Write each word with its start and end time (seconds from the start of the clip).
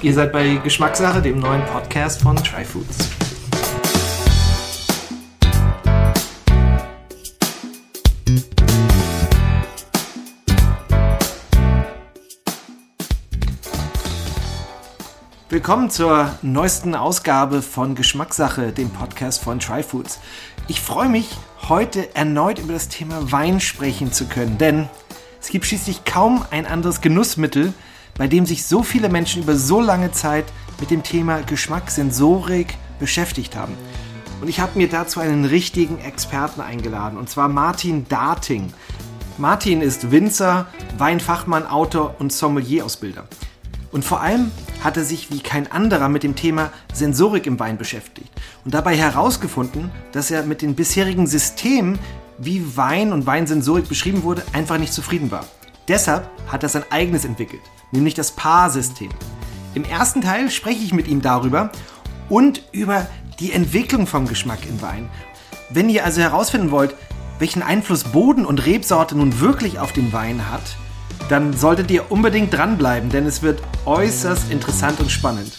Ihr 0.00 0.14
seid 0.14 0.30
bei 0.30 0.54
Geschmackssache, 0.62 1.20
dem 1.20 1.40
neuen 1.40 1.64
Podcast 1.66 2.22
von 2.22 2.36
Tryfoods. 2.36 2.98
Willkommen 15.48 15.90
zur 15.90 16.32
neuesten 16.42 16.94
Ausgabe 16.94 17.60
von 17.60 17.96
Geschmackssache, 17.96 18.70
dem 18.70 18.90
Podcast 18.90 19.42
von 19.42 19.58
Tryfoods. 19.58 20.20
Ich 20.68 20.80
freue 20.80 21.08
mich, 21.08 21.28
heute 21.68 22.14
erneut 22.14 22.60
über 22.60 22.74
das 22.74 22.88
Thema 22.88 23.32
Wein 23.32 23.58
sprechen 23.58 24.12
zu 24.12 24.26
können, 24.26 24.58
denn 24.58 24.88
es 25.40 25.48
gibt 25.48 25.66
schließlich 25.66 26.04
kaum 26.04 26.44
ein 26.52 26.66
anderes 26.66 27.00
Genussmittel, 27.00 27.74
bei 28.16 28.26
dem 28.26 28.46
sich 28.46 28.66
so 28.66 28.82
viele 28.82 29.08
Menschen 29.08 29.42
über 29.42 29.56
so 29.56 29.80
lange 29.80 30.12
Zeit 30.12 30.46
mit 30.80 30.90
dem 30.90 31.02
Thema 31.02 31.40
Geschmack, 31.42 31.90
Sensorik 31.90 32.76
beschäftigt 32.98 33.56
haben. 33.56 33.74
Und 34.40 34.48
ich 34.48 34.60
habe 34.60 34.78
mir 34.78 34.88
dazu 34.88 35.20
einen 35.20 35.44
richtigen 35.44 35.98
Experten 35.98 36.60
eingeladen, 36.60 37.18
und 37.18 37.28
zwar 37.28 37.48
Martin 37.48 38.06
Darting. 38.08 38.72
Martin 39.36 39.82
ist 39.82 40.10
Winzer, 40.10 40.66
Weinfachmann, 40.96 41.66
Autor 41.66 42.16
und 42.18 42.32
Sommelier-Ausbilder. 42.32 43.26
Und 43.90 44.04
vor 44.04 44.20
allem 44.20 44.50
hat 44.84 44.96
er 44.96 45.04
sich 45.04 45.30
wie 45.30 45.40
kein 45.40 45.70
anderer 45.70 46.08
mit 46.08 46.22
dem 46.22 46.36
Thema 46.36 46.70
Sensorik 46.92 47.46
im 47.46 47.58
Wein 47.58 47.78
beschäftigt 47.78 48.30
und 48.64 48.74
dabei 48.74 48.96
herausgefunden, 48.96 49.90
dass 50.12 50.30
er 50.30 50.44
mit 50.44 50.62
den 50.62 50.74
bisherigen 50.74 51.26
Systemen, 51.26 51.98
wie 52.36 52.76
Wein 52.76 53.12
und 53.12 53.26
Weinsensorik 53.26 53.88
beschrieben 53.88 54.22
wurde, 54.22 54.42
einfach 54.52 54.78
nicht 54.78 54.92
zufrieden 54.92 55.30
war. 55.30 55.44
Deshalb 55.88 56.28
hat 56.48 56.62
er 56.62 56.68
sein 56.68 56.84
eigenes 56.90 57.24
entwickelt, 57.24 57.62
nämlich 57.90 58.14
das 58.14 58.32
Paar-System. 58.32 59.10
Im 59.74 59.84
ersten 59.84 60.22
Teil 60.22 60.50
spreche 60.50 60.82
ich 60.82 60.92
mit 60.92 61.08
ihm 61.08 61.22
darüber 61.22 61.70
und 62.28 62.62
über 62.72 63.06
die 63.40 63.52
Entwicklung 63.52 64.06
vom 64.06 64.26
Geschmack 64.26 64.60
im 64.68 64.82
Wein. 64.82 65.08
Wenn 65.70 65.88
ihr 65.88 66.04
also 66.04 66.20
herausfinden 66.20 66.70
wollt, 66.70 66.94
welchen 67.38 67.62
Einfluss 67.62 68.04
Boden 68.04 68.44
und 68.44 68.66
Rebsorte 68.66 69.16
nun 69.16 69.40
wirklich 69.40 69.78
auf 69.78 69.92
den 69.92 70.12
Wein 70.12 70.50
hat, 70.50 70.76
dann 71.28 71.52
solltet 71.56 71.90
ihr 71.90 72.10
unbedingt 72.10 72.52
dranbleiben, 72.52 73.10
denn 73.10 73.26
es 73.26 73.42
wird 73.42 73.62
äußerst 73.84 74.50
interessant 74.50 74.98
und 75.00 75.10
spannend. 75.10 75.52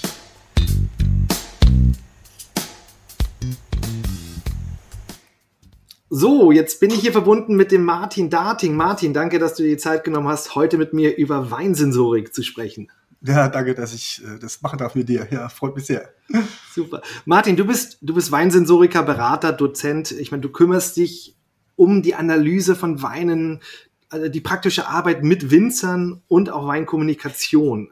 So, 6.12 6.52
jetzt 6.52 6.80
bin 6.80 6.90
ich 6.90 7.02
hier 7.02 7.12
verbunden 7.12 7.56
mit 7.56 7.72
dem 7.72 7.84
Martin 7.84 8.32
Darting. 8.32 8.76
Martin, 8.76 9.14
danke, 9.14 9.38
dass 9.38 9.54
du 9.54 9.62
dir 9.62 9.70
die 9.70 9.78
Zeit 9.78 10.04
genommen 10.04 10.28
hast, 10.28 10.56
heute 10.56 10.80
mit 10.80 10.92
mir 10.92 11.16
über 11.18 11.52
Weinsensorik 11.52 12.34
zu 12.34 12.42
sprechen. 12.42 12.92
Ja, 13.22 13.48
danke, 13.48 13.76
dass 13.76 13.94
ich 13.94 14.24
äh, 14.24 14.40
das 14.40 14.64
machen 14.64 14.80
darf 14.80 14.96
mit 14.96 15.08
dir. 15.08 15.28
Ja, 15.30 15.50
freut 15.50 15.76
mich 15.76 15.86
sehr. 15.86 16.10
Super. 16.74 17.04
Martin, 17.26 17.56
du 17.56 17.66
bist, 17.66 18.00
du 18.02 18.16
bist 18.16 18.32
Weinsensoriker, 18.32 19.04
Berater, 19.04 19.54
Dozent. 19.54 20.12
Ich 20.12 20.32
meine, 20.32 20.42
du 20.42 20.50
kümmerst 20.50 20.98
dich 20.98 21.36
um 21.76 22.02
die 22.02 22.16
Analyse 22.16 22.76
von 22.76 23.04
Weinen, 23.04 23.62
also 24.10 24.30
die 24.30 24.42
praktische 24.42 24.88
Arbeit 24.88 25.23
mit 25.23 25.52
Winzern 25.52 26.23
und 26.28 26.50
auch 26.50 26.66
Weinkommunikation. 26.66 27.92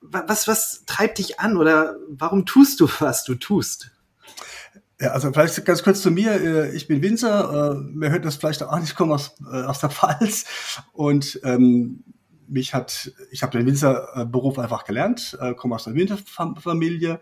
Was, 0.00 0.46
was 0.46 0.84
treibt 0.86 1.18
dich 1.18 1.40
an 1.40 1.56
oder 1.56 1.96
warum 2.08 2.46
tust 2.46 2.78
du, 2.80 2.88
was 3.00 3.24
du 3.24 3.34
tust? 3.34 3.90
Ja, 5.02 5.10
also 5.10 5.32
vielleicht 5.32 5.64
ganz 5.64 5.82
kurz 5.82 6.00
zu 6.00 6.12
mir. 6.12 6.30
Äh, 6.30 6.76
ich 6.76 6.86
bin 6.86 7.02
Winzer. 7.02 7.72
Äh, 7.72 7.92
man 7.92 8.12
hört 8.12 8.24
das 8.24 8.36
vielleicht 8.36 8.62
auch 8.62 8.78
nicht, 8.78 8.90
ich 8.90 8.94
komme 8.94 9.14
aus, 9.14 9.34
äh, 9.52 9.62
aus 9.64 9.80
der 9.80 9.90
Pfalz. 9.90 10.44
Und 10.92 11.40
ähm, 11.42 12.04
mich 12.46 12.72
hat, 12.72 13.12
ich 13.32 13.42
habe 13.42 13.58
den 13.58 13.66
Winzerberuf 13.66 14.60
einfach 14.60 14.84
gelernt, 14.84 15.38
komme 15.56 15.74
aus 15.74 15.86
einer 15.86 15.96
Winzerfamilie 15.96 17.20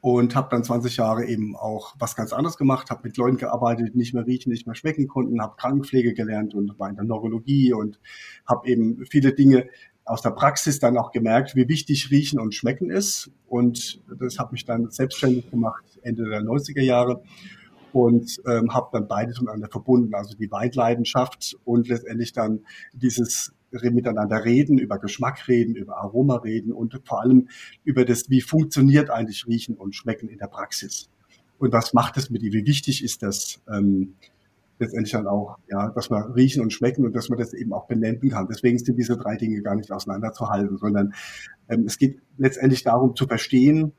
und 0.00 0.36
habe 0.36 0.48
dann 0.50 0.62
20 0.62 0.96
Jahre 0.96 1.26
eben 1.26 1.56
auch 1.56 1.96
was 1.98 2.14
ganz 2.14 2.32
anderes 2.32 2.56
gemacht, 2.56 2.90
habe 2.90 3.00
mit 3.02 3.16
Leuten 3.16 3.36
gearbeitet, 3.36 3.94
die 3.94 3.98
nicht 3.98 4.14
mehr 4.14 4.26
riechen, 4.26 4.52
nicht 4.52 4.66
mehr 4.66 4.76
schmecken 4.76 5.08
konnten, 5.08 5.42
habe 5.42 5.56
Krankenpflege 5.56 6.14
gelernt 6.14 6.54
und 6.54 6.78
war 6.78 6.88
in 6.88 6.94
der 6.94 7.04
Neurologie 7.04 7.72
und 7.72 7.98
habe 8.46 8.68
eben 8.68 9.04
viele 9.10 9.34
Dinge 9.34 9.66
aus 10.04 10.22
der 10.22 10.30
Praxis 10.30 10.78
dann 10.78 10.98
auch 10.98 11.12
gemerkt, 11.12 11.56
wie 11.56 11.68
wichtig 11.68 12.10
Riechen 12.10 12.38
und 12.38 12.54
Schmecken 12.54 12.90
ist. 12.90 13.30
Und 13.46 14.02
das 14.18 14.38
hat 14.38 14.52
mich 14.52 14.64
dann 14.64 14.90
selbstständig 14.90 15.50
gemacht 15.50 15.84
Ende 16.02 16.28
der 16.28 16.42
90er 16.42 16.82
Jahre 16.82 17.22
und 17.92 18.40
ähm, 18.46 18.74
habe 18.74 18.88
dann 18.92 19.08
beides 19.08 19.40
miteinander 19.40 19.68
verbunden, 19.68 20.14
also 20.14 20.36
die 20.36 20.50
Weitleidenschaft 20.50 21.56
und 21.64 21.88
letztendlich 21.88 22.32
dann 22.32 22.60
dieses 22.92 23.52
miteinander 23.82 24.44
reden, 24.44 24.78
über 24.78 25.00
Geschmack 25.00 25.48
reden, 25.48 25.74
über 25.74 25.96
Aroma 25.96 26.36
reden 26.36 26.72
und 26.72 27.00
vor 27.04 27.22
allem 27.22 27.48
über 27.82 28.04
das, 28.04 28.30
wie 28.30 28.40
funktioniert 28.40 29.10
eigentlich 29.10 29.48
Riechen 29.48 29.76
und 29.76 29.96
Schmecken 29.96 30.28
in 30.28 30.38
der 30.38 30.46
Praxis. 30.46 31.10
Und 31.58 31.72
was 31.72 31.92
macht 31.92 32.16
es 32.16 32.30
mit 32.30 32.42
dir? 32.42 32.52
Wie 32.52 32.66
wichtig 32.66 33.02
ist 33.02 33.22
das? 33.22 33.60
Ähm, 33.68 34.14
letztendlich 34.78 35.12
dann 35.12 35.26
auch, 35.26 35.58
ja, 35.68 35.90
dass 35.90 36.10
man 36.10 36.32
riechen 36.32 36.62
und 36.62 36.72
schmecken 36.72 37.04
und 37.04 37.14
dass 37.14 37.28
man 37.28 37.38
das 37.38 37.52
eben 37.54 37.72
auch 37.72 37.86
benennen 37.86 38.28
kann. 38.28 38.48
Deswegen 38.48 38.78
sind 38.78 38.96
diese 38.96 39.16
drei 39.16 39.36
Dinge 39.36 39.62
gar 39.62 39.74
nicht 39.74 39.92
auseinanderzuhalten, 39.92 40.78
sondern 40.78 41.14
ähm, 41.68 41.84
es 41.86 41.98
geht 41.98 42.20
letztendlich 42.36 42.82
darum 42.82 43.14
zu 43.14 43.26
verstehen, 43.26 43.92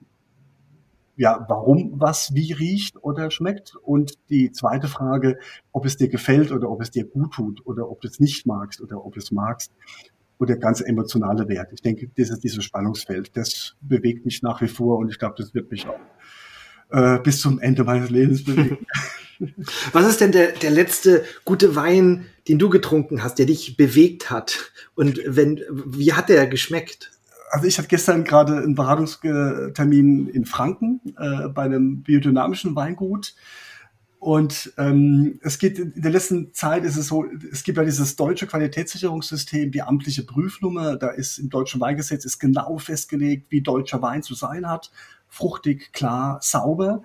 ja, 1.18 1.46
warum 1.48 1.94
was 1.96 2.34
wie 2.34 2.52
riecht 2.52 3.02
oder 3.02 3.32
schmeckt. 3.32 3.76
Und 3.82 4.14
die 4.30 4.52
zweite 4.52 4.88
Frage, 4.88 5.38
ob 5.72 5.86
es 5.86 5.98
dir 5.98 6.10
gefällt 6.10 6.52
oder 6.52 6.70
ob 6.70 6.82
es 6.82 6.92
dir 6.92 7.06
gut 7.06 7.34
tut 7.34 7.66
oder 7.66 7.90
ob 7.90 8.02
du 8.02 8.08
es 8.08 8.20
nicht 8.20 8.46
magst 8.46 8.82
oder 8.82 9.06
ob 9.06 9.14
du 9.14 9.20
es 9.20 9.32
magst. 9.32 9.72
Und 10.38 10.50
der 10.50 10.58
ganze 10.58 10.86
emotionale 10.86 11.48
Wert. 11.48 11.72
Ich 11.72 11.82
denke, 11.82 12.10
dieses, 12.10 12.42
dieses 12.42 12.66
Spannungsfeld, 12.66 13.38
das 13.38 13.78
bewegt 13.80 14.26
mich 14.26 14.42
nach 14.42 14.62
wie 14.62 14.68
vor 14.68 14.98
und 14.98 15.10
ich 15.10 15.18
glaube, 15.18 15.36
das 15.38 15.54
wird 15.54 15.72
mich 15.72 15.88
auch 15.88 16.00
äh, 16.92 17.20
bis 17.20 17.42
zum 17.42 17.60
Ende 17.60 17.84
meines 17.84 18.10
Lebens 18.10 18.44
bewegen. 18.44 18.86
Was 19.92 20.08
ist 20.08 20.22
denn 20.22 20.32
der, 20.32 20.54
der 20.54 20.72
letzte 20.72 21.26
gute 21.44 21.76
Wein, 21.76 22.26
den 22.48 22.58
du 22.58 22.70
getrunken 22.70 23.24
hast, 23.24 23.38
der 23.40 23.46
dich 23.46 23.76
bewegt 23.76 24.30
hat? 24.30 24.72
Und 24.96 25.20
wenn, 25.26 25.62
wie 25.70 26.14
hat 26.14 26.30
der 26.30 26.48
geschmeckt? 26.48 27.12
Also 27.52 27.68
ich 27.68 27.78
hatte 27.78 27.88
gestern 27.88 28.24
gerade 28.24 28.58
einen 28.58 28.76
Beratungstermin 28.76 30.28
in 30.28 30.46
Franken 30.46 31.02
äh, 31.18 31.48
bei 31.50 31.64
einem 31.64 32.02
biodynamischen 32.02 32.76
Weingut. 32.76 33.36
Und 34.20 34.74
ähm, 34.78 35.40
es 35.44 35.60
geht 35.60 35.78
in 35.78 36.02
der 36.02 36.12
letzten 36.12 36.52
Zeit 36.52 36.84
ist 36.84 36.98
es 36.98 37.08
so, 37.08 37.26
es 37.52 37.64
gibt 37.64 37.78
ja 37.78 37.84
dieses 37.84 38.16
deutsche 38.16 38.48
Qualitätssicherungssystem, 38.48 39.72
die 39.72 39.84
amtliche 39.84 40.24
Prüfnummer. 40.24 40.96
Da 40.96 41.10
ist 41.10 41.38
im 41.38 41.50
deutschen 41.50 41.80
Weingesetz 41.80 42.26
ist 42.26 42.40
genau 42.40 42.80
festgelegt, 42.80 43.52
wie 43.52 43.62
deutscher 43.62 44.02
Wein 44.02 44.24
zu 44.24 44.34
sein 44.34 44.68
hat. 44.68 44.92
Fruchtig, 45.36 45.92
klar, 45.92 46.40
sauber. 46.42 47.04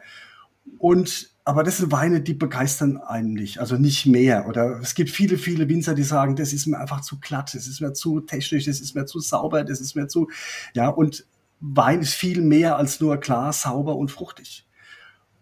Und 0.78 1.30
aber 1.44 1.64
das 1.64 1.78
sind 1.78 1.90
Weine, 1.90 2.20
die 2.20 2.34
begeistern 2.34 2.98
einen 2.98 3.32
nicht, 3.32 3.58
also 3.58 3.74
nicht 3.74 4.06
mehr. 4.06 4.46
Oder 4.46 4.78
es 4.80 4.94
gibt 4.94 5.10
viele, 5.10 5.36
viele 5.36 5.68
Winzer, 5.68 5.96
die 5.96 6.04
sagen, 6.04 6.36
das 6.36 6.52
ist 6.52 6.66
mir 6.66 6.78
einfach 6.78 7.00
zu 7.00 7.18
glatt, 7.18 7.54
das 7.54 7.66
ist 7.66 7.80
mir 7.80 7.92
zu 7.92 8.20
technisch, 8.20 8.66
das 8.66 8.80
ist 8.80 8.94
mir 8.94 9.04
zu 9.04 9.18
sauber, 9.18 9.64
das 9.64 9.80
ist 9.80 9.96
mir 9.96 10.06
zu, 10.06 10.28
ja, 10.74 10.88
und 10.88 11.26
Wein 11.58 12.02
ist 12.02 12.14
viel 12.14 12.40
mehr 12.40 12.76
als 12.76 13.00
nur 13.00 13.16
klar, 13.16 13.52
sauber 13.52 13.96
und 13.96 14.12
fruchtig. 14.12 14.68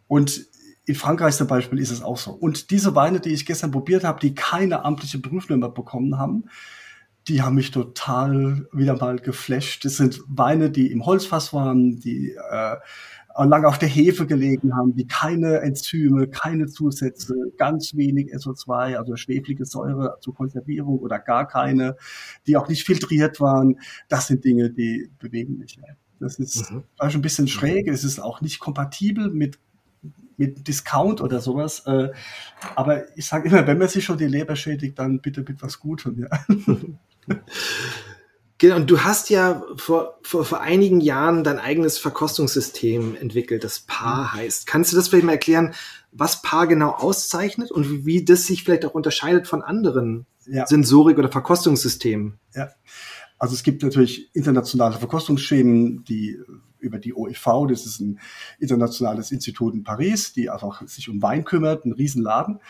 Und 0.07 0.47
in 0.87 0.95
Frankreich 0.95 1.37
zum 1.37 1.47
Beispiel 1.47 1.79
ist 1.79 1.91
es 1.91 2.01
auch 2.01 2.17
so. 2.17 2.31
Und 2.31 2.71
diese 2.71 2.95
Weine, 2.95 3.21
die 3.21 3.35
ich 3.35 3.45
gestern 3.45 3.71
probiert 3.71 4.03
habe, 4.03 4.19
die 4.19 4.35
keine 4.35 4.87
amtliche 4.87 5.19
Prüfnummer 5.19 5.69
bekommen 5.69 6.17
haben, 6.17 6.45
die 7.29 7.43
haben 7.43 7.57
mich 7.57 7.71
total 7.71 8.67
wieder 8.73 8.97
mal 8.97 9.19
geflasht. 9.19 9.85
Das 9.85 9.97
sind 9.97 10.23
Weine, 10.29 10.71
die 10.71 10.91
im 10.91 11.05
Holzfass 11.05 11.53
waren, 11.53 12.01
die 12.01 12.33
äh, 12.33 12.77
lange 13.45 13.69
auf 13.69 13.79
der 13.79 13.89
Hefe 13.89 14.27
gelegen 14.27 14.75
haben, 14.75 14.95
die 14.95 15.07
keine 15.07 15.61
Enzyme, 15.61 16.29
keine 16.29 16.67
Zusätze, 16.67 17.35
ganz 17.57 17.95
wenig 17.95 18.35
SO2, 18.35 18.97
also 18.97 19.17
schweflige 19.17 19.65
Säure 19.65 20.17
zur 20.21 20.35
Konservierung 20.35 20.99
oder 20.99 21.19
gar 21.19 21.47
keine, 21.47 21.97
die 22.47 22.57
auch 22.57 22.69
nicht 22.69 22.85
filtriert 22.85 23.41
waren. 23.41 23.79
Das 24.09 24.27
sind 24.27 24.45
Dinge, 24.45 24.71
die 24.71 25.11
bewegen 25.19 25.59
mich. 25.59 25.79
Das 26.21 26.39
ist 26.39 26.73
mhm. 26.73 26.83
ein 26.99 27.23
bisschen 27.23 27.47
schräg, 27.47 27.87
es 27.87 28.03
ist 28.03 28.19
auch 28.19 28.41
nicht 28.41 28.59
kompatibel 28.59 29.31
mit 29.31 29.59
mit 30.39 30.67
Discount 30.67 31.21
oder 31.21 31.41
sowas. 31.41 31.83
Äh, 31.87 32.11
aber 32.75 33.17
ich 33.17 33.27
sage 33.27 33.49
immer, 33.49 33.67
wenn 33.67 33.79
man 33.79 33.89
sich 33.89 34.05
schon 34.05 34.19
die 34.19 34.27
Leber 34.27 34.57
schädigt, 34.57 34.99
dann 34.99 35.21
bitte 35.21 35.45
mit 35.47 35.61
was 35.63 35.79
Gutem. 35.79 36.19
Ja. 36.19 37.37
Genau, 38.61 38.75
und 38.75 38.91
du 38.91 39.05
hast 39.05 39.31
ja 39.31 39.63
vor, 39.77 40.19
vor, 40.23 40.45
vor 40.45 40.61
einigen 40.61 41.01
Jahren 41.01 41.45
dein 41.45 41.61
eigenes 41.61 41.97
Verkostungssystem 41.97 43.15
entwickelt, 43.15 43.63
das 43.63 43.85
PAR 43.87 44.25
mhm. 44.25 44.33
heißt. 44.33 44.67
Kannst 44.67 44.93
du 44.93 44.97
das 44.97 45.07
vielleicht 45.07 45.25
mal 45.25 45.33
erklären, 45.33 45.75
was 46.11 46.43
PAR 46.43 46.67
genau 46.67 46.91
auszeichnet 46.91 47.71
und 47.71 47.89
wie, 47.89 48.05
wie 48.05 48.25
das 48.25 48.47
sich 48.47 48.65
vielleicht 48.65 48.85
auch 48.85 48.95
unterscheidet 48.95 49.47
von 49.47 49.63
anderen 49.63 50.27
ja. 50.45 50.67
Sensorik- 50.67 51.19
oder 51.19 51.31
Verkostungssystemen? 51.31 52.41
Ja, 52.53 52.71
also 53.39 53.55
es 53.55 53.63
gibt 53.63 53.85
natürlich 53.85 54.35
internationale 54.35 54.97
Verkostungsschemen, 54.97 56.03
die 56.03 56.39
über 56.81 56.99
die 56.99 57.15
OEV, 57.15 57.67
das 57.69 57.87
ist 57.87 58.01
ein 58.01 58.19
internationales 58.59 59.33
Institut 59.33 59.75
in 59.75 59.85
Paris, 59.85 60.33
die 60.33 60.51
einfach 60.51 60.87
sich 60.87 61.09
um 61.09 61.23
Wein 61.23 61.45
kümmert, 61.45 61.85
ein 61.85 61.93
Riesenladen. 61.93 62.61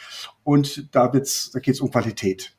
Und 0.44 0.94
da, 0.94 1.08
da 1.08 1.60
geht 1.60 1.74
es 1.74 1.80
um 1.80 1.90
Qualität. 1.90 2.54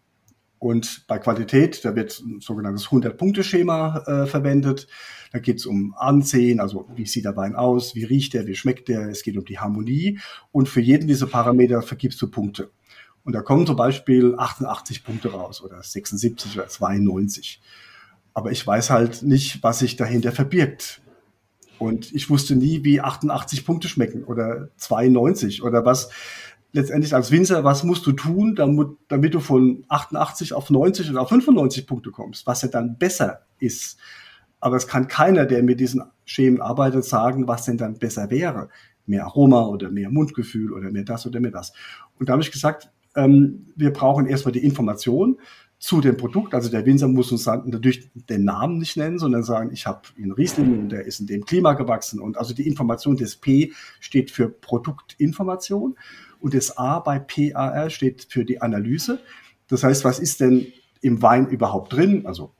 Und 0.59 1.05
bei 1.07 1.19
Qualität, 1.19 1.85
da 1.85 1.95
wird 1.95 2.19
ein 2.19 2.41
sogenanntes 2.41 2.87
100-Punkte-Schema 2.87 4.03
äh, 4.05 4.25
verwendet. 4.27 4.87
Da 5.31 5.39
geht 5.39 5.59
es 5.59 5.65
um 5.65 5.95
Ansehen, 5.97 6.59
also 6.59 6.85
wie 6.95 7.05
sieht 7.05 7.23
der 7.23 7.37
Wein 7.37 7.55
aus, 7.55 7.95
wie 7.95 8.03
riecht 8.03 8.33
der, 8.33 8.45
wie 8.45 8.55
schmeckt 8.55 8.89
der, 8.89 9.07
es 9.07 9.23
geht 9.23 9.37
um 9.37 9.45
die 9.45 9.59
Harmonie. 9.59 10.19
Und 10.51 10.67
für 10.67 10.81
jeden 10.81 11.07
dieser 11.07 11.27
Parameter 11.27 11.81
vergibst 11.81 12.21
du 12.21 12.29
Punkte. 12.29 12.71
Und 13.23 13.33
da 13.33 13.41
kommen 13.41 13.65
zum 13.65 13.77
Beispiel 13.77 14.35
88 14.37 15.03
Punkte 15.05 15.31
raus 15.31 15.63
oder 15.63 15.81
76 15.81 16.57
oder 16.57 16.67
92. 16.67 17.61
Aber 18.33 18.51
ich 18.51 18.65
weiß 18.65 18.89
halt 18.89 19.23
nicht, 19.23 19.63
was 19.63 19.79
sich 19.79 19.95
dahinter 19.95 20.33
verbirgt. 20.33 21.01
Und 21.79 22.13
ich 22.13 22.29
wusste 22.29 22.55
nie, 22.55 22.83
wie 22.83 23.01
88 23.01 23.65
Punkte 23.65 23.87
schmecken 23.87 24.25
oder 24.25 24.69
92 24.77 25.63
oder 25.63 25.85
was 25.85 26.09
letztendlich 26.71 27.15
als 27.15 27.31
Winzer, 27.31 27.63
was 27.63 27.83
musst 27.83 28.05
du 28.05 28.11
tun, 28.11 28.55
damit, 28.55 28.89
damit 29.07 29.33
du 29.33 29.39
von 29.39 29.85
88 29.87 30.53
auf 30.53 30.69
90 30.69 31.09
oder 31.09 31.21
auf 31.21 31.29
95 31.29 31.87
Punkte 31.87 32.11
kommst, 32.11 32.45
was 32.45 32.61
ja 32.61 32.67
dann 32.67 32.97
besser 32.97 33.41
ist. 33.59 33.97
Aber 34.59 34.75
es 34.75 34.87
kann 34.87 35.07
keiner, 35.07 35.45
der 35.45 35.63
mit 35.63 35.79
diesen 35.79 36.03
Schemen 36.25 36.61
arbeitet, 36.61 37.05
sagen, 37.05 37.47
was 37.47 37.65
denn 37.65 37.77
dann 37.77 37.97
besser 37.97 38.29
wäre. 38.29 38.69
Mehr 39.05 39.25
Aroma 39.25 39.65
oder 39.65 39.89
mehr 39.89 40.11
Mundgefühl 40.11 40.73
oder 40.73 40.91
mehr 40.91 41.03
das 41.03 41.25
oder 41.25 41.39
mehr 41.39 41.51
das. 41.51 41.73
Und 42.19 42.29
da 42.29 42.33
habe 42.33 42.43
ich 42.43 42.51
gesagt, 42.51 42.91
ähm, 43.15 43.65
wir 43.75 43.91
brauchen 43.91 44.27
erstmal 44.27 44.51
die 44.51 44.63
Information 44.63 45.39
zu 45.79 46.01
dem 46.01 46.17
Produkt. 46.17 46.53
Also 46.53 46.69
der 46.69 46.85
Winzer 46.85 47.07
muss 47.07 47.31
uns 47.31 47.45
natürlich 47.45 48.11
den 48.13 48.43
Namen 48.43 48.77
nicht 48.77 48.97
nennen, 48.97 49.17
sondern 49.17 49.43
sagen, 49.43 49.71
ich 49.73 49.87
habe 49.87 50.01
einen 50.17 50.33
Riesling 50.33 50.77
und 50.77 50.89
der 50.89 51.05
ist 51.05 51.21
in 51.21 51.27
dem 51.27 51.45
Klima 51.45 51.73
gewachsen. 51.73 52.19
Und 52.19 52.37
also 52.37 52.53
die 52.53 52.67
Information 52.67 53.15
des 53.15 53.37
P 53.37 53.71
steht 54.01 54.29
für 54.29 54.49
Produktinformation 54.49 55.97
und 56.39 56.53
das 56.53 56.77
A 56.77 56.99
bei 56.99 57.19
PAR 57.19 57.89
steht 57.89 58.27
für 58.29 58.43
die 58.43 58.61
Analyse. 58.61 59.19
Das 59.67 59.83
heißt, 59.83 60.03
was 60.03 60.19
ist 60.19 60.41
denn 60.41 60.67
im 61.01 61.21
Wein 61.21 61.47
überhaupt 61.47 61.93
drin? 61.93 62.25
Also 62.25 62.51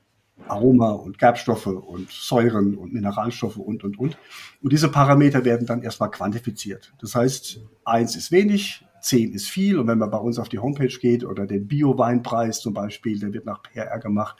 Aroma 0.48 0.92
und 0.92 1.20
Gerbstoffe 1.20 1.68
und 1.68 2.10
Säuren 2.10 2.76
und 2.76 2.94
Mineralstoffe 2.94 3.58
und, 3.58 3.84
und, 3.84 4.00
und. 4.00 4.18
Und 4.62 4.72
diese 4.72 4.90
Parameter 4.90 5.44
werden 5.44 5.68
dann 5.68 5.84
erstmal 5.84 6.10
quantifiziert. 6.10 6.94
Das 7.02 7.16
heißt, 7.16 7.60
eins 7.84 8.16
ist 8.16 8.32
wenig, 8.32 8.86
10 9.02 9.34
ist 9.34 9.48
viel. 9.48 9.78
Und 9.78 9.88
wenn 9.88 9.98
man 9.98 10.12
bei 10.12 10.18
uns 10.18 10.40
auf 10.40 10.50
die 10.50 10.60
Homepage 10.60 10.98
geht 11.00 11.24
oder 11.24 11.46
den 11.46 11.68
Bio-Weinpreis 11.68 12.60
zum 12.62 12.74
Beispiel, 12.74 13.20
der 13.20 13.34
wird 13.34 13.46
nach 13.46 13.62
PR 13.62 14.00
gemacht. 14.00 14.38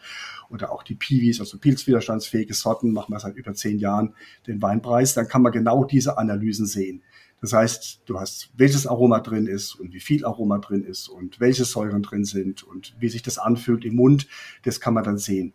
Oder 0.50 0.72
auch 0.72 0.84
die 0.84 0.96
Piwis, 0.96 1.40
also 1.40 1.58
pilzwiderstandsfähige 1.60 2.54
Sorten, 2.54 2.92
machen 2.92 3.14
wir 3.14 3.20
seit 3.20 3.36
über 3.36 3.54
zehn 3.54 3.80
Jahren 3.80 4.16
den 4.48 4.62
Weinpreis. 4.62 5.14
Dann 5.14 5.28
kann 5.28 5.42
man 5.42 5.52
genau 5.52 5.84
diese 5.84 6.18
Analysen 6.18 6.66
sehen. 6.66 7.04
Das 7.42 7.54
heißt, 7.54 8.02
du 8.06 8.20
hast, 8.20 8.52
welches 8.56 8.86
Aroma 8.86 9.22
drin 9.22 9.48
ist 9.48 9.76
und 9.76 9.94
wie 9.94 10.00
viel 10.00 10.26
Aroma 10.26 10.58
drin 10.58 10.84
ist 10.84 11.08
und 11.08 11.40
welche 11.40 11.64
Säuren 11.64 12.04
drin 12.04 12.26
sind 12.26 12.64
und 12.64 12.96
wie 13.00 13.10
sich 13.10 13.22
das 13.22 13.38
anfühlt 13.38 13.86
im 13.86 13.96
Mund, 13.96 14.28
das 14.64 14.82
kann 14.82 14.94
man 14.94 15.04
dann 15.04 15.18
sehen. 15.18 15.54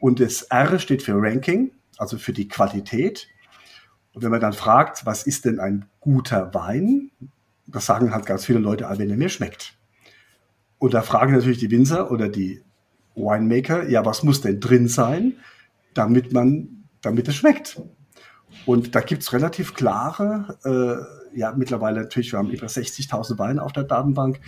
Und 0.00 0.18
das 0.18 0.42
R 0.42 0.78
steht 0.78 1.02
für 1.02 1.14
Ranking, 1.14 1.70
also 1.98 2.18
für 2.18 2.32
die 2.32 2.48
Qualität. 2.48 3.28
Und 4.12 4.22
wenn 4.22 4.30
man 4.30 4.40
dann 4.40 4.54
fragt, 4.54 5.06
was 5.06 5.24
ist 5.24 5.44
denn 5.44 5.60
ein 5.60 5.86
guter 6.00 6.52
Wein, 6.52 7.10
das 7.72 7.86
sagen 7.86 8.12
halt 8.12 8.26
ganz 8.26 8.44
viele 8.44 8.58
Leute, 8.58 8.88
ah, 8.88 8.98
wenn 8.98 9.10
er 9.10 9.16
mir 9.16 9.28
schmeckt. 9.28 9.74
Und 10.78 10.94
da 10.94 11.02
fragen 11.02 11.32
natürlich 11.32 11.58
die 11.58 11.70
Winzer 11.70 12.10
oder 12.10 12.28
die 12.28 12.62
Winemaker, 13.14 13.88
ja, 13.88 14.04
was 14.04 14.22
muss 14.22 14.40
denn 14.40 14.60
drin 14.60 14.88
sein, 14.88 15.34
damit 15.94 16.32
man, 16.32 16.84
damit 17.02 17.28
es 17.28 17.36
schmeckt? 17.36 17.80
Und 18.66 18.94
da 18.94 19.00
gibt's 19.00 19.32
relativ 19.32 19.74
klare, 19.74 20.58
äh, 20.64 21.38
ja, 21.38 21.52
mittlerweile 21.56 22.00
natürlich, 22.00 22.32
wir 22.32 22.38
haben 22.38 22.50
über 22.50 22.66
60.000 22.66 23.38
Weine 23.38 23.62
auf 23.62 23.72
der 23.72 23.84
Datenbank. 23.84 24.40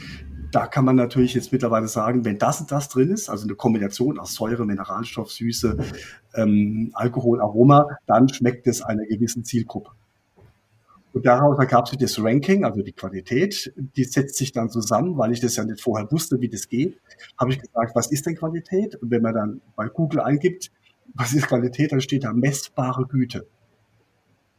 Da 0.51 0.67
kann 0.67 0.85
man 0.85 0.97
natürlich 0.97 1.35
jetzt 1.35 1.53
mittlerweile 1.53 1.89
sagen, 1.89 2.25
wenn 2.25 2.39
das 2.39 2.61
und 2.61 2.73
das 2.73 2.89
drin 2.89 3.11
ist, 3.11 3.31
also 3.31 3.45
eine 3.45 3.55
Kombination 3.55 4.19
aus 4.19 4.35
Säure, 4.35 4.67
Mineralstoff, 4.67 5.31
Süße, 5.31 5.79
ähm, 6.35 6.91
Alkohol, 6.95 7.41
Aroma, 7.41 7.87
dann 8.07 8.29
schmeckt 8.29 8.67
es 8.67 8.83
einer 8.83 9.05
gewissen 9.05 9.45
Zielgruppe. 9.45 9.93
Und 11.13 11.27
daraus 11.27 11.59
ergab 11.59 11.89
sich 11.89 11.99
das 11.99 12.23
Ranking, 12.23 12.65
also 12.65 12.83
die 12.83 12.93
Qualität, 12.93 13.73
die 13.77 14.05
setzt 14.05 14.37
sich 14.37 14.53
dann 14.53 14.71
zusammen, 14.71 15.19
weil 15.19 15.33
ich 15.33 15.41
das 15.41 15.57
ja 15.57 15.65
nicht 15.65 15.81
vorher 15.81 16.11
wusste, 16.11 16.41
wie 16.41 16.49
das 16.49 16.69
geht, 16.69 16.99
habe 17.39 17.53
ich 17.53 17.59
gesagt, 17.59 17.95
was 17.95 18.11
ist 18.11 18.25
denn 18.27 18.35
Qualität? 18.35 18.97
Und 18.97 19.11
wenn 19.11 19.23
man 19.23 19.35
dann 19.35 19.61
bei 19.77 19.89
Google 19.89 20.21
eingibt, 20.21 20.71
was 21.15 21.35
ist 21.35 21.49
Qualität, 21.49 21.93
dann 21.93 22.01
steht 22.01 22.25
da 22.25 22.33
messbare 22.33 23.07
Güte. 23.07 23.47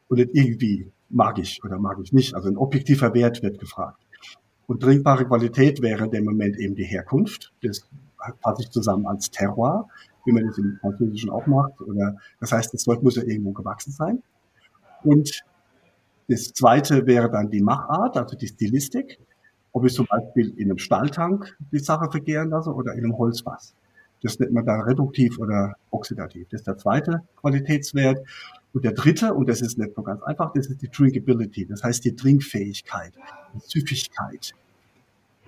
Und 0.08 0.20
nicht 0.20 0.30
irgendwie 0.34 0.92
mag 1.10 1.40
ich 1.40 1.64
oder 1.64 1.80
mag 1.80 1.98
ich 2.04 2.14
nicht. 2.14 2.36
Also 2.36 2.50
ein 2.50 2.58
objektiver 2.58 3.14
Wert 3.16 3.42
wird 3.42 3.58
gefragt. 3.60 4.00
Und 4.68 4.82
trinkbare 4.82 5.26
Qualität 5.26 5.82
wäre 5.82 6.06
in 6.06 6.12
dem 6.12 6.26
Moment 6.26 6.58
eben 6.58 6.76
die 6.76 6.86
Herkunft. 6.86 7.52
Das 7.64 7.90
fasse 8.42 8.62
ich 8.62 8.70
zusammen 8.70 9.08
als 9.08 9.32
Terroir, 9.32 9.88
wie 10.26 10.32
man 10.32 10.46
das 10.46 10.58
im 10.58 10.78
Französischen 10.80 11.32
auch 11.32 11.48
macht. 11.48 11.82
Oder, 11.82 12.18
das 12.40 12.52
heißt, 12.52 12.74
das 12.74 12.84
Zeug 12.84 13.02
muss 13.02 13.16
ja 13.16 13.24
irgendwo 13.24 13.52
gewachsen 13.52 13.92
sein. 13.92 14.22
Und 15.04 15.44
das 16.34 16.52
zweite 16.54 17.06
wäre 17.06 17.30
dann 17.30 17.52
die 17.52 17.62
Machart, 17.62 18.18
also 18.18 18.36
die 18.36 18.48
Stilistik. 18.48 19.20
Ob 19.72 19.86
ich 19.86 19.94
zum 19.94 20.08
Beispiel 20.08 20.50
in 20.58 20.70
einem 20.70 20.78
Stahltank 20.78 21.58
die 21.72 21.80
Sache 21.80 22.10
vergehren 22.10 22.50
lasse 22.50 22.72
oder 22.72 22.94
in 22.94 23.04
einem 23.04 23.18
Holzfass. 23.18 23.76
Das 24.22 24.40
nennt 24.40 24.54
man 24.54 24.66
dann 24.66 24.82
reduktiv 24.82 25.38
oder 25.40 25.76
oxidativ. 25.92 26.48
Das 26.50 26.62
ist 26.62 26.68
der 26.68 26.78
zweite 26.78 27.22
Qualitätswert. 27.38 28.20
Und 28.74 28.84
der 28.84 28.94
dritte, 28.94 29.34
und 29.34 29.50
das 29.50 29.62
ist 29.62 29.78
nicht 29.78 29.96
so 29.96 30.02
ganz 30.02 30.24
einfach, 30.24 30.54
das 30.54 30.68
ist 30.68 30.82
die 30.82 30.90
Drinkability. 30.90 31.66
Das 31.66 31.84
heißt 31.84 32.04
die 32.06 32.16
Trinkfähigkeit, 32.16 33.14
die 33.54 33.60
Süffigkeit. 33.60 34.54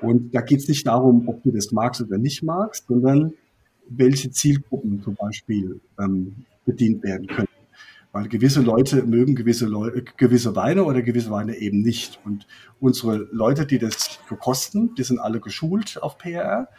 Und 0.02 0.36
da 0.36 0.42
geht 0.42 0.60
es 0.60 0.68
nicht 0.68 0.86
darum, 0.86 1.28
ob 1.28 1.42
du 1.44 1.52
das 1.52 1.72
magst 1.72 2.02
oder 2.02 2.18
nicht 2.18 2.44
magst, 2.44 2.86
sondern 2.88 3.34
welche 3.88 4.30
Zielgruppen 4.30 5.02
zum 5.02 5.16
Beispiel 5.16 5.80
ähm, 6.00 6.46
bedient 6.66 7.02
werden 7.04 7.28
können. 7.28 7.55
Weil 8.16 8.30
gewisse 8.30 8.62
Leute 8.62 9.04
mögen 9.04 9.36
gewisse, 9.36 9.66
Leute, 9.66 10.06
gewisse 10.16 10.56
Weine 10.56 10.86
oder 10.86 11.02
gewisse 11.02 11.32
Weine 11.32 11.58
eben 11.58 11.82
nicht. 11.82 12.18
Und 12.24 12.48
unsere 12.80 13.28
Leute, 13.34 13.66
die 13.66 13.78
das 13.78 14.20
verkosten, 14.26 14.96
die 14.96 15.04
sind 15.04 15.20
alle 15.20 15.42
geschult 15.42 16.02
auf 16.02 16.18
PRR 16.18 16.70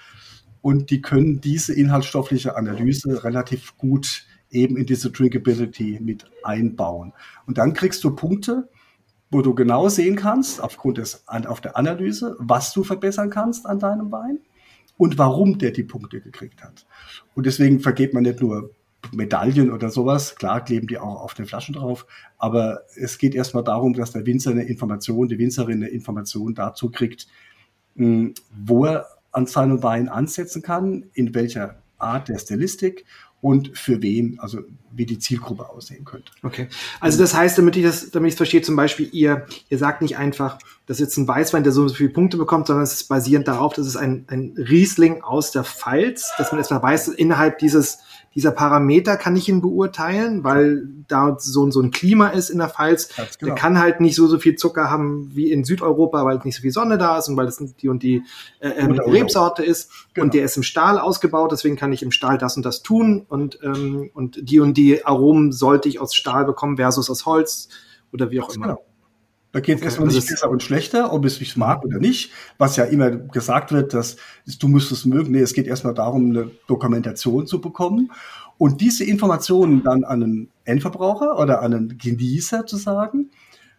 und 0.63 0.89
die 0.89 1.03
können 1.03 1.43
diese 1.43 1.75
inhaltsstoffliche 1.75 2.57
Analyse 2.57 3.23
relativ 3.23 3.77
gut 3.77 4.25
eben 4.49 4.79
in 4.79 4.87
diese 4.87 5.11
Drinkability 5.11 5.99
mit 6.01 6.25
einbauen. 6.43 7.13
Und 7.45 7.59
dann 7.59 7.75
kriegst 7.75 8.03
du 8.03 8.15
Punkte, 8.15 8.71
wo 9.31 9.43
du 9.43 9.55
genau 9.55 9.91
sehen 9.91 10.17
kannst, 10.17 10.63
aufgrund 10.63 10.97
des, 10.97 11.29
auf 11.29 11.61
der 11.61 11.77
Analyse, 11.77 12.35
was 12.39 12.73
du 12.73 12.83
verbessern 12.83 13.29
kannst 13.29 13.67
an 13.67 13.79
deinem 13.79 14.11
Wein 14.11 14.39
und 14.97 15.19
warum 15.19 15.59
der 15.59 15.73
die 15.73 15.85
Punkte 15.85 16.23
gekriegt 16.23 16.65
hat. 16.65 16.87
Und 17.35 17.45
deswegen 17.45 17.81
vergeht 17.81 18.15
man 18.15 18.23
nicht 18.23 18.41
nur 18.41 18.71
Medaillen 19.13 19.71
oder 19.73 19.91
sowas. 19.91 20.37
Klar 20.37 20.65
kleben 20.65 20.87
die 20.87 20.99
auch 20.99 21.23
auf 21.23 21.35
den 21.35 21.47
Flaschen 21.47 21.75
drauf, 21.75 22.07
aber 22.39 22.83
es 22.95 23.19
geht 23.19 23.35
erstmal 23.35 23.65
darum, 23.65 23.95
dass 23.95 24.13
der 24.13 24.27
Winzer 24.27 24.51
eine 24.51 24.65
Information, 24.65 25.29
die 25.29 25.39
Winzerin 25.39 25.83
eine 25.83 25.89
Information 25.89 26.55
dazu 26.55 26.91
kriegt, 26.91 27.27
hm, 27.97 28.35
wo 28.51 28.87
er 28.87 29.07
an 29.33 29.47
seinem 29.47 29.83
Wein 29.83 30.09
ansetzen 30.09 30.63
kann, 30.63 31.07
in 31.13 31.35
welcher 31.35 31.83
Art 31.99 32.29
der 32.29 32.39
Stilistik 32.39 33.05
und 33.41 33.77
für 33.77 34.03
wen, 34.03 34.39
also 34.41 34.61
wie 34.97 35.07
die 35.07 35.19
Zielgruppe 35.19 35.69
aussehen 35.69 36.05
könnte. 36.05 36.33
Okay. 36.43 36.69
Also 37.01 37.19
das 37.19 37.35
heißt, 37.35 37.59
damit 37.59 37.77
ich 37.77 37.85
das, 37.85 38.11
damit 38.11 38.29
ich 38.29 38.35
es 38.35 38.39
verstehe, 38.39 38.63
zum 38.63 38.77
Beispiel, 38.77 39.09
ihr, 39.13 39.47
ihr 39.69 39.79
sagt 39.79 40.03
nicht 40.03 40.17
einfach, 40.17 40.59
das 40.87 40.99
ist 40.99 41.07
jetzt 41.07 41.17
ein 41.19 41.29
Weißwein, 41.29 41.65
der 41.65 41.73
so 41.73 41.89
viele 41.89 42.11
Punkte 42.11 42.37
bekommt, 42.37 42.67
sondern 42.69 42.85
es 42.85 42.95
ist 42.95 43.09
basierend 43.09 43.49
darauf, 43.49 43.75
dass 43.75 43.87
es 43.87 43.97
ein, 43.97 44.25
ein 44.29 44.55
Riesling 44.57 45.23
aus 45.23 45.51
der 45.51 45.65
Pfalz, 45.65 46.33
dass 46.39 46.53
man 46.53 46.59
erstmal 46.59 46.83
weiß, 46.83 47.09
innerhalb 47.09 47.59
dieses 47.59 47.99
dieser 48.37 48.51
Parameter 48.51 49.17
kann 49.17 49.35
ich 49.35 49.49
ihn 49.49 49.63
beurteilen, 49.63 50.45
weil 50.45 50.87
da 51.09 51.39
so, 51.41 51.71
so 51.71 51.81
ein 51.81 51.91
Klima 51.91 52.29
ist 52.29 52.51
in 52.51 52.59
der 52.59 52.69
Pfalz. 52.69 53.09
Genau. 53.17 53.31
Der 53.47 53.55
kann 53.55 53.79
halt 53.79 54.03
nicht 54.03 54.15
so, 54.15 54.27
so 54.27 54.39
viel 54.39 54.57
Zucker 54.57 54.91
haben 54.91 55.31
wie 55.35 55.51
in 55.51 55.65
Südeuropa, 55.65 56.23
weil 56.27 56.39
nicht 56.45 56.57
so 56.57 56.61
viel 56.61 56.71
Sonne 56.71 56.99
da 56.99 57.17
ist 57.17 57.29
und 57.29 57.39
weil 57.39 57.47
es 57.47 57.57
die 57.81 57.89
und 57.89 58.03
die 58.03 58.23
äh, 58.61 58.69
ähm, 58.69 58.93
Rebsorte 58.93 59.65
ist. 59.65 59.91
Genau. 60.13 60.27
Und 60.27 60.35
der 60.35 60.45
ist 60.45 60.55
im 60.59 60.65
Stahl 60.65 60.99
ausgebaut, 60.99 61.51
deswegen 61.51 61.77
kann 61.77 61.95
ich 61.95 62.03
im 62.03 62.11
Stahl 62.11 62.37
das 62.37 62.59
und 62.59 62.67
das 62.67 62.83
tun. 62.83 63.25
Und, 63.27 63.59
ähm, 63.63 64.11
und 64.13 64.39
die 64.43 64.61
und 64.61 64.75
die 64.75 64.86
Aromen 65.05 65.53
sollte 65.53 65.89
ich 65.89 66.01
aus 66.01 66.15
Stahl 66.15 66.45
bekommen 66.45 66.77
versus 66.77 67.11
aus 67.11 67.27
Holz 67.27 67.69
oder 68.13 68.31
wie 68.31 68.41
auch 68.41 68.55
immer. 68.55 68.67
Genau. 68.67 68.85
Da 69.53 69.61
geht 69.61 69.77
es 69.77 69.81
okay, 69.81 69.85
erstmal 69.87 70.09
nicht 70.09 70.17
also 70.17 70.29
besser 70.29 70.51
und 70.51 70.63
schlechter, 70.63 71.13
ob 71.13 71.25
es 71.25 71.41
mich 71.41 71.57
mag 71.57 71.83
oder 71.85 71.99
nicht, 71.99 72.31
was 72.59 72.77
ja 72.77 72.85
immer 72.85 73.11
gesagt 73.11 73.73
wird, 73.73 73.95
dass 73.95 74.17
du 74.59 74.69
musst 74.69 74.93
es 74.93 75.07
mögen. 75.07 75.33
Nee, 75.33 75.41
es 75.41 75.55
geht 75.55 75.67
erstmal 75.67 75.95
darum, 75.95 76.31
eine 76.31 76.51
Dokumentation 76.67 77.47
zu 77.47 77.61
bekommen 77.61 78.13
und 78.59 78.81
diese 78.81 79.05
Informationen 79.05 79.83
dann 79.83 80.05
an 80.05 80.23
einen 80.23 80.51
Endverbraucher 80.65 81.39
oder 81.39 81.63
an 81.63 81.75
einen 81.75 81.99
Genießer 81.99 82.67
zu 82.67 82.77
sagen, 82.77 83.31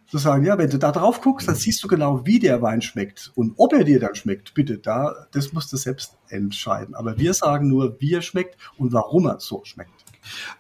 zu 0.08 0.18
sagen, 0.18 0.46
ja, 0.46 0.58
wenn 0.58 0.70
du 0.70 0.80
da 0.80 0.92
drauf 0.92 1.22
guckst, 1.22 1.48
dann 1.48 1.56
siehst 1.56 1.84
du 1.84 1.88
genau, 1.88 2.26
wie 2.26 2.40
der 2.40 2.62
Wein 2.62 2.82
schmeckt 2.82 3.32
und 3.36 3.54
ob 3.58 3.74
er 3.74 3.84
dir 3.84 4.00
dann 4.00 4.16
schmeckt. 4.16 4.54
Bitte, 4.54 4.78
da, 4.78 5.28
das 5.32 5.52
musst 5.52 5.72
du 5.74 5.78
selbst 5.78 6.18
entscheiden. 6.30 6.96
Aber 6.96 7.18
wir 7.18 7.34
sagen 7.34 7.68
nur, 7.68 7.98
wie 8.00 8.14
er 8.14 8.22
schmeckt 8.22 8.58
und 8.78 8.94
warum 8.94 9.26
er 9.26 9.40
so 9.40 9.62
schmeckt. 9.66 10.07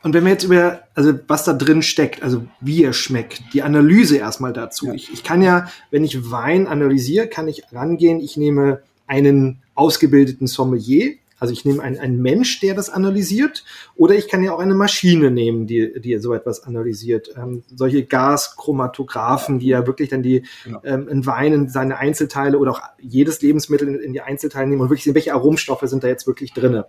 Und 0.03 0.13
wenn 0.13 0.23
wir 0.23 0.31
jetzt 0.31 0.43
über, 0.43 0.81
also 0.95 1.13
was 1.27 1.43
da 1.43 1.53
drin 1.53 1.81
steckt, 1.81 2.23
also 2.23 2.45
wie 2.61 2.83
er 2.83 2.93
schmeckt, 2.93 3.41
die 3.53 3.63
Analyse 3.63 4.17
erstmal 4.17 4.53
dazu. 4.53 4.87
Ja. 4.87 4.93
Ich, 4.93 5.11
ich 5.11 5.23
kann 5.23 5.41
ja, 5.41 5.67
wenn 5.91 6.03
ich 6.03 6.31
Wein 6.31 6.67
analysiere, 6.67 7.27
kann 7.27 7.47
ich 7.47 7.63
rangehen, 7.71 8.19
ich 8.19 8.37
nehme 8.37 8.81
einen 9.07 9.59
ausgebildeten 9.75 10.47
Sommelier, 10.47 11.15
Also 11.39 11.53
ich 11.53 11.65
nehme 11.65 11.83
einen, 11.83 11.97
einen 11.97 12.21
Mensch, 12.21 12.59
der 12.59 12.73
das 12.73 12.89
analysiert, 12.89 13.63
oder 13.95 14.15
ich 14.15 14.27
kann 14.27 14.43
ja 14.43 14.53
auch 14.53 14.59
eine 14.59 14.75
Maschine 14.75 15.31
nehmen, 15.31 15.67
die, 15.67 15.99
die 15.99 16.17
so 16.17 16.33
etwas 16.33 16.63
analysiert. 16.63 17.29
Ähm, 17.37 17.63
solche 17.75 18.05
Gaschromatographen, 18.05 19.59
die 19.59 19.67
ja 19.67 19.85
wirklich 19.85 20.09
dann 20.09 20.23
die 20.23 20.43
genau. 20.63 20.81
ähm, 20.83 21.07
in 21.07 21.25
Weinen 21.25 21.69
seine 21.69 21.97
Einzelteile 21.97 22.57
oder 22.57 22.71
auch 22.71 22.81
jedes 22.99 23.41
Lebensmittel 23.41 23.87
in, 23.87 23.95
in, 23.99 24.13
die 24.13 24.21
Einzelteile 24.21 24.67
nehmen 24.67 24.81
und 24.81 24.89
wirklich 24.89 25.03
sehen, 25.03 25.15
welche 25.15 25.33
Aromstoffe 25.33 25.83
sind 25.83 26.03
da 26.03 26.07
jetzt 26.07 26.27
wirklich 26.27 26.53
drin. 26.53 26.83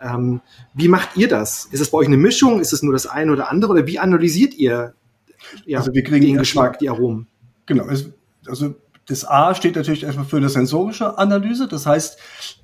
Ähm, 0.00 0.40
wie 0.74 0.88
macht 0.88 1.16
ihr 1.16 1.28
das? 1.28 1.66
Ist 1.66 1.80
es 1.80 1.90
bei 1.90 1.98
euch 1.98 2.06
eine 2.08 2.16
Mischung? 2.16 2.60
Ist 2.60 2.72
es 2.72 2.82
nur 2.82 2.92
das 2.92 3.06
eine 3.06 3.32
oder 3.32 3.50
andere? 3.50 3.72
Oder 3.72 3.86
wie 3.86 3.98
analysiert 3.98 4.54
ihr 4.54 4.94
ja, 5.66 5.78
also 5.78 5.92
wir 5.92 6.02
kriegen 6.02 6.26
den 6.26 6.38
Geschmack, 6.38 6.78
die 6.78 6.88
Aromen? 6.88 7.26
Genau, 7.66 7.84
also 8.46 8.74
das 9.06 9.28
A 9.28 9.54
steht 9.54 9.76
natürlich 9.76 10.04
erstmal 10.04 10.26
für 10.26 10.36
eine 10.36 10.48
sensorische 10.48 11.18
Analyse. 11.18 11.66
Das 11.68 11.86
heißt, 11.86 12.18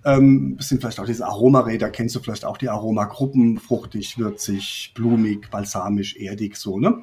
ähm, 0.05 0.57
es 0.59 0.69
sind 0.69 0.81
vielleicht 0.81 1.01
auch 1.01 1.07
diese 1.07 1.27
Aromaräder, 1.27 1.91
kennst 1.91 2.15
du 2.15 2.21
vielleicht 2.21 2.45
auch 2.45 2.57
die 2.57 2.69
Aromagruppen, 2.69 3.59
fruchtig, 3.59 4.19
würzig, 4.19 4.93
blumig, 4.95 5.51
balsamisch, 5.51 6.17
erdig, 6.17 6.57
so, 6.57 6.79
ne? 6.79 7.03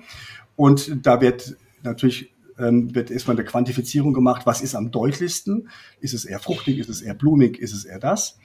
Und 0.55 1.05
da 1.05 1.19
wird 1.19 1.57
natürlich 1.83 2.31
ähm, 2.57 2.95
wird 2.95 3.11
erstmal 3.11 3.35
eine 3.35 3.45
Quantifizierung 3.45 4.13
gemacht, 4.13 4.45
was 4.45 4.61
ist 4.61 4.75
am 4.75 4.91
deutlichsten? 4.91 5.69
Ist 5.99 6.13
es 6.13 6.25
eher 6.25 6.39
fruchtig, 6.39 6.77
ist 6.79 6.89
es 6.89 7.01
eher 7.01 7.13
blumig, 7.13 7.59
ist 7.59 7.73
es 7.73 7.85
eher 7.85 7.99
das? 7.99 8.37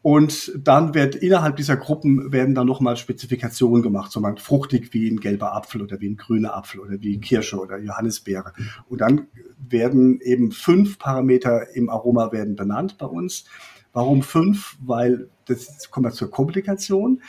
Und 0.00 0.52
dann 0.56 0.94
wird 0.94 1.16
innerhalb 1.16 1.56
dieser 1.56 1.76
Gruppen 1.76 2.32
werden 2.32 2.54
dann 2.54 2.66
nochmal 2.66 2.96
Spezifikationen 2.96 3.82
gemacht, 3.82 4.12
zum 4.12 4.22
Beispiel 4.22 4.42
fruchtig 4.42 4.94
wie 4.94 5.10
ein 5.10 5.18
gelber 5.18 5.54
Apfel 5.54 5.82
oder 5.82 6.00
wie 6.00 6.08
ein 6.10 6.16
grüner 6.16 6.56
Apfel 6.56 6.80
oder 6.80 7.00
wie 7.00 7.18
Kirsche 7.20 7.58
oder 7.58 7.78
Johannisbeere. 7.78 8.52
Und 8.88 9.00
dann 9.00 9.26
werden 9.58 10.20
eben 10.20 10.52
fünf 10.52 10.98
Parameter 10.98 11.74
im 11.74 11.90
Aroma 11.90 12.30
werden 12.30 12.54
benannt 12.54 12.96
bei 12.96 13.06
uns. 13.06 13.44
Warum 13.92 14.22
fünf? 14.22 14.76
Weil 14.80 15.28
das 15.46 15.90
kommt 15.90 16.06
wir 16.06 16.12
zur 16.12 16.30
Komplikation 16.30 17.20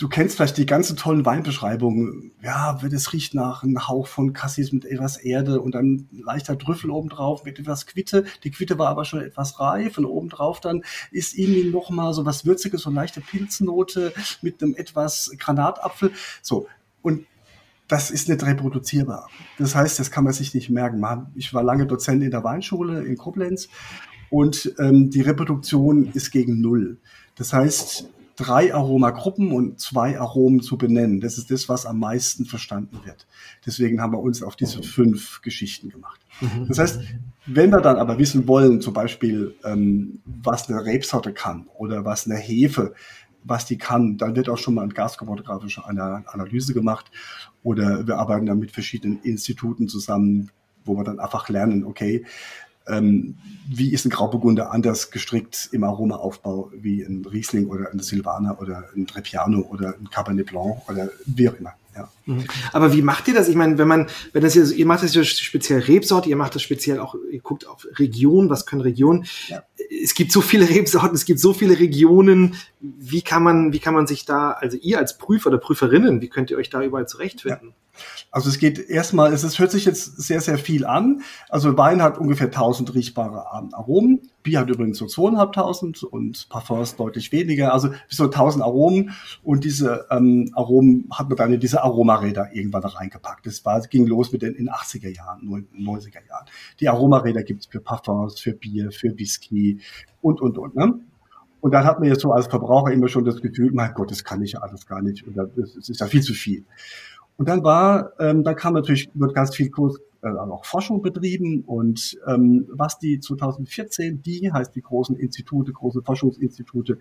du 0.00 0.08
kennst 0.08 0.36
vielleicht 0.36 0.56
die 0.56 0.64
ganzen 0.64 0.96
tollen 0.96 1.26
Weinbeschreibungen. 1.26 2.32
Ja, 2.42 2.80
es 2.90 3.12
riecht 3.12 3.34
nach 3.34 3.62
einem 3.62 3.86
Hauch 3.86 4.06
von 4.06 4.32
Cassis 4.32 4.72
mit 4.72 4.86
etwas 4.86 5.18
Erde 5.18 5.60
und 5.60 5.74
dann 5.74 6.08
leichter 6.10 6.58
Trüffel 6.58 6.90
obendrauf 6.90 7.44
mit 7.44 7.58
etwas 7.58 7.84
Quitte. 7.84 8.24
Die 8.42 8.50
Quitte 8.50 8.78
war 8.78 8.88
aber 8.88 9.04
schon 9.04 9.20
etwas 9.20 9.60
reif 9.60 9.98
und 9.98 10.06
obendrauf 10.06 10.60
dann 10.60 10.84
ist 11.10 11.34
ihnen 11.34 11.70
noch 11.70 11.90
mal 11.90 12.14
so 12.14 12.24
was 12.24 12.46
Würziges, 12.46 12.80
so 12.80 12.90
leichte 12.90 13.20
Pilznote 13.20 14.14
mit 14.40 14.62
einem 14.62 14.74
etwas 14.74 15.32
Granatapfel. 15.38 16.12
So. 16.40 16.66
Und 17.02 17.26
das 17.86 18.10
ist 18.10 18.30
nicht 18.30 18.42
reproduzierbar. 18.42 19.28
Das 19.58 19.74
heißt, 19.74 19.98
das 19.98 20.10
kann 20.10 20.24
man 20.24 20.32
sich 20.32 20.54
nicht 20.54 20.70
merken. 20.70 21.04
Ich 21.34 21.52
war 21.52 21.62
lange 21.62 21.86
Dozent 21.86 22.22
in 22.22 22.30
der 22.30 22.42
Weinschule 22.42 23.04
in 23.04 23.18
Koblenz 23.18 23.68
und 24.30 24.74
ähm, 24.78 25.10
die 25.10 25.20
Reproduktion 25.20 26.10
ist 26.14 26.30
gegen 26.30 26.62
Null. 26.62 26.98
Das 27.34 27.52
heißt, 27.52 28.08
drei 28.40 28.74
Aromagruppen 28.74 29.52
und 29.52 29.78
zwei 29.80 30.18
Aromen 30.18 30.62
zu 30.62 30.78
benennen. 30.78 31.20
Das 31.20 31.36
ist 31.36 31.50
das, 31.50 31.68
was 31.68 31.84
am 31.84 31.98
meisten 31.98 32.46
verstanden 32.46 33.00
wird. 33.04 33.26
Deswegen 33.66 34.00
haben 34.00 34.12
wir 34.12 34.20
uns 34.20 34.42
auf 34.42 34.56
diese 34.56 34.82
fünf 34.82 35.42
Geschichten 35.42 35.90
gemacht. 35.90 36.20
Mhm. 36.40 36.66
Das 36.66 36.78
heißt, 36.78 37.00
wenn 37.46 37.70
wir 37.70 37.80
dann 37.82 37.96
aber 37.96 38.18
wissen 38.18 38.48
wollen, 38.48 38.80
zum 38.80 38.94
Beispiel, 38.94 39.54
ähm, 39.62 40.20
was 40.24 40.70
eine 40.70 40.82
Rebsorte 40.82 41.34
kann 41.34 41.68
oder 41.76 42.06
was 42.06 42.26
eine 42.26 42.36
Hefe, 42.36 42.94
was 43.44 43.66
die 43.66 43.76
kann, 43.76 44.16
dann 44.16 44.36
wird 44.36 44.48
auch 44.48 44.58
schon 44.58 44.74
mal 44.74 44.82
eine 44.82 44.94
gaschromatographische 44.94 45.84
Analyse 45.84 46.72
gemacht 46.72 47.10
oder 47.62 48.06
wir 48.06 48.16
arbeiten 48.16 48.46
dann 48.46 48.58
mit 48.58 48.70
verschiedenen 48.70 49.20
Instituten 49.22 49.88
zusammen, 49.88 50.50
wo 50.84 50.96
wir 50.96 51.04
dann 51.04 51.20
einfach 51.20 51.48
lernen, 51.48 51.84
okay, 51.84 52.24
ähm, 52.86 53.36
wie 53.68 53.92
ist 53.92 54.04
ein 54.04 54.10
Grauburgunder 54.10 54.72
anders 54.72 55.10
gestrickt 55.10 55.68
im 55.72 55.84
Aromaaufbau 55.84 56.70
wie 56.74 57.02
ein 57.02 57.24
Riesling 57.24 57.66
oder 57.66 57.92
ein 57.92 58.00
Silvaner 58.00 58.60
oder 58.60 58.88
ein 58.96 59.06
Trebbiano 59.06 59.60
oder 59.60 59.94
ein 60.00 60.10
Cabernet 60.10 60.46
Blanc 60.46 60.88
oder 60.88 61.10
wie 61.26 61.48
auch 61.48 61.54
immer. 61.54 61.74
Ja. 61.96 62.08
Mhm. 62.26 62.44
Aber 62.72 62.92
wie 62.92 63.02
macht 63.02 63.28
ihr 63.28 63.34
das? 63.34 63.48
Ich 63.48 63.56
meine, 63.56 63.78
wenn 63.78 63.88
man, 63.88 64.08
wenn 64.32 64.42
das 64.42 64.52
hier, 64.52 64.64
ihr 64.64 64.86
macht 64.86 65.02
das 65.02 65.14
ja 65.14 65.24
speziell 65.24 65.80
Rebsorte, 65.80 66.28
ihr 66.28 66.36
macht 66.36 66.54
das 66.54 66.62
speziell 66.62 67.00
auch, 67.00 67.16
ihr 67.30 67.40
guckt 67.40 67.66
auf 67.66 67.86
Region, 67.98 68.48
was 68.48 68.66
können 68.66 68.82
Regionen? 68.82 69.26
Ja. 69.48 69.62
Es 70.02 70.14
gibt 70.14 70.32
so 70.32 70.40
viele 70.40 70.68
Rebsorten, 70.70 71.14
es 71.14 71.24
gibt 71.24 71.40
so 71.40 71.52
viele 71.52 71.78
Regionen. 71.78 72.56
Wie 72.80 73.22
kann 73.22 73.42
man, 73.42 73.72
wie 73.72 73.80
kann 73.80 73.94
man 73.94 74.06
sich 74.06 74.24
da, 74.24 74.52
also 74.52 74.76
ihr 74.76 74.98
als 74.98 75.18
Prüfer 75.18 75.48
oder 75.48 75.58
Prüferinnen, 75.58 76.20
wie 76.20 76.28
könnt 76.28 76.50
ihr 76.50 76.56
euch 76.56 76.70
da 76.70 76.82
überall 76.82 77.08
zurechtfinden? 77.08 77.68
Ja. 77.68 78.00
Also 78.32 78.48
es 78.48 78.58
geht 78.58 78.78
erstmal, 78.78 79.32
es 79.32 79.42
ist, 79.42 79.58
hört 79.58 79.72
sich 79.72 79.84
jetzt 79.84 80.20
sehr, 80.20 80.40
sehr 80.40 80.56
viel 80.56 80.86
an. 80.86 81.22
Also 81.48 81.76
Wein 81.76 82.00
hat 82.00 82.16
ungefähr 82.16 82.46
1000 82.46 82.94
riechbare 82.94 83.50
Aromen. 83.72 84.20
Bier 84.44 84.60
hat 84.60 84.70
übrigens 84.70 84.98
so 84.98 85.06
2500 85.06 86.04
und 86.04 86.48
Parfums 86.48 86.94
deutlich 86.94 87.32
weniger. 87.32 87.72
Also 87.72 87.88
bis 88.08 88.18
so 88.18 88.24
1000 88.24 88.62
Aromen. 88.62 89.10
Und 89.42 89.64
diese 89.64 90.06
ähm, 90.10 90.52
Aromen 90.54 91.08
hat 91.12 91.28
man 91.28 91.36
dann 91.36 91.52
in 91.52 91.58
diese 91.58 91.82
Aromaräder 91.82 92.50
irgendwann 92.52 92.84
reingepackt. 92.84 93.46
Das 93.46 93.64
war, 93.64 93.80
ging 93.80 94.06
los 94.06 94.30
mit 94.30 94.42
den 94.42 94.54
in 94.54 94.70
80er 94.70 95.12
Jahren, 95.14 95.66
90er 95.76 96.26
Jahren. 96.28 96.46
Die 96.78 96.88
Aromaräder 96.88 97.42
gibt 97.42 97.62
es 97.62 97.66
für 97.66 97.80
Parfums, 97.80 98.38
für 98.38 98.52
Bier, 98.52 98.92
für 98.92 99.18
Whisky 99.18 99.80
und, 100.20 100.40
und, 100.40 100.56
und. 100.56 100.76
Ne? 100.76 101.00
Und 101.60 101.72
dann 101.72 101.84
hat 101.84 102.00
man 102.00 102.08
jetzt 102.08 102.22
so 102.22 102.32
als 102.32 102.46
Verbraucher 102.46 102.92
immer 102.92 103.08
schon 103.08 103.24
das 103.24 103.40
Gefühl, 103.40 103.70
mein 103.72 103.92
Gott, 103.94 104.10
das 104.10 104.24
kann 104.24 104.42
ich 104.42 104.52
ja 104.52 104.60
alles 104.60 104.86
gar 104.86 105.02
nicht. 105.02 105.26
Und 105.26 105.36
das 105.36 105.76
ist 105.76 106.00
ja 106.00 106.06
viel 106.06 106.22
zu 106.22 106.32
viel. 106.32 106.64
Und 107.40 107.48
dann 107.48 107.64
war, 107.64 108.12
ähm, 108.20 108.44
da 108.44 108.52
kam 108.52 108.74
natürlich, 108.74 109.08
wird 109.14 109.34
ganz 109.34 109.56
viel 109.56 109.70
Kurs, 109.70 109.98
äh, 110.20 110.28
auch 110.28 110.66
Forschung 110.66 111.00
betrieben 111.00 111.64
und 111.64 112.18
ähm, 112.26 112.66
was 112.68 112.98
die 112.98 113.18
2014, 113.18 114.20
die 114.20 114.52
heißt 114.52 114.76
die 114.76 114.82
großen 114.82 115.16
Institute, 115.16 115.72
große 115.72 116.02
Forschungsinstitute 116.02 116.98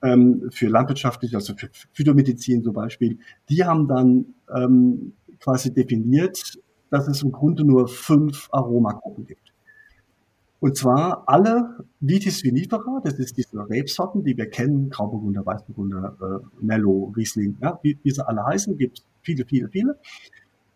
ähm, 0.00 0.48
für 0.50 0.68
landwirtschaftliche, 0.68 1.36
also 1.36 1.52
für 1.54 1.68
Phytomedizin 1.92 2.64
zum 2.64 2.72
Beispiel, 2.72 3.18
die 3.50 3.62
haben 3.62 3.86
dann 3.88 4.34
ähm, 4.56 5.12
quasi 5.38 5.70
definiert, 5.74 6.58
dass 6.88 7.06
es 7.06 7.22
im 7.22 7.30
Grunde 7.30 7.62
nur 7.62 7.88
fünf 7.88 8.48
Aromagruppen 8.50 9.26
gibt. 9.26 9.52
Und 10.60 10.78
zwar 10.78 11.24
alle 11.26 11.84
Vitis 12.00 12.42
vinifera, 12.42 13.02
das 13.04 13.18
ist 13.18 13.36
diese 13.36 13.68
Rebsorten, 13.68 14.24
die 14.24 14.34
wir 14.34 14.48
kennen, 14.48 14.88
Grauburgunder, 14.88 15.44
Weißburgunder, 15.44 16.16
äh, 16.22 16.64
Merlot, 16.64 17.14
Riesling, 17.18 17.58
ja, 17.60 17.78
wie, 17.82 17.98
wie 18.02 18.10
sie 18.10 18.26
alle 18.26 18.46
heißen, 18.46 18.78
gibt 18.78 19.02
viele, 19.28 19.44
viele, 19.44 19.68
viele. 19.68 19.98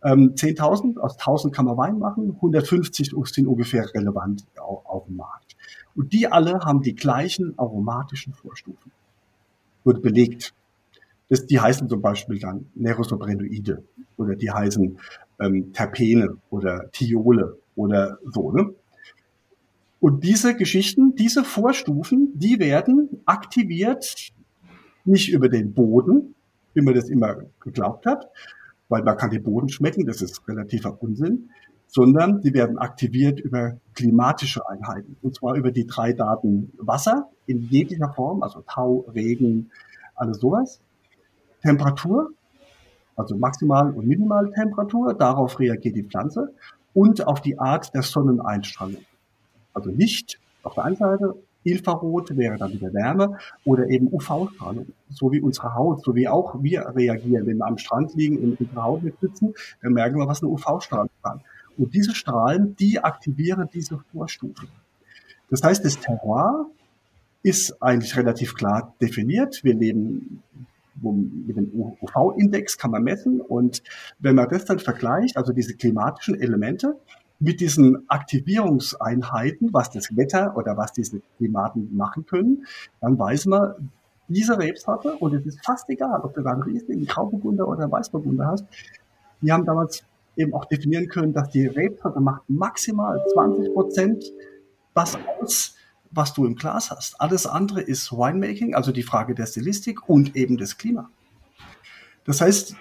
Ähm, 0.04 0.35
10.000, 0.35 0.99
aus 0.99 1.18
1.000 1.18 1.52
kann 1.52 1.64
man 1.64 1.76
Wein 1.76 1.99
machen, 1.99 2.32
150 2.37 3.12
sind 3.32 3.47
ungefähr 3.47 3.88
relevant 3.94 4.44
auf, 4.59 4.85
auf, 4.85 5.04
dem 5.06 5.16
Markt. 5.16 5.56
Und 5.94 6.12
die 6.12 6.26
alle 6.26 6.61
haben 6.61 6.82
die 6.82 6.94
gleichen 6.94 7.59
aromatischen 7.59 8.35
Vorstufen. 8.35 8.92
Wird 9.85 10.02
belegt. 10.02 10.54
Das, 11.28 11.47
die 11.47 11.61
heißen 11.61 11.88
zum 11.88 12.02
Beispiel 12.02 12.38
dann 12.38 12.66
Nerosobrenoide 12.75 13.82
oder 14.18 14.35
die 14.35 14.50
heißen 14.50 14.99
ähm, 15.40 15.73
Terpene 15.73 16.37
oder 16.50 16.90
Thiole 16.90 17.59
oder 17.75 18.18
so. 18.25 18.52
Ne? 18.52 18.75
Und 20.00 20.25
diese 20.25 20.56
Geschichten, 20.56 21.14
diese 21.14 21.44
Vorstufen, 21.44 22.32
die 22.35 22.59
werden 22.59 23.23
aktiviert 23.25 24.32
nicht 25.04 25.32
über 25.32 25.49
den 25.49 25.73
Boden, 25.73 26.35
wie 26.75 26.83
man 26.83 26.95
das 26.95 27.09
immer 27.09 27.37
geglaubt 27.61 28.07
hat, 28.07 28.29
weil 28.88 29.02
man 29.02 29.17
kann 29.17 29.31
den 29.31 29.43
Boden 29.43 29.69
schmecken, 29.69 30.07
das 30.07 30.23
ist 30.23 30.47
relativer 30.49 31.00
Unsinn, 31.02 31.50
sondern 31.87 32.41
die 32.41 32.55
werden 32.55 32.79
aktiviert 32.79 33.41
über 33.41 33.76
klimatische 33.95 34.67
Einheiten. 34.69 35.17
Und 35.21 35.35
zwar 35.35 35.55
über 35.57 35.71
die 35.71 35.87
drei 35.87 36.12
Daten 36.12 36.73
Wasser 36.79 37.29
in 37.47 37.69
jeglicher 37.69 38.12
Form, 38.12 38.43
also 38.43 38.62
Tau, 38.67 39.05
Regen, 39.14 39.71
alles 40.14 40.38
sowas. 40.38 40.81
Temperatur, 41.62 42.31
also 43.14 43.37
Maximal- 43.37 43.93
und 43.93 44.07
Minimaltemperatur, 44.07 45.14
darauf 45.14 45.61
reagiert 45.61 45.97
die 45.97 46.02
Pflanze 46.02 46.55
und 46.95 47.26
auf 47.26 47.41
die 47.41 47.59
Art 47.59 47.95
der 47.95 48.02
Sonneneinstrahlung 48.02 49.05
also 49.75 49.91
Licht 49.91 50.38
auf 50.62 50.75
der 50.75 50.85
einen 50.85 50.97
Seite, 50.97 51.35
Infrarot 51.64 52.37
wäre 52.37 52.57
dann 52.57 52.73
wieder 52.73 52.92
Wärme 52.92 53.38
oder 53.64 53.88
eben 53.88 54.09
UV-Strahlung, 54.12 54.87
so 55.09 55.33
wie 55.33 55.40
unsere 55.40 55.75
Haut, 55.75 56.04
so 56.04 56.14
wie 56.14 56.28
auch 56.28 56.62
wir 56.62 56.92
reagieren, 56.95 57.47
wenn 57.47 57.59
wir 57.59 57.66
am 57.66 57.78
Strand 57.78 58.14
liegen 58.14 58.38
und 58.38 58.61
unsere 58.61 58.83
Haut 58.83 59.02
mit 59.02 59.19
sitzen, 59.21 59.54
dann 59.83 59.92
merken 59.92 60.19
wir, 60.19 60.26
was 60.26 60.42
eine 60.42 60.50
UV-Strahlung 60.50 61.11
kann. 61.23 61.40
Und 61.78 61.95
diese 61.95 62.14
Strahlen, 62.14 62.76
die 62.76 62.99
aktivieren 62.99 63.69
diese 63.73 63.99
Vorstufen. 64.12 64.69
Das 65.50 65.62
heißt, 65.62 65.85
das 65.85 65.99
Terroir 66.00 66.66
ist 67.42 67.83
eigentlich 67.83 68.16
relativ 68.16 68.54
klar 68.54 68.95
definiert. 69.00 69.64
Wir 69.64 69.75
leben 69.75 70.42
mit 71.00 71.57
dem 71.57 71.71
UV-Index 72.00 72.78
kann 72.78 72.90
man 72.90 73.02
messen 73.02 73.40
und 73.40 73.83
wenn 74.19 74.35
man 74.35 74.49
das 74.49 74.66
dann 74.66 74.78
vergleicht, 74.78 75.37
also 75.37 75.52
diese 75.52 75.75
klimatischen 75.75 76.40
Elemente, 76.40 76.99
mit 77.42 77.61
diesen 77.61 78.08
Aktivierungseinheiten, 78.08 79.72
was 79.72 79.90
das 79.90 80.16
Wetter 80.16 80.56
oder 80.56 80.76
was 80.76 80.92
diese 80.92 81.20
Klimaten 81.38 81.94
machen 81.96 82.25
können, 82.25 82.66
dann 83.00 83.18
weiß 83.18 83.46
man, 83.46 83.90
diese 84.28 84.58
Rebsorte, 84.58 85.16
und 85.16 85.34
es 85.34 85.44
ist 85.44 85.64
fast 85.64 85.90
egal, 85.90 86.20
ob 86.22 86.34
du 86.34 86.42
da 86.42 86.52
einen 86.52 86.62
Riesling, 86.62 86.99
einen 86.99 87.06
Grauburgunder 87.06 87.66
oder 87.66 87.82
einen 87.82 87.92
Weißburgunder 87.92 88.46
hast, 88.46 88.64
die 89.40 89.50
haben 89.50 89.64
damals 89.64 90.04
eben 90.37 90.54
auch 90.54 90.66
definieren 90.66 91.08
können, 91.08 91.32
dass 91.32 91.50
die 91.50 91.66
Rebsorte 91.66 92.20
macht 92.20 92.42
maximal 92.49 93.20
20 93.32 93.75
Prozent 93.75 94.25
was 94.94 95.18
aus, 95.40 95.75
was 96.12 96.32
du 96.34 96.46
im 96.46 96.54
Glas 96.54 96.90
hast. 96.92 97.20
Alles 97.20 97.46
andere 97.46 97.80
ist 97.80 98.12
Winemaking, 98.12 98.75
also 98.75 98.92
die 98.92 99.02
Frage 99.02 99.34
der 99.34 99.46
Stilistik 99.46 100.08
und 100.08 100.37
eben 100.37 100.56
des 100.58 100.78
Klima. 100.78 101.11
Das 102.25 102.40
heißt, 102.40 102.76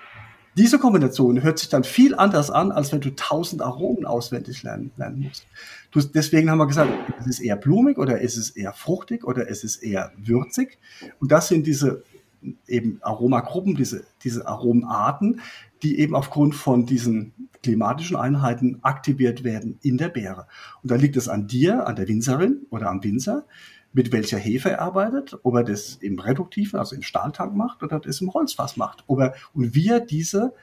diese 0.57 0.79
Kombination 0.79 1.43
hört 1.43 1.59
sich 1.59 1.69
dann 1.69 1.83
viel 1.83 2.15
anders 2.15 2.51
an, 2.51 2.71
als 2.71 2.91
wenn 2.91 3.01
du 3.01 3.15
tausend 3.15 3.61
Aromen 3.61 4.05
auswendig 4.05 4.63
lernen, 4.63 4.91
lernen 4.97 5.21
musst. 5.21 5.47
Du, 5.91 6.01
deswegen 6.01 6.49
haben 6.49 6.57
wir 6.57 6.67
gesagt, 6.67 6.91
ist 7.19 7.27
es 7.27 7.39
eher 7.39 7.55
blumig 7.55 7.97
oder 7.97 8.19
ist 8.19 8.37
es 8.37 8.49
eher 8.51 8.73
fruchtig 8.73 9.23
oder 9.23 9.47
ist 9.47 9.63
es 9.63 9.77
eher 9.77 10.11
würzig? 10.17 10.77
Und 11.19 11.31
das 11.31 11.47
sind 11.47 11.67
diese 11.67 12.03
eben 12.67 12.99
Aromagruppen, 13.01 13.75
diese, 13.75 14.03
diese 14.23 14.47
Aromenarten, 14.47 15.41
die 15.83 15.99
eben 15.99 16.15
aufgrund 16.15 16.55
von 16.55 16.85
diesen 16.85 17.33
klimatischen 17.63 18.15
Einheiten 18.15 18.79
aktiviert 18.81 19.43
werden 19.43 19.77
in 19.81 19.97
der 19.97 20.09
Beere. 20.09 20.47
Und 20.81 20.91
da 20.91 20.95
liegt 20.95 21.15
es 21.17 21.29
an 21.29 21.47
dir, 21.47 21.87
an 21.87 21.95
der 21.95 22.07
Winzerin 22.07 22.65
oder 22.71 22.89
am 22.89 23.03
Winzer, 23.03 23.45
mit 23.93 24.11
welcher 24.11 24.37
Hefe 24.37 24.71
er 24.71 24.81
arbeitet, 24.81 25.37
ob 25.43 25.55
er 25.55 25.63
das 25.63 25.95
im 25.95 26.19
reduktiven, 26.19 26.79
also 26.79 26.95
im 26.95 27.01
Stahltank 27.01 27.55
macht 27.55 27.83
oder 27.83 27.99
das 27.99 28.21
im 28.21 28.33
Holzfass 28.33 28.77
macht. 28.77 29.03
Ob 29.07 29.19
er, 29.19 29.35
und 29.53 29.75
wie 29.75 29.89
er 29.89 29.99
diese 29.99 30.53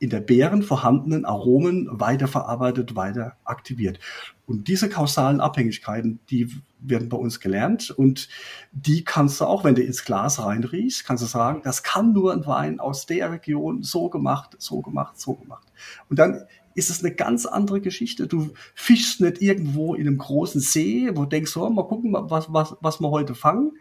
in 0.00 0.08
der 0.08 0.20
Beeren 0.20 0.62
vorhandenen 0.62 1.26
Aromen 1.26 1.86
weiterverarbeitet, 1.90 2.96
weiter 2.96 3.36
aktiviert. 3.44 4.00
Und 4.46 4.66
diese 4.66 4.88
kausalen 4.88 5.42
Abhängigkeiten, 5.42 6.20
die 6.30 6.50
werden 6.80 7.10
bei 7.10 7.18
uns 7.18 7.38
gelernt 7.38 7.90
und 7.90 8.28
die 8.72 9.04
kannst 9.04 9.40
du 9.40 9.44
auch, 9.44 9.62
wenn 9.62 9.74
du 9.74 9.82
ins 9.82 10.06
Glas 10.06 10.42
reinriechst, 10.42 11.04
kannst 11.04 11.22
du 11.22 11.28
sagen, 11.28 11.60
das 11.62 11.82
kann 11.82 12.14
nur 12.14 12.32
ein 12.32 12.46
Wein 12.46 12.80
aus 12.80 13.04
der 13.04 13.30
Region 13.30 13.82
so 13.82 14.08
gemacht, 14.08 14.56
so 14.58 14.80
gemacht, 14.80 15.20
so 15.20 15.34
gemacht. 15.34 15.68
Und 16.08 16.18
dann 16.18 16.46
ist 16.74 16.90
es 16.90 17.04
eine 17.04 17.14
ganz 17.14 17.46
andere 17.46 17.80
Geschichte. 17.80 18.26
Du 18.26 18.50
fischst 18.74 19.20
nicht 19.20 19.42
irgendwo 19.42 19.94
in 19.94 20.06
einem 20.06 20.18
großen 20.18 20.60
See, 20.60 21.10
wo 21.14 21.22
du 21.22 21.28
denkst, 21.28 21.56
oh, 21.56 21.68
mal 21.70 21.82
gucken, 21.84 22.12
was, 22.12 22.52
was, 22.52 22.76
was 22.80 23.00
wir 23.00 23.10
heute 23.10 23.34
fangen, 23.34 23.72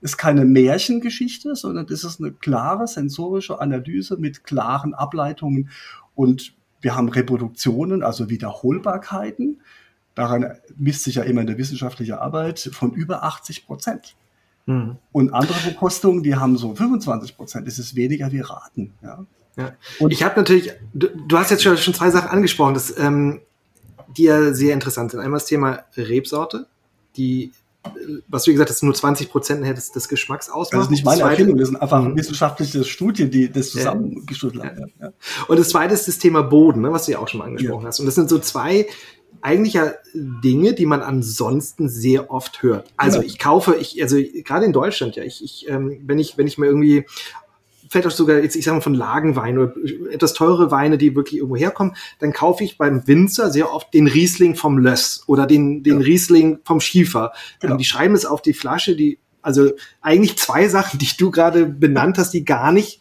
ist 0.00 0.18
keine 0.18 0.44
Märchengeschichte, 0.44 1.56
sondern 1.56 1.86
das 1.86 2.04
ist 2.04 2.20
eine 2.20 2.32
klare 2.32 2.86
sensorische 2.86 3.60
Analyse 3.60 4.16
mit 4.18 4.44
klaren 4.44 4.94
Ableitungen 4.94 5.70
und 6.14 6.54
wir 6.80 6.94
haben 6.94 7.08
Reproduktionen, 7.08 8.02
also 8.02 8.28
Wiederholbarkeiten. 8.28 9.60
Daran 10.14 10.56
misst 10.76 11.04
sich 11.04 11.16
ja 11.16 11.22
immer 11.22 11.40
in 11.40 11.46
der 11.46 11.58
wissenschaftlichen 11.58 12.14
Arbeit 12.14 12.60
von 12.72 12.92
über 12.92 13.24
80 13.24 13.66
Prozent. 13.66 14.14
Mhm. 14.66 14.96
Und 15.12 15.32
andere 15.32 15.58
Verkostungen, 15.58 16.22
die 16.22 16.36
haben 16.36 16.56
so 16.56 16.74
25 16.74 17.36
Prozent. 17.36 17.66
Es 17.66 17.78
ist 17.78 17.96
weniger 17.96 18.30
wie 18.32 18.40
Raten. 18.40 18.92
Ja. 19.02 19.24
Ja. 19.56 19.74
Und 19.98 20.12
ich 20.12 20.22
habe 20.22 20.36
natürlich, 20.36 20.72
du, 20.92 21.08
du, 21.08 21.38
hast 21.38 21.50
jetzt 21.50 21.62
schon, 21.62 21.76
schon 21.78 21.94
zwei 21.94 22.10
Sachen 22.10 22.28
angesprochen, 22.28 22.74
das, 22.74 22.96
ähm, 22.98 23.40
die 24.16 24.24
ja 24.24 24.52
sehr 24.52 24.74
interessant 24.74 25.10
sind. 25.10 25.20
Einmal 25.20 25.40
das 25.40 25.46
Thema 25.46 25.84
Rebsorte, 25.96 26.66
die 27.16 27.52
was 28.28 28.44
du 28.44 28.52
gesagt 28.52 28.70
hast, 28.70 28.82
nur 28.82 28.94
20 28.94 29.30
Prozent 29.30 29.64
des, 29.64 29.92
des 29.92 30.08
Geschmacks 30.08 30.48
ausmacht. 30.50 30.80
Das 30.80 30.86
ist 30.86 30.90
nicht 30.90 31.04
meine 31.04 31.20
Zweite, 31.20 31.32
Erfindung, 31.32 31.58
das 31.58 31.68
sind 31.68 31.76
einfach 31.76 32.02
mhm. 32.02 32.16
wissenschaftliche 32.16 32.84
Studien, 32.84 33.30
die 33.30 33.50
das 33.50 33.70
zusammengestellt 33.70 34.58
haben. 34.58 34.92
Ja. 35.00 35.12
Und 35.48 35.58
das 35.58 35.68
zweite 35.68 35.94
ist 35.94 36.08
das 36.08 36.18
Thema 36.18 36.42
Boden, 36.42 36.80
ne, 36.80 36.92
was 36.92 37.06
du 37.06 37.12
ja 37.12 37.18
auch 37.18 37.28
schon 37.28 37.38
mal 37.38 37.46
angesprochen 37.46 37.82
ja. 37.82 37.88
hast. 37.88 38.00
Und 38.00 38.06
das 38.06 38.14
sind 38.14 38.28
so 38.28 38.38
zwei 38.38 38.86
eigentlich 39.42 39.74
ja 39.74 39.92
Dinge, 40.14 40.72
die 40.72 40.86
man 40.86 41.02
ansonsten 41.02 41.88
sehr 41.88 42.30
oft 42.30 42.62
hört. 42.62 42.92
Also 42.96 43.22
ich 43.22 43.38
kaufe, 43.38 43.76
ich, 43.76 44.02
also 44.02 44.16
gerade 44.16 44.64
in 44.64 44.72
Deutschland, 44.72 45.14
ja, 45.14 45.22
ich, 45.22 45.44
ich 45.44 45.68
ähm, 45.68 46.00
wenn 46.04 46.18
ich, 46.18 46.36
wenn 46.36 46.46
ich 46.46 46.58
mir 46.58 46.66
irgendwie 46.66 47.06
vielleicht 47.88 48.06
auch 48.06 48.12
sogar 48.12 48.38
jetzt, 48.38 48.56
ich 48.56 48.64
sage 48.64 48.76
mal 48.76 48.80
von 48.82 48.94
Lagenwein 48.94 49.58
oder 49.58 49.74
etwas 50.10 50.34
teure 50.34 50.70
Weine, 50.70 50.98
die 50.98 51.14
wirklich 51.14 51.38
irgendwo 51.38 51.56
herkommen, 51.56 51.96
dann 52.18 52.32
kaufe 52.32 52.64
ich 52.64 52.78
beim 52.78 53.06
Winzer 53.06 53.50
sehr 53.50 53.72
oft 53.72 53.92
den 53.94 54.06
Riesling 54.06 54.54
vom 54.54 54.78
Löss 54.78 55.22
oder 55.26 55.46
den, 55.46 55.82
den 55.82 56.00
ja. 56.00 56.06
Riesling 56.06 56.58
vom 56.64 56.80
Schiefer. 56.80 57.32
Genau. 57.60 57.76
Die 57.76 57.84
schreiben 57.84 58.14
es 58.14 58.26
auf 58.26 58.42
die 58.42 58.54
Flasche, 58.54 58.96
die, 58.96 59.18
also 59.42 59.70
eigentlich 60.00 60.36
zwei 60.38 60.68
Sachen, 60.68 60.98
die 60.98 61.08
du 61.18 61.30
gerade 61.30 61.66
benannt 61.66 62.18
hast, 62.18 62.32
die 62.32 62.44
gar 62.44 62.72
nicht, 62.72 63.00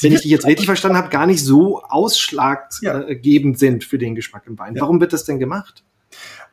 wenn 0.00 0.12
ich 0.12 0.22
dich 0.22 0.30
jetzt 0.30 0.46
richtig 0.46 0.66
verstanden 0.66 0.98
habe, 0.98 1.10
gar 1.10 1.26
nicht 1.26 1.44
so 1.44 1.82
ausschlaggebend 1.82 3.54
ja. 3.54 3.58
sind 3.58 3.84
für 3.84 3.98
den 3.98 4.14
Geschmack 4.14 4.44
im 4.46 4.58
Wein. 4.58 4.74
Ja. 4.74 4.82
Warum 4.82 5.00
wird 5.00 5.12
das 5.12 5.24
denn 5.24 5.38
gemacht? 5.38 5.84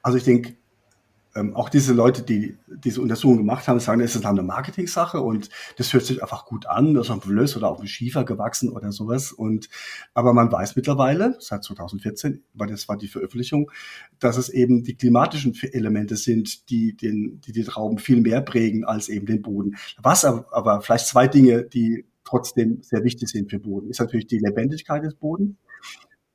Also 0.04 0.18
ich 0.18 0.24
denke, 0.24 0.54
ähm, 1.36 1.56
auch 1.56 1.70
diese 1.70 1.94
Leute, 1.94 2.24
die 2.24 2.58
diese 2.68 3.02
Untersuchung 3.02 3.38
gemacht 3.38 3.68
haben, 3.68 3.80
sagen, 3.80 4.02
es 4.02 4.16
ist 4.16 4.26
eine 4.26 4.44
Marketing-Sache 4.44 5.22
und 5.22 5.50
das 5.78 5.94
hört 5.94 6.06
sich 6.06 6.22
einfach 6.22 6.46
gut 6.46 6.66
an, 6.66 6.94
das 6.94 7.10
ist 7.10 7.24
dem 7.24 7.32
Löss 7.32 7.56
oder 7.56 7.70
auf 7.70 7.78
dem 7.80 7.88
Schiefer 7.88 8.24
gewachsen 8.24 8.70
oder 8.70 8.92
sowas. 8.92 9.32
Und 9.32 9.70
aber 10.14 10.34
man 10.34 10.52
weiß 10.52 10.76
mittlerweile, 10.76 11.36
seit 11.40 11.64
2014, 11.64 12.44
weil 12.54 12.68
das 12.68 12.88
war 12.90 12.98
die 12.98 13.08
Veröffentlichung, 13.08 13.72
dass 14.20 14.38
es 14.38 14.50
eben 14.50 14.84
die 14.84 14.96
klimatischen 14.96 15.58
Elemente 15.72 16.16
sind, 16.16 16.70
die 16.70 16.96
den, 16.96 17.42
die, 17.42 17.52
die 17.52 17.64
Trauben 17.64 17.98
viel 17.98 18.22
mehr 18.22 18.42
prägen 18.42 18.84
als 18.84 19.10
eben 19.10 19.26
den 19.26 19.42
Boden. 19.42 19.78
Was 20.02 20.26
aber, 20.26 20.46
aber 20.52 20.82
vielleicht 20.82 21.08
zwei 21.08 21.28
Dinge, 21.28 21.64
die 21.64 22.06
trotzdem 22.24 22.82
sehr 22.82 23.04
wichtig 23.04 23.30
sind 23.30 23.50
für 23.50 23.60
Boden, 23.60 23.90
ist 23.90 24.00
natürlich 24.00 24.28
die 24.28 24.40
Lebendigkeit 24.40 25.04
des 25.04 25.16
Bodens 25.16 25.56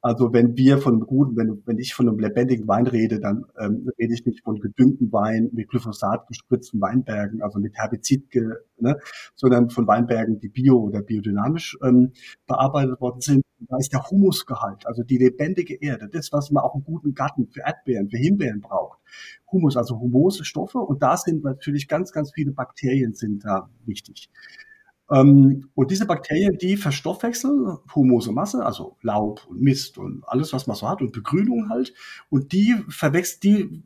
also 0.07 0.33
wenn 0.33 0.57
wir 0.57 0.79
von 0.79 1.01
guten, 1.01 1.37
wenn, 1.37 1.62
wenn 1.66 1.79
ich 1.79 1.92
von 1.92 2.09
einem 2.09 2.21
lebendigen 2.21 2.69
Wein 2.69 2.87
rede, 2.87 3.19
dann 3.19 3.45
ähm, 3.59 3.90
rede 3.99 4.14
ich 4.14 4.25
nicht 4.25 4.45
von 4.45 4.61
gedüngten 4.61 5.11
Wein 5.11 5.51
mit 5.53 5.69
Glyphosat 5.69 6.29
gespritzten 6.29 6.81
Weinbergen, 6.81 7.42
also 7.42 7.59
mit 7.59 7.75
Herbizid, 7.75 8.33
ne, 8.79 9.01
sondern 9.35 9.69
von 9.69 9.88
Weinbergen, 9.88 10.38
die 10.38 10.49
bio- 10.49 10.79
oder 10.79 11.03
biodynamisch 11.03 11.77
ähm, 11.83 12.12
bearbeitet 12.47 13.01
worden 13.01 13.21
sind. 13.21 13.42
Da 13.59 13.79
ist 13.79 13.92
der 13.92 14.09
Humusgehalt, 14.09 14.87
also 14.87 15.03
die 15.03 15.19
lebendige 15.19 15.75
Erde, 15.75 16.09
das, 16.09 16.31
was 16.31 16.53
man 16.53 16.62
auch 16.62 16.75
einen 16.75 16.85
guten 16.85 17.12
Garten 17.12 17.49
für 17.49 17.62
Erdbeeren, 17.66 18.09
für 18.09 18.19
Himbeeren 18.19 18.61
braucht. 18.61 19.01
Humus, 19.51 19.77
also 19.77 19.99
humose 19.99 20.45
Stoffe 20.45 20.79
und 20.79 21.03
da 21.03 21.16
sind 21.16 21.42
natürlich 21.42 21.88
ganz, 21.88 22.12
ganz 22.12 22.31
viele 22.33 22.53
Bakterien 22.53 23.14
sind 23.14 23.45
da 23.45 23.69
wichtig. 23.87 24.31
Ähm, 25.11 25.71
und 25.75 25.90
diese 25.90 26.07
Bakterien, 26.07 26.59
die 26.59 26.77
verstoffwechseln 26.77 27.79
humose 27.95 28.33
Masse, 28.33 28.64
also 28.64 28.97
Laub 29.03 29.47
und 29.49 29.61
Mist 29.61 29.99
und 29.99 30.25
alles, 30.27 30.53
was 30.53 30.66
man 30.66 30.77
so 30.77 30.88
hat 30.88 31.01
und 31.01 31.12
Begrünung 31.12 31.69
halt. 31.69 31.95
Und 32.29 32.53
die 32.53 32.77
verwechseln, 32.88 33.40
die 33.42 33.83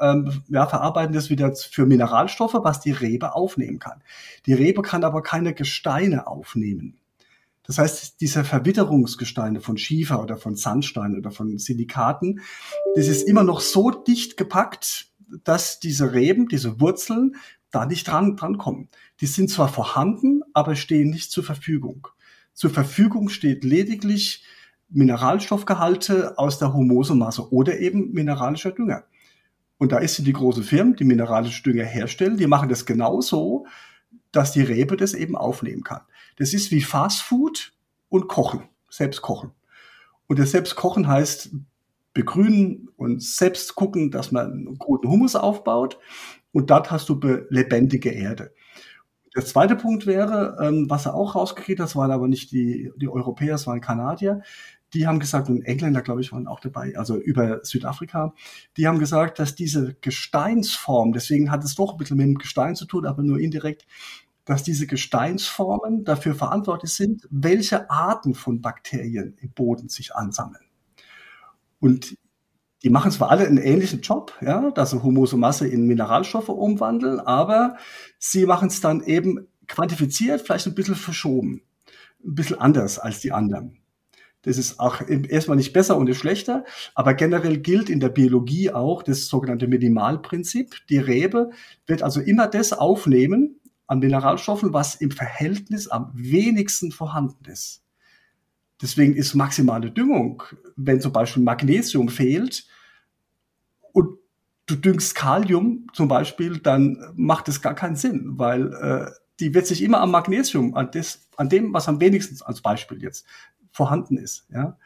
ähm, 0.00 0.42
ja, 0.48 0.66
verarbeiten 0.66 1.14
das 1.14 1.30
wieder 1.30 1.54
für 1.54 1.86
Mineralstoffe, 1.86 2.54
was 2.54 2.80
die 2.80 2.92
Rebe 2.92 3.34
aufnehmen 3.34 3.78
kann. 3.78 4.02
Die 4.46 4.54
Rebe 4.54 4.82
kann 4.82 5.04
aber 5.04 5.22
keine 5.22 5.54
Gesteine 5.54 6.26
aufnehmen. 6.26 6.98
Das 7.64 7.78
heißt, 7.78 8.20
diese 8.20 8.44
Verwitterungsgesteine 8.44 9.60
von 9.60 9.78
Schiefer 9.78 10.20
oder 10.20 10.36
von 10.36 10.56
Sandstein 10.56 11.16
oder 11.16 11.30
von 11.30 11.58
Silikaten, 11.58 12.40
das 12.96 13.06
ist 13.06 13.22
immer 13.28 13.44
noch 13.44 13.60
so 13.60 13.90
dicht 13.90 14.36
gepackt, 14.36 15.06
dass 15.44 15.80
diese 15.80 16.12
Reben, 16.12 16.48
diese 16.48 16.80
Wurzeln 16.80 17.36
da 17.70 17.86
nicht 17.86 18.06
dran, 18.06 18.36
dran 18.36 18.58
kommen. 18.58 18.88
Die 19.20 19.26
sind 19.26 19.48
zwar 19.48 19.68
vorhanden, 19.68 20.41
aber 20.54 20.76
stehen 20.76 21.10
nicht 21.10 21.30
zur 21.30 21.44
Verfügung. 21.44 22.08
Zur 22.52 22.70
Verfügung 22.70 23.28
steht 23.28 23.64
lediglich 23.64 24.44
Mineralstoffgehalte 24.90 26.38
aus 26.38 26.58
der 26.58 26.74
Humosemasse 26.74 27.50
oder 27.50 27.78
eben 27.78 28.12
mineralischer 28.12 28.72
Dünger. 28.72 29.04
Und 29.78 29.92
da 29.92 29.98
ist 29.98 30.18
die 30.18 30.32
große 30.32 30.62
Firmen, 30.62 30.96
die 30.96 31.04
mineralische 31.04 31.62
Dünger 31.62 31.84
herstellen, 31.84 32.36
die 32.36 32.46
machen 32.46 32.68
das 32.68 32.86
genauso, 32.86 33.66
dass 34.30 34.52
die 34.52 34.62
Rebe 34.62 34.96
das 34.96 35.14
eben 35.14 35.36
aufnehmen 35.36 35.82
kann. 35.82 36.02
Das 36.36 36.54
ist 36.54 36.70
wie 36.70 36.82
Fast 36.82 37.22
Food 37.22 37.72
und 38.08 38.28
Kochen, 38.28 38.68
selbst 38.88 39.22
kochen. 39.22 39.52
Und 40.26 40.38
das 40.38 40.50
selbst 40.50 40.76
kochen 40.76 41.08
heißt 41.08 41.50
begrünen 42.14 42.88
und 42.96 43.22
selbst 43.22 43.74
gucken, 43.74 44.10
dass 44.10 44.32
man 44.32 44.52
einen 44.52 44.78
guten 44.78 45.08
Humus 45.08 45.34
aufbaut 45.34 45.98
und 46.52 46.70
dort 46.70 46.90
hast 46.90 47.08
du 47.08 47.18
lebendige 47.48 48.10
Erde. 48.10 48.52
Der 49.34 49.44
zweite 49.44 49.76
Punkt 49.76 50.06
wäre, 50.06 50.58
ähm, 50.60 50.90
was 50.90 51.06
er 51.06 51.14
auch 51.14 51.34
rausgekriegt 51.34 51.80
hat, 51.80 51.86
das 51.86 51.96
waren 51.96 52.10
aber 52.10 52.28
nicht 52.28 52.52
die, 52.52 52.92
die 52.96 53.08
Europäer, 53.08 53.54
es 53.54 53.66
waren 53.66 53.80
Kanadier, 53.80 54.42
die 54.92 55.06
haben 55.06 55.20
gesagt, 55.20 55.48
und 55.48 55.62
Engländer, 55.62 56.02
glaube 56.02 56.20
ich, 56.20 56.32
waren 56.32 56.46
auch 56.46 56.60
dabei, 56.60 56.96
also 56.98 57.16
über 57.16 57.64
Südafrika, 57.64 58.34
die 58.76 58.86
haben 58.86 58.98
gesagt, 58.98 59.38
dass 59.38 59.54
diese 59.54 59.94
Gesteinsform, 60.00 61.12
deswegen 61.12 61.50
hat 61.50 61.64
es 61.64 61.74
doch 61.74 61.92
ein 61.92 61.98
bisschen 61.98 62.18
mit 62.18 62.26
dem 62.26 62.34
Gestein 62.34 62.76
zu 62.76 62.84
tun, 62.84 63.06
aber 63.06 63.22
nur 63.22 63.40
indirekt, 63.40 63.86
dass 64.44 64.64
diese 64.64 64.86
Gesteinsformen 64.86 66.04
dafür 66.04 66.34
verantwortlich 66.34 66.92
sind, 66.92 67.26
welche 67.30 67.88
Arten 67.90 68.34
von 68.34 68.60
Bakterien 68.60 69.36
im 69.40 69.50
Boden 69.52 69.88
sich 69.88 70.14
ansammeln. 70.14 70.64
Und 71.80 72.16
die 72.82 72.90
machen 72.90 73.10
zwar 73.12 73.30
alle 73.30 73.46
einen 73.46 73.58
ähnlichen 73.58 74.00
Job, 74.00 74.32
ja, 74.40 74.70
dass 74.72 74.90
sie 74.90 75.36
Masse 75.36 75.68
in 75.68 75.86
Mineralstoffe 75.86 76.48
umwandeln, 76.48 77.20
aber 77.20 77.76
sie 78.18 78.46
machen 78.46 78.68
es 78.68 78.80
dann 78.80 79.02
eben 79.02 79.46
quantifiziert, 79.68 80.42
vielleicht 80.42 80.66
ein 80.66 80.74
bisschen 80.74 80.96
verschoben, 80.96 81.62
ein 82.24 82.34
bisschen 82.34 82.60
anders 82.60 82.98
als 82.98 83.20
die 83.20 83.32
anderen. 83.32 83.78
Das 84.42 84.58
ist 84.58 84.80
auch 84.80 85.00
erstmal 85.08 85.56
nicht 85.56 85.72
besser 85.72 85.96
und 85.96 86.06
nicht 86.06 86.18
schlechter, 86.18 86.64
aber 86.96 87.14
generell 87.14 87.58
gilt 87.58 87.88
in 87.88 88.00
der 88.00 88.08
Biologie 88.08 88.72
auch 88.72 89.04
das 89.04 89.28
sogenannte 89.28 89.68
Minimalprinzip. 89.68 90.74
Die 90.88 90.98
Rebe 90.98 91.50
wird 91.86 92.02
also 92.02 92.20
immer 92.20 92.48
das 92.48 92.72
aufnehmen 92.72 93.60
an 93.86 94.00
Mineralstoffen, 94.00 94.72
was 94.72 94.96
im 94.96 95.12
Verhältnis 95.12 95.86
am 95.86 96.10
wenigsten 96.14 96.90
vorhanden 96.90 97.44
ist. 97.48 97.82
Deswegen 98.82 99.14
ist 99.14 99.34
maximale 99.34 99.90
Düngung, 99.90 100.42
wenn 100.76 101.00
zum 101.00 101.12
Beispiel 101.12 101.42
Magnesium 101.42 102.08
fehlt 102.08 102.66
und 103.92 104.18
du 104.66 104.74
düngst 104.74 105.14
Kalium 105.14 105.86
zum 105.92 106.08
Beispiel, 106.08 106.58
dann 106.58 107.12
macht 107.14 107.48
es 107.48 107.62
gar 107.62 107.74
keinen 107.74 107.96
Sinn, 107.96 108.38
weil 108.38 108.72
äh, 108.74 109.10
die 109.38 109.54
wird 109.54 109.66
sich 109.66 109.82
immer 109.82 110.00
am 110.00 110.10
Magnesium, 110.10 110.74
an, 110.74 110.90
des, 110.90 111.28
an 111.36 111.48
dem, 111.48 111.72
was 111.72 111.88
am 111.88 112.00
wenigsten 112.00 112.36
als 112.44 112.60
Beispiel 112.60 113.02
jetzt 113.02 113.24
vorhanden 113.70 114.18
ist. 114.18 114.46
Ja? 114.52 114.76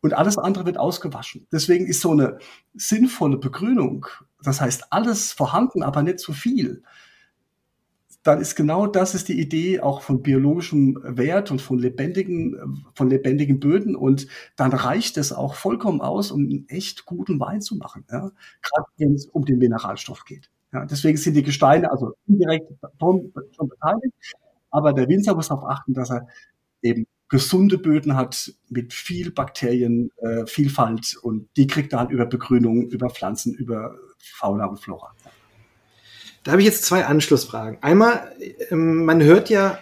Und 0.00 0.14
alles 0.14 0.38
andere 0.38 0.66
wird 0.66 0.78
ausgewaschen. 0.78 1.46
Deswegen 1.52 1.86
ist 1.86 2.00
so 2.00 2.12
eine 2.12 2.38
sinnvolle 2.74 3.36
Begrünung, 3.36 4.06
das 4.42 4.60
heißt 4.60 4.92
alles 4.92 5.32
vorhanden, 5.32 5.82
aber 5.82 6.02
nicht 6.02 6.18
zu 6.18 6.32
viel, 6.32 6.82
dann 8.22 8.40
ist 8.40 8.54
genau 8.54 8.86
das 8.86 9.14
ist 9.14 9.28
die 9.28 9.40
Idee 9.40 9.80
auch 9.80 10.00
von 10.00 10.22
biologischem 10.22 10.98
Wert 11.02 11.50
und 11.50 11.60
von 11.60 11.78
lebendigen, 11.78 12.84
von 12.94 13.10
lebendigen 13.10 13.58
Böden. 13.58 13.96
Und 13.96 14.28
dann 14.56 14.72
reicht 14.72 15.16
es 15.16 15.32
auch 15.32 15.54
vollkommen 15.54 16.00
aus, 16.00 16.30
um 16.30 16.42
einen 16.42 16.68
echt 16.68 17.04
guten 17.04 17.40
Wein 17.40 17.60
zu 17.60 17.76
machen. 17.76 18.04
Ja? 18.10 18.30
Gerade 18.62 18.86
wenn 18.96 19.14
es 19.14 19.26
um 19.26 19.44
den 19.44 19.58
Mineralstoff 19.58 20.24
geht. 20.24 20.50
Ja, 20.72 20.86
deswegen 20.86 21.18
sind 21.18 21.34
die 21.34 21.42
Gesteine 21.42 21.90
also 21.90 22.14
indirekt 22.26 22.72
schon 22.98 23.32
beteiligt. 23.68 24.14
Aber 24.70 24.92
der 24.92 25.08
Winzer 25.08 25.34
muss 25.34 25.48
darauf 25.48 25.68
achten, 25.68 25.92
dass 25.92 26.10
er 26.10 26.26
eben 26.80 27.06
gesunde 27.28 27.78
Böden 27.78 28.16
hat 28.16 28.52
mit 28.68 28.92
viel 28.92 29.32
Bakterienvielfalt 29.32 31.14
äh, 31.14 31.26
und 31.26 31.48
die 31.56 31.66
kriegt 31.66 31.92
er 31.92 32.00
halt 32.00 32.10
über 32.10 32.26
Begrünung, 32.26 32.88
über 32.88 33.10
Pflanzen, 33.10 33.54
über 33.54 33.96
Fauna 34.18 34.66
und 34.66 34.78
Flora. 34.78 35.14
Da 36.44 36.52
habe 36.52 36.62
ich 36.62 36.66
jetzt 36.66 36.84
zwei 36.84 37.04
Anschlussfragen. 37.04 37.78
Einmal, 37.82 38.32
ähm, 38.70 39.04
man 39.04 39.22
hört 39.22 39.48
ja 39.48 39.78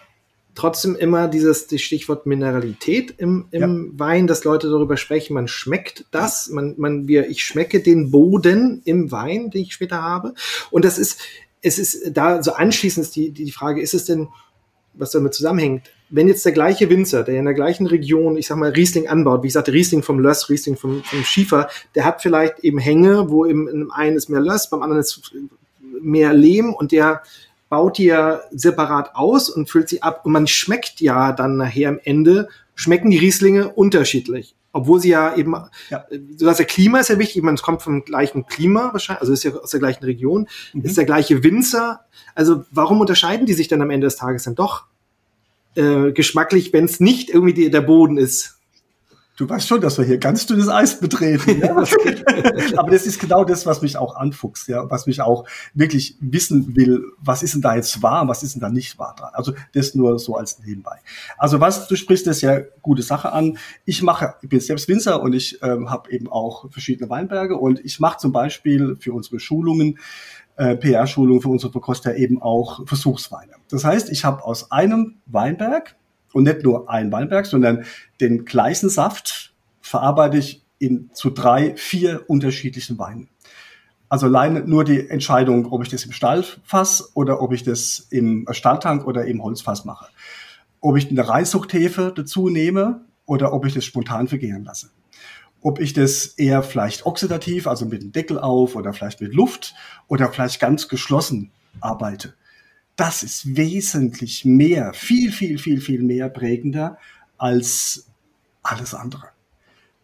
trotzdem 0.55 0.95
immer 0.97 1.29
dieses 1.29 1.69
das 1.69 1.81
Stichwort 1.81 2.27
Mineralität 2.27 3.15
im, 3.17 3.47
im 3.51 3.93
ja. 3.93 3.99
Wein, 3.99 4.27
dass 4.27 4.45
Leute 4.45 4.69
darüber 4.69 4.97
sprechen, 4.97 5.35
man 5.35 5.49
schmeckt 5.49 6.05
das, 6.11 6.49
man, 6.51 6.75
man, 6.77 7.09
wir, 7.09 7.31
ich 7.31 7.45
schmecke 7.45 7.81
den 7.81 8.11
Boden 8.11 8.83
im 8.85 9.11
Wein, 9.11 9.51
den 9.51 9.63
ich 9.63 9.73
später 9.73 10.03
habe. 10.03 10.35
Und 10.71 10.85
das 10.85 10.99
ist, 10.99 11.21
es 11.63 11.79
ist 11.79 12.17
da 12.17 12.43
so 12.43 12.53
anschließend 12.53 13.07
ist 13.07 13.17
die, 13.17 13.31
die 13.31 13.53
Frage, 13.53 13.81
ist 13.81 13.95
es 13.95 14.05
denn, 14.05 14.29
was 14.95 15.13
damit 15.13 15.35
zusammenhängt, 15.35 15.91
wenn 16.11 16.27
jetzt 16.27 16.45
der 16.45 16.53
gleiche 16.53 16.91
Winzer, 16.91 17.23
der 17.23 17.39
in 17.39 17.45
der 17.45 17.55
gleichen 17.55 17.87
Region, 17.87 18.37
ich 18.37 18.49
sag 18.49 18.59
mal, 18.59 18.71
Riesling 18.71 19.07
anbaut, 19.09 19.43
wie 19.43 19.47
ich 19.47 19.53
sagte, 19.53 19.73
Riesling 19.73 20.03
vom 20.03 20.19
Löss, 20.19 20.51
Riesling 20.51 20.77
vom, 20.77 21.05
vom 21.05 21.25
Schiefer, 21.25 21.69
der 21.95 22.05
hat 22.05 22.21
vielleicht 22.21 22.59
eben 22.61 22.79
Hänge, 22.79 23.31
wo 23.31 23.45
im, 23.45 23.69
im 23.69 23.91
einen 23.93 24.17
ist 24.17 24.29
mehr 24.29 24.41
Löss, 24.41 24.69
beim 24.69 24.83
anderen 24.83 25.01
ist 25.01 25.33
mehr 26.03 26.33
Lehm 26.33 26.75
und 26.75 26.93
der 26.93 27.23
baut 27.69 27.99
die 27.99 28.07
ja 28.07 28.41
separat 28.51 29.15
aus 29.15 29.49
und 29.49 29.71
füllt 29.71 29.89
sie 29.89 30.03
ab. 30.03 30.27
Und 30.27 30.33
man 30.33 30.47
schmeckt 30.47 31.01
ja 31.01 31.33
dann 31.33 31.57
nachher 31.57 31.89
am 31.89 32.01
Ende, 32.03 32.49
schmecken 32.75 33.11
die 33.11 33.19
Rieslinge 33.19 33.73
unterschiedlich. 33.73 34.57
Obwohl 34.73 35.01
sie 35.01 35.11
ja 35.11 35.35
eben, 35.35 35.55
ja. 35.89 36.05
du 36.11 36.45
sagst, 36.45 36.61
der 36.61 36.67
Klima 36.67 37.01
ist 37.01 37.09
ja 37.09 37.19
wichtig, 37.19 37.43
man 37.43 37.57
kommt 37.57 37.83
vom 37.83 38.05
gleichen 38.05 38.47
Klima 38.47 38.93
wahrscheinlich, 38.93 39.21
also 39.21 39.33
ist 39.33 39.43
ja 39.43 39.53
aus 39.53 39.71
der 39.71 39.81
gleichen 39.81 40.05
Region, 40.05 40.49
mhm. 40.73 40.83
ist 40.83 40.97
der 40.97 41.05
gleiche 41.05 41.43
Winzer. 41.43 42.01
Also 42.35 42.65
warum 42.71 43.01
unterscheiden 43.01 43.47
die 43.47 43.55
sich 43.55 43.69
dann 43.69 43.83
am 43.83 43.91
Ende 43.91 44.07
des 44.07 44.17
Tages 44.17 44.45
dann 44.45 44.55
doch 44.55 44.85
äh, 45.75 46.13
geschmacklich, 46.13 46.73
wenn 46.73 46.85
es 46.85 47.01
nicht 47.01 47.31
irgendwie 47.31 47.55
die, 47.55 47.71
der 47.71 47.81
Boden 47.81 48.17
ist? 48.17 48.60
Du 49.41 49.49
weißt 49.49 49.67
schon, 49.67 49.81
dass 49.81 49.97
wir 49.97 50.05
hier 50.05 50.19
ganz 50.19 50.45
dünnes 50.45 50.69
Eis 50.69 51.01
betreten. 51.01 51.61
Ja? 51.63 51.75
Aber 52.77 52.91
das 52.91 53.07
ist 53.07 53.19
genau 53.19 53.43
das, 53.43 53.65
was 53.65 53.81
mich 53.81 53.97
auch 53.97 54.15
anfuchst, 54.15 54.69
ja, 54.69 54.91
was 54.91 55.07
mich 55.07 55.23
auch 55.23 55.49
wirklich 55.73 56.19
wissen 56.21 56.77
will, 56.77 57.03
was 57.23 57.43
ist 57.43 57.55
denn 57.55 57.63
da 57.63 57.75
jetzt 57.75 58.03
wahr, 58.03 58.29
was 58.29 58.43
ist 58.43 58.53
denn 58.53 58.61
da 58.61 58.69
nicht 58.69 58.99
wahr 58.99 59.17
dran. 59.19 59.31
Also 59.33 59.55
das 59.73 59.95
nur 59.95 60.19
so 60.19 60.37
als 60.37 60.59
nebenbei. 60.59 60.99
Also 61.39 61.59
was, 61.59 61.89
du 61.89 61.97
sprichst 61.97 62.27
das 62.27 62.43
ja 62.43 62.61
gute 62.83 63.01
Sache 63.01 63.33
an. 63.33 63.57
Ich 63.87 64.03
mache, 64.03 64.35
ich 64.43 64.51
bin 64.51 64.61
selbst 64.61 64.89
Winzer 64.89 65.23
und 65.23 65.33
ich 65.33 65.59
ähm, 65.63 65.89
habe 65.89 66.13
eben 66.13 66.29
auch 66.29 66.71
verschiedene 66.71 67.09
Weinberge 67.09 67.57
und 67.57 67.83
ich 67.83 67.99
mache 67.99 68.19
zum 68.19 68.33
Beispiel 68.33 68.99
für 69.01 69.15
unsere 69.15 69.41
Schulungen 69.41 69.99
äh, 70.57 70.77
PR-Schulungen 70.77 71.41
für 71.41 71.49
unsere 71.49 71.73
Verkoster 71.73 72.15
eben 72.15 72.43
auch 72.43 72.87
Versuchsweine. 72.87 73.53
Das 73.71 73.87
heißt, 73.87 74.11
ich 74.11 74.27
habe 74.27 74.45
aus 74.45 74.71
einem 74.71 75.15
Weinberg 75.25 75.97
und 76.33 76.45
nicht 76.45 76.63
nur 76.63 76.91
ein 76.91 77.13
Weinberg, 77.13 77.47
sondern 77.47 77.85
den 78.21 78.45
gleichen 78.45 78.89
Saft 78.89 79.53
verarbeite 79.81 80.39
ich 80.39 80.63
in 80.79 81.11
zu 81.13 81.31
drei, 81.31 81.75
vier 81.77 82.25
unterschiedlichen 82.29 82.99
Weinen. 82.99 83.29
Also 84.09 84.27
allein 84.27 84.69
nur 84.69 84.85
die 84.85 85.09
Entscheidung, 85.09 85.71
ob 85.71 85.83
ich 85.83 85.89
das 85.89 86.05
im 86.05 86.13
Stallfass 86.13 87.13
oder 87.15 87.41
ob 87.41 87.53
ich 87.53 87.63
das 87.63 88.09
im 88.11 88.47
Stalltank 88.51 89.07
oder 89.07 89.25
im 89.27 89.43
Holzfass 89.43 89.85
mache. 89.85 90.09
Ob 90.81 90.97
ich 90.97 91.11
eine 91.11 91.29
Reinzuchthefe 91.29 92.13
dazu 92.15 92.49
nehme 92.49 93.05
oder 93.27 93.53
ob 93.53 93.67
ich 93.67 93.75
das 93.75 93.85
spontan 93.85 94.27
vergären 94.27 94.65
lasse. 94.65 94.91
Ob 95.61 95.79
ich 95.79 95.93
das 95.93 96.27
eher 96.27 96.63
vielleicht 96.63 97.07
oxidativ, 97.07 97.67
also 97.67 97.85
mit 97.85 98.03
dem 98.03 98.13
Deckel 98.13 98.39
auf 98.39 98.75
oder 98.75 98.93
vielleicht 98.93 99.21
mit 99.21 99.35
Luft 99.35 99.75
oder 100.09 100.33
vielleicht 100.33 100.59
ganz 100.59 100.89
geschlossen 100.89 101.53
arbeite 101.81 102.35
das 103.01 103.23
ist 103.23 103.57
wesentlich 103.57 104.45
mehr, 104.45 104.93
viel, 104.93 105.33
viel, 105.33 105.59
viel, 105.59 105.81
viel 105.81 106.03
mehr 106.03 106.29
prägender 106.29 106.99
als 107.39 108.07
alles 108.63 108.93
andere. 108.93 109.29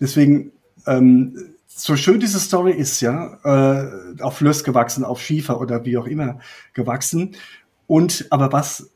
Deswegen, 0.00 0.52
ähm, 0.86 1.36
so 1.66 1.94
schön 1.94 2.20
diese 2.20 2.40
Story 2.40 2.72
ist, 2.72 3.02
ja, 3.02 3.38
äh, 3.44 4.22
auf 4.22 4.40
Löss 4.40 4.64
gewachsen, 4.64 5.04
auf 5.04 5.20
Schiefer 5.20 5.60
oder 5.60 5.84
wie 5.84 5.98
auch 5.98 6.06
immer 6.06 6.38
gewachsen. 6.72 7.36
Und 7.86 8.28
aber 8.30 8.50
was 8.52 8.90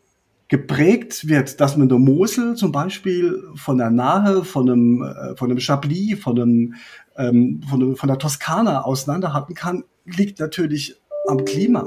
geprägt 0.48 1.28
wird, 1.28 1.60
dass 1.60 1.76
man 1.76 1.90
der 1.90 1.98
Mosel 1.98 2.54
zum 2.56 2.72
Beispiel 2.72 3.44
von 3.54 3.76
der 3.76 3.90
Nahe, 3.90 4.44
von 4.44 4.70
einem, 4.70 5.02
äh, 5.02 5.36
von 5.36 5.50
einem 5.50 5.60
Chablis, 5.60 6.18
von 6.18 6.40
einem, 6.40 6.74
ähm, 7.18 7.60
von, 7.68 7.96
von 7.96 8.08
der 8.08 8.18
Toskana 8.18 8.80
auseinanderhalten 8.82 9.54
kann, 9.54 9.84
liegt 10.06 10.40
natürlich 10.40 10.96
am 11.28 11.44
Klima. 11.44 11.86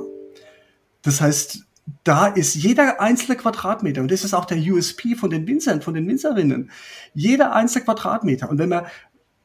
Das 1.02 1.20
heißt, 1.20 1.66
da 2.04 2.28
ist 2.28 2.56
jeder 2.56 3.02
einzelne 3.02 3.38
Quadratmeter, 3.38 4.02
und 4.02 4.12
das 4.12 4.24
ist 4.24 4.34
auch 4.34 4.46
der 4.46 4.58
USP 4.58 5.16
von 5.16 5.30
den 5.30 5.48
Winzern, 5.48 5.82
von 5.82 5.94
den 5.94 6.08
Winzerinnen, 6.08 6.72
jeder 7.14 7.54
einzelne 7.54 7.86
Quadratmeter. 7.86 8.50
Und 8.50 8.58
wenn 8.58 8.70
man 8.70 8.86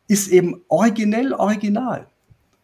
ist 0.09 0.29
eben 0.29 0.63
originell 0.69 1.35
original. 1.35 2.09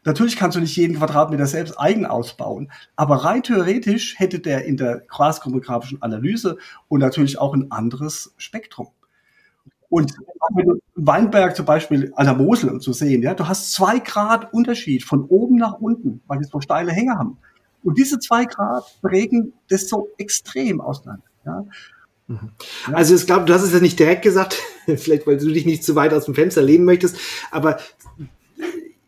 Natürlich 0.05 0.37
kannst 0.37 0.57
du 0.57 0.61
nicht 0.61 0.77
jeden 0.77 0.97
Quadratmeter 0.97 1.47
selbst 1.47 1.79
eigen 1.79 2.05
ausbauen, 2.05 2.71
aber 2.97 3.17
rein 3.17 3.43
theoretisch 3.43 4.19
hätte 4.19 4.39
der 4.39 4.65
in 4.65 4.77
der 4.77 5.01
quarzchromographischen 5.01 6.03
Analyse 6.03 6.59
und 6.89 7.01
natürlich 7.01 7.39
auch 7.39 7.55
ein 7.55 7.71
anderes 7.71 8.35
Spektrum. 8.37 8.89
Und 9.89 10.13
wenn 10.55 10.67
du 10.67 10.79
Weinberg 10.97 11.55
zum 11.57 11.67
Beispiel 11.67 12.13
an 12.17 12.27
der 12.27 12.35
Mosel 12.35 12.81
zu 12.81 12.93
sehen, 12.93 13.23
ja, 13.23 13.35
du 13.35 13.47
hast 13.47 13.73
zwei 13.73 13.99
Grad 13.99 14.53
Unterschied 14.53 15.05
von 15.05 15.25
oben 15.25 15.57
nach 15.57 15.75
unten, 15.75 16.21
weil 16.27 16.39
die 16.39 16.45
so 16.45 16.61
steile 16.61 16.93
Hänge 16.93 17.17
haben. 17.17 17.39
Und 17.85 17.99
diese 17.99 18.19
zwei 18.19 18.47
Grad 18.47 18.85
prägen 19.03 19.53
das 19.69 19.89
so 19.89 20.09
extrem 20.19 20.81
auseinander. 20.81 21.25
Ja. 21.47 21.65
Mhm. 22.27 22.51
Also 22.93 23.15
ich 23.15 23.27
glaube, 23.27 23.45
du 23.45 23.53
hast 23.53 23.63
es 23.63 23.73
ja 23.73 23.81
nicht 23.81 23.99
direkt 23.99 24.23
gesagt, 24.23 24.61
vielleicht 24.87 25.27
weil 25.27 25.37
du 25.37 25.51
dich 25.51 25.67
nicht 25.67 25.85
zu 25.85 25.95
weit 25.95 26.13
aus 26.13 26.25
dem 26.25 26.35
Fenster 26.35 26.63
lehnen 26.63 26.85
möchtest, 26.85 27.17
aber 27.51 27.79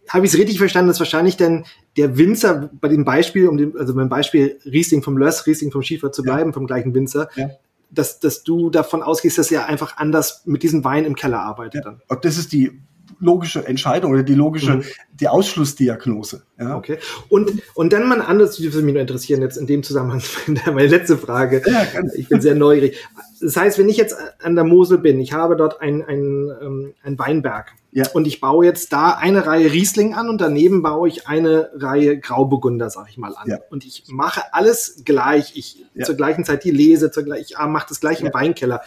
habe 0.09 0.27
ich 0.27 0.33
es 0.33 0.39
richtig 0.39 0.59
verstanden, 0.59 0.89
dass 0.89 1.01
wahrscheinlich 1.01 1.37
dann 1.37 1.65
der 1.97 2.17
Winzer 2.17 2.71
bei 2.81 2.89
dem 2.89 3.05
Beispiel, 3.05 3.49
um 3.49 3.57
dem, 3.57 3.77
also 3.77 3.95
beim 3.95 4.09
Beispiel 4.09 4.59
Riesling 4.65 5.03
vom 5.03 5.17
Löss, 5.17 5.47
Riesling 5.47 5.73
vom 5.73 5.83
Schiefer 5.83 6.13
zu 6.13 6.23
bleiben, 6.23 6.51
ja. 6.51 6.55
vom 6.55 6.67
gleichen 6.67 6.95
Winzer, 6.95 7.29
ja. 7.35 7.51
dass, 7.91 8.21
dass 8.21 8.45
du 8.45 8.71
davon 8.71 9.03
ausgehst, 9.03 9.39
dass 9.39 9.51
er 9.51 9.67
einfach 9.67 9.97
anders 9.97 10.43
mit 10.45 10.63
diesem 10.63 10.85
Wein 10.85 11.05
im 11.05 11.17
Keller 11.17 11.41
arbeitet. 11.41 11.85
Ja. 11.85 11.97
Dann. 12.09 12.21
Das 12.21 12.39
ist 12.39 12.53
die 12.53 12.81
logische 13.19 13.67
Entscheidung 13.67 14.13
oder 14.13 14.23
die 14.23 14.35
logische, 14.35 14.77
mhm. 14.77 14.85
die 15.15 15.29
Ausschlussdiagnose. 15.29 16.43
Ja. 16.59 16.77
Okay. 16.77 16.99
Und, 17.29 17.63
und 17.75 17.93
dann 17.93 18.09
mal 18.09 18.21
ein 18.21 18.27
anderes, 18.27 18.57
das 18.57 18.63
würde 18.63 18.83
mich 18.83 18.95
nur 18.95 19.03
interessieren 19.03 19.43
jetzt 19.43 19.57
in 19.57 19.67
dem 19.67 19.83
Zusammenhang, 19.83 20.23
meine 20.67 20.87
letzte 20.87 21.17
Frage. 21.17 21.63
Ja, 21.67 21.87
ich 22.15 22.29
bin 22.29 22.41
sehr 22.41 22.55
neugierig. 22.55 22.97
Das 23.41 23.57
heißt, 23.57 23.79
wenn 23.79 23.89
ich 23.89 23.97
jetzt 23.97 24.17
an 24.43 24.55
der 24.55 24.65
Mosel 24.65 24.99
bin, 24.99 25.21
ich 25.21 25.33
habe 25.33 25.57
dort 25.57 25.81
ein, 25.81 26.03
ein, 26.03 26.51
ähm, 26.63 26.95
ein 27.03 27.19
Weinberg 27.19 27.73
ja. 27.93 28.09
und 28.13 28.27
ich 28.27 28.41
baue 28.41 28.65
jetzt 28.65 28.93
da 28.93 29.11
eine 29.11 29.47
Reihe 29.47 29.73
Riesling 29.73 30.15
an 30.15 30.29
und 30.29 30.41
daneben 30.41 30.83
baue 30.83 31.09
ich 31.09 31.27
eine 31.29 31.71
Reihe 31.75 32.19
Grauburgunder, 32.19 32.91
sag 32.91 33.09
ich 33.09 33.19
mal, 33.19 33.35
an. 33.37 33.49
Ja. 33.49 33.59
Und 33.71 33.85
ich 33.85 34.05
mache 34.09 34.43
alles 34.53 35.03
gleich. 35.05 35.57
Ich 35.57 35.85
ja. 35.95 36.05
zur 36.05 36.15
gleichen 36.15 36.45
Zeit 36.45 36.65
die 36.65 36.71
lese, 36.71 37.11
zur 37.11 37.25
gleich, 37.25 37.51
ich 37.51 37.59
mache 37.59 37.87
das 37.89 38.01
gleich 38.01 38.21
im 38.21 38.33
Weinkeller. 38.33 38.83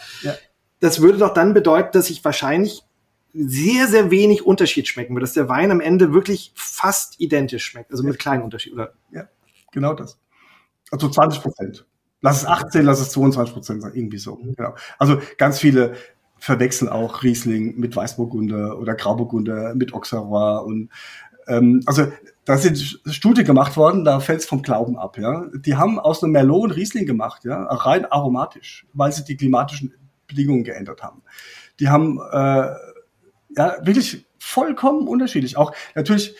Das 0.80 1.00
würde 1.02 1.18
doch 1.18 1.34
dann 1.34 1.54
bedeuten, 1.54 1.90
dass 1.92 2.08
ich 2.08 2.24
wahrscheinlich 2.24 2.84
sehr, 3.32 3.86
sehr 3.86 4.10
wenig 4.10 4.44
Unterschied 4.44 4.88
schmecken 4.88 5.14
wird, 5.14 5.22
dass 5.22 5.34
der 5.34 5.48
Wein 5.48 5.70
am 5.70 5.80
Ende 5.80 6.12
wirklich 6.12 6.52
fast 6.54 7.20
identisch 7.20 7.64
schmeckt, 7.64 7.90
also 7.90 8.02
mit 8.02 8.18
kleinen 8.18 8.42
Unterschieden. 8.42 8.74
Oder? 8.74 8.92
Ja, 9.12 9.28
genau 9.72 9.94
das. 9.94 10.18
Also 10.90 11.08
20 11.08 11.42
Prozent. 11.42 11.86
Lass 12.22 12.38
es 12.38 12.46
18, 12.46 12.84
lass 12.84 13.00
es 13.00 13.10
22 13.10 13.54
Prozent 13.54 13.82
sein, 13.82 13.92
irgendwie 13.94 14.18
so. 14.18 14.36
Mhm. 14.36 14.54
Genau. 14.56 14.74
Also 14.98 15.20
ganz 15.38 15.58
viele 15.58 15.94
verwechseln 16.38 16.88
auch 16.88 17.22
Riesling 17.22 17.78
mit 17.78 17.94
Weißburgunder 17.94 18.78
oder 18.78 18.94
Grauburgunder 18.94 19.74
mit 19.74 19.92
Auxerrois 19.92 20.60
und 20.64 20.90
ähm, 21.46 21.82
also 21.86 22.10
da 22.44 22.56
sind 22.56 23.00
Studien 23.06 23.44
gemacht 23.44 23.76
worden, 23.76 24.04
da 24.04 24.20
fällt 24.20 24.40
es 24.40 24.46
vom 24.46 24.62
Glauben 24.62 24.96
ab. 24.96 25.18
Ja, 25.18 25.46
die 25.54 25.76
haben 25.76 25.98
aus 25.98 26.22
einem 26.22 26.32
Merlot 26.32 26.64
einen 26.64 26.72
Riesling 26.72 27.06
gemacht, 27.06 27.44
ja, 27.44 27.62
rein 27.64 28.06
aromatisch, 28.06 28.86
weil 28.92 29.12
sie 29.12 29.24
die 29.24 29.36
klimatischen 29.36 29.94
Bedingungen 30.26 30.64
geändert 30.64 31.02
haben. 31.02 31.22
Die 31.78 31.88
haben 31.88 32.18
äh, 32.32 32.74
ja, 33.56 33.76
wirklich 33.82 34.26
vollkommen 34.38 35.06
unterschiedlich. 35.08 35.56
Auch 35.56 35.72
natürlich 35.94 36.34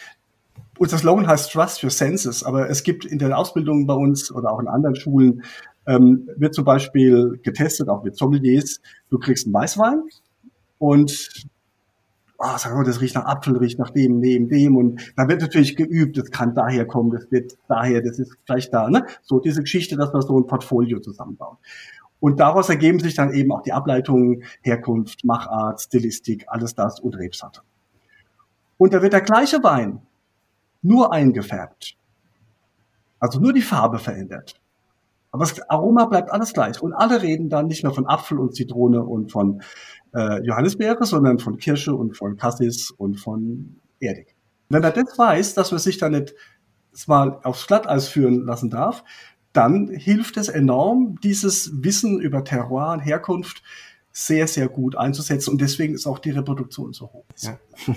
unser 0.78 0.96
Slogan 0.96 1.26
heißt 1.26 1.52
Trust 1.52 1.84
Your 1.84 1.90
Senses, 1.90 2.42
aber 2.42 2.70
es 2.70 2.82
gibt 2.82 3.04
in 3.04 3.18
den 3.18 3.34
Ausbildungen 3.34 3.86
bei 3.86 3.94
uns 3.94 4.32
oder 4.32 4.50
auch 4.50 4.60
in 4.60 4.68
anderen 4.68 4.96
Schulen, 4.96 5.42
ähm, 5.86 6.28
wird 6.36 6.54
zum 6.54 6.64
Beispiel 6.64 7.38
getestet, 7.42 7.88
auch 7.88 8.02
mit 8.02 8.16
Sommeliers, 8.16 8.80
du 9.10 9.18
kriegst 9.18 9.46
einen 9.46 9.54
Weißwein 9.54 10.02
und 10.78 11.46
oh, 12.38 12.56
sag 12.56 12.74
mal, 12.74 12.84
das 12.84 13.00
riecht 13.02 13.14
nach 13.14 13.26
Apfel, 13.26 13.58
riecht 13.58 13.78
nach 13.78 13.90
dem, 13.90 14.22
dem, 14.22 14.48
dem 14.48 14.76
und 14.76 15.12
da 15.16 15.28
wird 15.28 15.42
natürlich 15.42 15.76
geübt, 15.76 16.16
das 16.16 16.30
kann 16.30 16.54
daher 16.54 16.86
kommen, 16.86 17.10
das 17.10 17.30
wird 17.30 17.58
daher, 17.68 18.00
das 18.00 18.18
ist 18.18 18.36
vielleicht 18.46 18.72
da, 18.72 18.88
ne? 18.88 19.04
So 19.22 19.40
diese 19.40 19.60
Geschichte, 19.60 19.96
dass 19.96 20.12
man 20.14 20.22
so 20.22 20.38
ein 20.38 20.46
Portfolio 20.46 21.00
zusammenbaut. 21.00 21.58
Und 22.20 22.38
daraus 22.38 22.68
ergeben 22.68 23.00
sich 23.00 23.14
dann 23.14 23.32
eben 23.32 23.50
auch 23.50 23.62
die 23.62 23.72
Ableitungen 23.72 24.44
Herkunft, 24.62 25.24
Machart, 25.24 25.80
Stilistik, 25.80 26.44
alles 26.48 26.74
das 26.74 27.00
und 27.00 27.16
Rebsorte. 27.16 27.62
Und 28.76 28.92
da 28.92 29.02
wird 29.02 29.12
der 29.12 29.22
gleiche 29.22 29.62
Wein 29.62 30.02
nur 30.82 31.12
eingefärbt. 31.12 31.96
Also 33.18 33.40
nur 33.40 33.52
die 33.52 33.62
Farbe 33.62 33.98
verändert. 33.98 34.60
Aber 35.32 35.44
das 35.44 35.60
Aroma 35.68 36.06
bleibt 36.06 36.30
alles 36.30 36.52
gleich. 36.52 36.82
Und 36.82 36.92
alle 36.92 37.22
reden 37.22 37.48
dann 37.48 37.66
nicht 37.66 37.82
mehr 37.82 37.92
von 37.92 38.06
Apfel 38.06 38.38
und 38.38 38.54
Zitrone 38.54 39.02
und 39.02 39.30
von 39.30 39.62
äh, 40.14 40.42
Johannisbeere, 40.42 41.04
sondern 41.04 41.38
von 41.38 41.56
Kirsche 41.56 41.94
und 41.94 42.16
von 42.16 42.36
Cassis 42.36 42.90
und 42.90 43.20
von 43.20 43.76
Erdig. 44.00 44.34
Wenn 44.70 44.82
man 44.82 44.92
das 44.94 45.18
weiß, 45.18 45.54
dass 45.54 45.70
man 45.72 45.80
sich 45.80 45.98
da 45.98 46.08
nicht 46.08 46.34
mal 47.06 47.38
aufs 47.42 47.66
Glatteis 47.66 48.08
führen 48.08 48.44
lassen 48.46 48.70
darf, 48.70 49.04
dann 49.52 49.88
hilft 49.88 50.36
es 50.36 50.48
enorm, 50.48 51.18
dieses 51.22 51.82
Wissen 51.82 52.20
über 52.20 52.44
Terroir 52.44 52.92
und 52.92 53.00
Herkunft 53.00 53.62
sehr, 54.12 54.46
sehr 54.46 54.68
gut 54.68 54.96
einzusetzen 54.96 55.50
und 55.50 55.60
deswegen 55.60 55.94
ist 55.94 56.06
auch 56.06 56.18
die 56.18 56.30
Reproduktion 56.30 56.92
so 56.92 57.12
hoch. 57.12 57.24
Ja. 57.38 57.58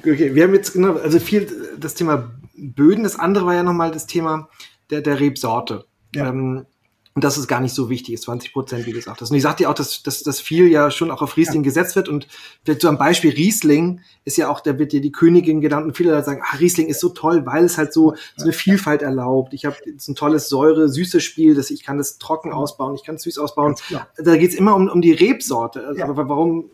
Okay, 0.00 0.34
wir 0.34 0.44
haben 0.44 0.54
jetzt 0.54 0.72
genau, 0.72 0.96
also 0.96 1.18
viel 1.18 1.48
das 1.78 1.94
Thema 1.94 2.32
Böden, 2.54 3.04
das 3.04 3.18
andere 3.18 3.46
war 3.46 3.54
ja 3.54 3.62
nochmal 3.62 3.90
das 3.90 4.06
Thema 4.06 4.48
der, 4.90 5.00
der 5.00 5.20
Rebsorte. 5.20 5.86
Ja. 6.14 6.28
Ähm, 6.28 6.66
und 7.14 7.22
das 7.22 7.38
ist 7.38 7.46
gar 7.46 7.60
nicht 7.60 7.74
so 7.74 7.88
wichtig 7.90 8.14
ist, 8.14 8.24
20 8.24 8.52
Prozent, 8.52 8.86
wie 8.86 8.90
du 8.90 8.96
gesagt. 8.96 9.22
Und 9.22 9.32
ich 9.32 9.42
sagte 9.42 9.62
ja 9.62 9.70
auch, 9.70 9.74
dass, 9.74 10.02
dass, 10.02 10.24
dass 10.24 10.40
viel 10.40 10.66
ja 10.66 10.90
schon 10.90 11.12
auch 11.12 11.22
auf 11.22 11.36
Riesling 11.36 11.62
ja. 11.62 11.66
gesetzt 11.66 11.94
wird. 11.94 12.08
Und 12.08 12.26
vielleicht 12.64 12.80
so 12.80 12.88
ein 12.88 12.98
Beispiel 12.98 13.30
Riesling 13.30 14.00
ist 14.24 14.36
ja 14.36 14.48
auch, 14.48 14.58
da 14.58 14.80
wird 14.80 14.90
dir 14.90 15.00
die 15.00 15.12
Königin 15.12 15.60
genannt 15.60 15.86
und 15.86 15.96
viele 15.96 16.10
Leute 16.10 16.24
sagen, 16.24 16.42
ah, 16.44 16.56
Riesling 16.56 16.88
ist 16.88 16.98
so 16.98 17.10
toll, 17.10 17.46
weil 17.46 17.64
es 17.64 17.78
halt 17.78 17.92
so, 17.92 18.16
so 18.36 18.42
eine 18.42 18.52
Vielfalt 18.52 19.02
erlaubt. 19.02 19.54
Ich 19.54 19.64
habe 19.64 19.76
jetzt 19.86 20.08
ein 20.08 20.16
tolles 20.16 20.48
Säure-süße 20.48 21.20
Spiel, 21.20 21.54
dass 21.54 21.70
ich 21.70 21.84
kann 21.84 21.98
das 21.98 22.18
trocken 22.18 22.52
ausbauen, 22.52 22.96
ich 22.96 23.04
kann 23.04 23.14
es 23.14 23.22
süß 23.22 23.38
ausbauen. 23.38 23.76
Da 24.16 24.36
geht's 24.36 24.56
immer 24.56 24.74
um, 24.74 24.88
um 24.88 25.00
die 25.00 25.12
Rebsorte. 25.12 25.86
Also, 25.86 26.00
ja. 26.00 26.08
Aber 26.08 26.28
warum 26.28 26.70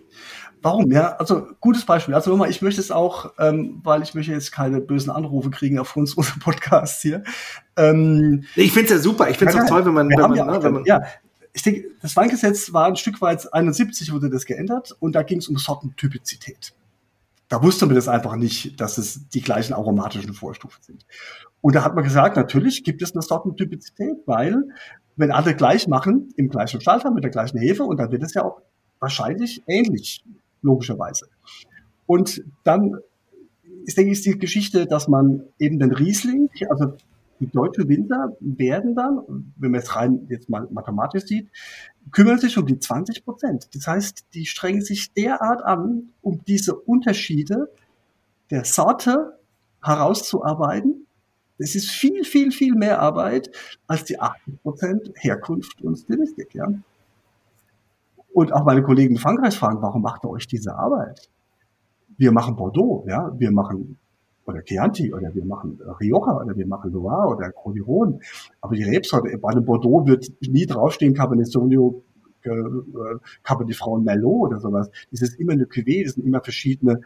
Warum? 0.63 0.91
Ja, 0.93 1.17
also 1.17 1.47
gutes 1.61 1.87
Beispiel. 1.87 2.15
Also 2.15 2.31
nochmal, 2.31 2.51
ich 2.51 2.61
möchte 2.61 2.81
es 2.81 2.91
auch, 2.91 3.33
ähm, 3.39 3.81
weil 3.83 4.03
ich 4.03 4.15
möchte 4.15 4.33
jetzt 4.33 4.53
keine 4.53 4.81
bösen 4.81 5.11
Anrufe 5.11 5.51
kriegen 5.51 5.79
auf 5.79 5.97
uns 5.97 6.15
unser 6.17 6.39
Podcast 6.39 7.01
hier. 7.01 7.25
Ähm, 7.81 8.45
ich 8.57 8.73
finde 8.73 8.87
es 8.87 8.91
ja 8.91 8.99
super. 8.99 9.31
Ich 9.31 9.39
finde 9.39 9.53
es 9.53 9.57
ja, 9.57 9.65
auch 9.65 9.69
toll, 9.69 9.87
wenn 9.87 9.95
man, 9.95 10.09
wenn 10.09 10.21
man, 10.21 10.35
ja, 10.35 10.45
ne, 10.45 10.63
wenn 10.63 10.73
man 10.75 10.85
ja, 10.85 11.03
ich 11.53 11.63
denke, 11.63 11.89
das 12.01 12.17
Weingesetz 12.17 12.73
war 12.73 12.87
ein 12.87 12.97
Stück 12.97 13.21
weit 13.21 13.53
71 13.53 14.13
wurde 14.13 14.31
das 14.31 14.45
geändert 14.45 14.97
und 15.01 15.15
da 15.15 15.23
ging 15.23 15.39
es 15.39 15.49
um 15.49 15.57
Sortentypizität. 15.57 16.73
Da 17.49 17.63
wusste 17.63 17.87
man 17.87 17.97
das 17.97 18.07
einfach 18.07 18.37
nicht, 18.37 18.81
dass 18.81 18.99
es 18.99 19.29
die 19.31 19.41
gleichen 19.41 19.73
aromatischen 19.73 20.35
Vorstufen 20.35 20.81
sind. 20.83 21.05
Und 21.61 21.75
da 21.75 21.83
hat 21.85 21.95
man 21.97 22.05
gesagt, 22.05 22.37
natürlich 22.37 22.85
gibt 22.85 23.03
es 23.03 23.13
eine 23.13 23.23
Sortentypizität, 23.23 24.19
weil 24.27 24.63
wenn 25.17 25.33
alle 25.33 25.55
gleich 25.57 25.89
machen, 25.89 26.33
im 26.37 26.49
gleichen 26.49 26.81
Schalter 26.81 27.11
mit 27.11 27.25
der 27.25 27.31
gleichen 27.31 27.59
Hefe, 27.59 27.83
und 27.83 27.99
dann 27.99 28.13
wird 28.13 28.23
es 28.23 28.35
ja 28.35 28.45
auch 28.45 28.63
wahrscheinlich 29.01 29.63
ähnlich 29.67 30.25
logischerweise. 30.63 31.27
Und 32.07 32.43
dann 32.63 32.99
ist, 33.85 33.99
denke 33.99 34.13
ich, 34.13 34.23
die 34.23 34.39
Geschichte, 34.39 34.87
dass 34.87 35.09
man 35.09 35.43
eben 35.59 35.79
den 35.79 35.93
Riesling, 35.93 36.49
also 36.69 36.95
die 37.41 37.51
deutsche 37.51 37.89
Winter 37.89 38.37
werden 38.41 38.95
dann, 38.95 39.53
wenn 39.57 39.71
man 39.71 39.81
es 39.81 39.97
rein 39.97 40.27
jetzt 40.29 40.51
mal 40.51 40.69
mathematisch 40.71 41.25
sieht, 41.25 41.49
kümmern 42.13 42.39
sich 42.39 42.57
um 42.59 42.67
die 42.67 42.79
20 42.79 43.25
Prozent. 43.25 43.69
Das 43.75 43.87
heißt, 43.87 44.27
die 44.35 44.45
strengen 44.45 44.83
sich 44.83 45.13
derart 45.13 45.63
an, 45.63 46.11
um 46.21 46.43
diese 46.47 46.75
Unterschiede 46.75 47.71
der 48.51 48.65
Sorte 48.65 49.39
herauszuarbeiten. 49.83 51.07
Das 51.59 51.75
ist 51.75 51.91
viel, 51.91 52.25
viel, 52.25 52.53
viel 52.53 52.75
mehr 52.75 53.01
Arbeit 53.01 53.51
als 53.87 54.05
die 54.05 54.21
80 54.21 54.63
Prozent 54.63 55.11
Herkunft 55.15 55.81
und 55.83 55.97
Stilistik, 55.97 56.55
ja. 56.55 56.67
Und 58.33 58.53
auch 58.53 58.65
meine 58.65 58.83
Kollegen 58.83 59.15
in 59.15 59.21
Frankreich 59.21 59.59
fragen, 59.59 59.83
warum 59.83 60.03
macht 60.03 60.25
ihr 60.25 60.31
euch 60.31 60.47
diese 60.47 60.75
Arbeit? 60.75 61.29
Wir 62.17 62.33
machen 62.33 62.57
Bordeaux, 62.57 63.05
ja, 63.09 63.33
wir 63.39 63.51
machen 63.51 63.99
oder 64.51 64.63
Chianti 64.63 65.13
oder 65.13 65.35
wir 65.35 65.45
machen 65.45 65.79
Rioja 66.01 66.43
oder 66.43 66.57
wir 66.57 66.67
machen 66.67 66.93
Loire 66.93 67.37
oder 67.37 67.51
Crodiron. 67.51 68.21
Aber 68.61 68.75
die 68.75 68.85
Rebsorte, 68.85 69.37
bei 69.39 69.51
einem 69.51 69.65
Bordeaux 69.65 70.07
wird 70.07 70.31
nie 70.41 70.67
draufstehen 70.67 71.15
Cabernet 71.15 71.49
Sauvignon, 71.49 72.03
äh, 72.43 72.51
Cabernet 73.43 73.77
Franc 73.77 74.05
Merlot 74.05 74.51
oder 74.51 74.61
sowas. 74.61 74.91
Das 75.11 75.23
ist 75.23 75.39
immer 75.39 75.53
eine 75.53 75.65
Cuvée, 75.65 76.05
das 76.05 76.15
sind 76.15 76.27
immer 76.27 76.43
verschiedene 76.43 77.01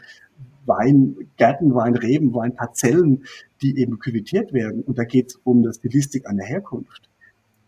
Weingärten, 0.67 1.75
Weinreben, 1.75 2.35
Weinparzellen, 2.35 3.25
die 3.63 3.79
eben 3.79 3.99
küvitiert 3.99 4.53
werden. 4.53 4.83
Und 4.83 4.99
da 4.99 5.05
geht 5.05 5.31
es 5.31 5.41
um 5.45 5.59
eine 5.63 5.73
Stilistik 5.75 6.27
an 6.29 6.39
der 6.39 6.47
Herkunft. 6.47 7.11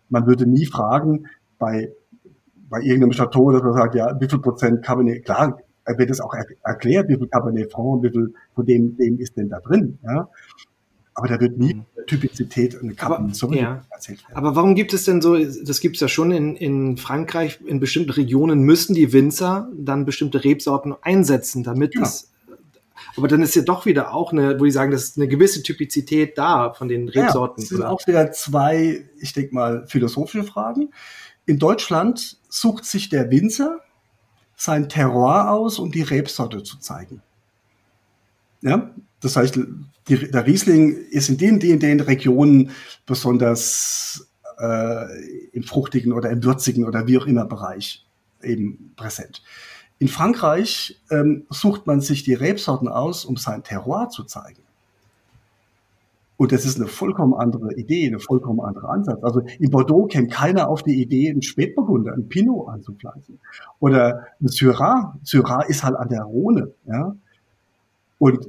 Man 0.09 0.27
würde 0.27 0.47
nie 0.47 0.67
fragen, 0.67 1.27
bei 1.59 1.93
bei 2.69 2.81
irgendeinem 2.81 3.13
Chateau, 3.13 3.53
dass 3.53 3.63
man 3.63 3.75
sagt, 3.75 3.95
ja, 3.95 4.21
wie 4.21 4.29
viel 4.29 4.41
Prozent 4.41 4.85
Cabernet, 4.85 5.25
klar, 5.25 5.59
er 5.87 5.99
wird 5.99 6.11
es 6.11 6.21
auch 6.21 6.35
er 6.35 6.45
erklärt, 6.63 7.09
wie 7.09 7.17
viel 7.17 7.29
Cabernet 7.29 7.73
Franc, 7.73 8.03
wie 8.03 8.11
viel 8.11 8.35
von 8.55 8.67
dem, 8.67 8.97
dem 8.97 9.19
ist 9.19 9.37
denn 9.37 9.49
da 9.49 9.61
drin, 9.61 9.99
ja. 10.05 10.29
Aber 11.15 11.29
da 11.29 11.41
wird 11.41 11.57
nie 11.57 11.75
mhm. 11.75 11.87
Typizität 12.07 12.79
eine 12.79 12.93
Cabernet 12.93 13.43
aber, 13.43 13.57
ja. 13.57 13.83
erzählt 13.91 14.23
werden. 14.25 14.37
Aber 14.37 14.55
warum 14.55 14.75
gibt 14.75 14.93
es 14.93 15.05
denn 15.05 15.23
so, 15.23 15.39
das 15.39 15.81
gibt 15.81 15.97
es 15.97 16.01
ja 16.01 16.09
schon 16.09 16.31
in, 16.31 16.57
in 16.57 16.99
Frankreich, 16.99 17.59
in 17.65 17.81
bestimmten 17.81 18.11
Regionen 18.11 18.61
müssen 18.61 18.95
die 18.95 19.15
Winzer 19.15 19.71
dann 19.75 20.05
bestimmte 20.05 20.45
Rebsorten 20.45 20.95
einsetzen, 21.01 21.63
damit 21.63 21.95
ja. 21.95 22.03
es 22.03 22.33
aber 23.17 23.29
dann 23.29 23.41
ist 23.41 23.55
ja 23.55 23.63
doch 23.63 23.87
wieder 23.87 24.15
auch 24.15 24.33
eine, 24.33 24.61
wo 24.61 24.65
die 24.65 24.71
sagen, 24.71 24.91
das 24.91 25.05
ist 25.05 25.17
eine 25.17 25.29
gewisse 25.29 25.63
Typizität 25.63 26.37
da 26.37 26.75
von 26.75 26.89
den 26.89 27.09
Rebsorten. 27.09 27.63
Ja, 27.63 27.65
das 27.65 27.69
sind 27.69 27.79
oder? 27.79 27.91
auch 27.91 28.07
wieder 28.07 28.31
zwei, 28.33 29.09
ich 29.19 29.33
denke 29.33 29.55
mal, 29.55 29.87
philosophische 29.87 30.45
Fragen. 30.45 30.91
In 31.47 31.59
Deutschland 31.59 32.39
sucht 32.49 32.85
sich 32.85 33.09
der 33.09 33.31
Winzer 33.31 33.81
sein 34.57 34.89
Terroir 34.89 35.51
aus, 35.51 35.79
um 35.79 35.93
die 35.93 36.03
Rebsorte 36.03 36.63
zu 36.63 36.79
zeigen. 36.79 37.23
Ja, 38.63 38.91
das 39.21 39.37
heißt, 39.37 39.59
die, 40.09 40.31
der 40.31 40.47
Riesling 40.47 40.97
ist 41.11 41.29
in 41.29 41.37
den, 41.37 41.61
den, 41.61 41.79
den 41.79 42.01
Regionen 42.01 42.71
besonders 43.05 44.27
äh, 44.59 45.49
im 45.53 45.63
fruchtigen 45.63 46.13
oder 46.13 46.31
im 46.31 46.43
würzigen 46.43 46.85
oder 46.85 47.07
wie 47.07 47.19
auch 47.19 47.27
immer 47.27 47.45
Bereich 47.45 48.05
eben 48.43 48.93
präsent. 48.97 49.43
In 49.99 50.09
Frankreich 50.09 51.01
ähm, 51.11 51.47
sucht 51.51 51.87
man 51.87 52.01
sich 52.01 52.23
die 52.23 52.35
Rebsorten 52.35 52.89
aus, 52.89 53.25
um 53.25 53.37
sein 53.37 53.63
Terroir 53.63 54.11
zu 54.11 54.25
zeigen. 54.25 54.63
Und 56.39 56.53
das 56.53 56.67
ist 56.67 56.77
eine 56.77 56.87
vollkommen 56.87 57.35
andere 57.35 57.75
Idee, 57.75 58.07
eine 58.07 58.19
vollkommen 58.19 58.61
andere 58.61 58.89
Ansatz. 58.89 59.23
Also 59.25 59.41
in 59.59 59.71
Bordeaux 59.71 60.07
käme 60.07 60.29
keiner 60.29 60.69
auf 60.69 60.83
die 60.83 61.01
Idee, 61.01 61.31
einen 61.31 61.43
Spätburgunder, 61.43 62.13
einen 62.13 62.29
Pinot 62.29 62.69
anzupflanzen. 62.69 63.39
Oder 63.81 64.27
ein 64.41 64.49
Syrah. 64.49 65.17
Syrah 65.23 65.63
ist 65.63 65.83
halt 65.83 65.97
an 65.97 66.09
der 66.09 66.23
Rhone, 66.23 66.73
ja. 66.87 67.17
Und 68.19 68.47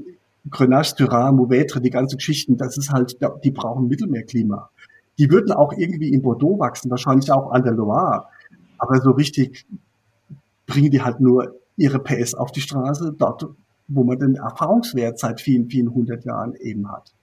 Grenache, 0.49 0.95
Syrah, 0.97 1.31
Mourvèdre, 1.31 1.79
die 1.79 1.89
ganzen 1.89 2.17
Geschichten, 2.17 2.57
das 2.57 2.77
ist 2.77 2.91
halt, 2.91 3.17
die 3.43 3.51
brauchen 3.51 3.87
Mittelmeerklima. 3.87 4.69
Die 5.17 5.31
würden 5.31 5.51
auch 5.51 5.73
irgendwie 5.73 6.13
in 6.13 6.21
Bordeaux 6.21 6.59
wachsen, 6.59 6.91
wahrscheinlich 6.91 7.31
auch 7.31 7.51
an 7.51 7.63
der 7.63 7.73
Loire. 7.73 8.25
Aber 8.77 9.01
so 9.01 9.11
richtig 9.11 9.65
bringen 10.67 10.91
die 10.91 11.01
halt 11.01 11.19
nur 11.19 11.55
ihre 11.75 11.99
PS 11.99 12.33
auf 12.33 12.51
die 12.51 12.61
Straße, 12.61 13.15
dort, 13.17 13.47
wo 13.87 14.03
man 14.03 14.19
den 14.19 14.35
Erfahrungswert 14.35 15.19
seit 15.19 15.41
vielen, 15.41 15.69
vielen 15.69 15.93
hundert 15.93 16.25
Jahren 16.25 16.55
eben 16.55 16.91
hat. 16.91 17.13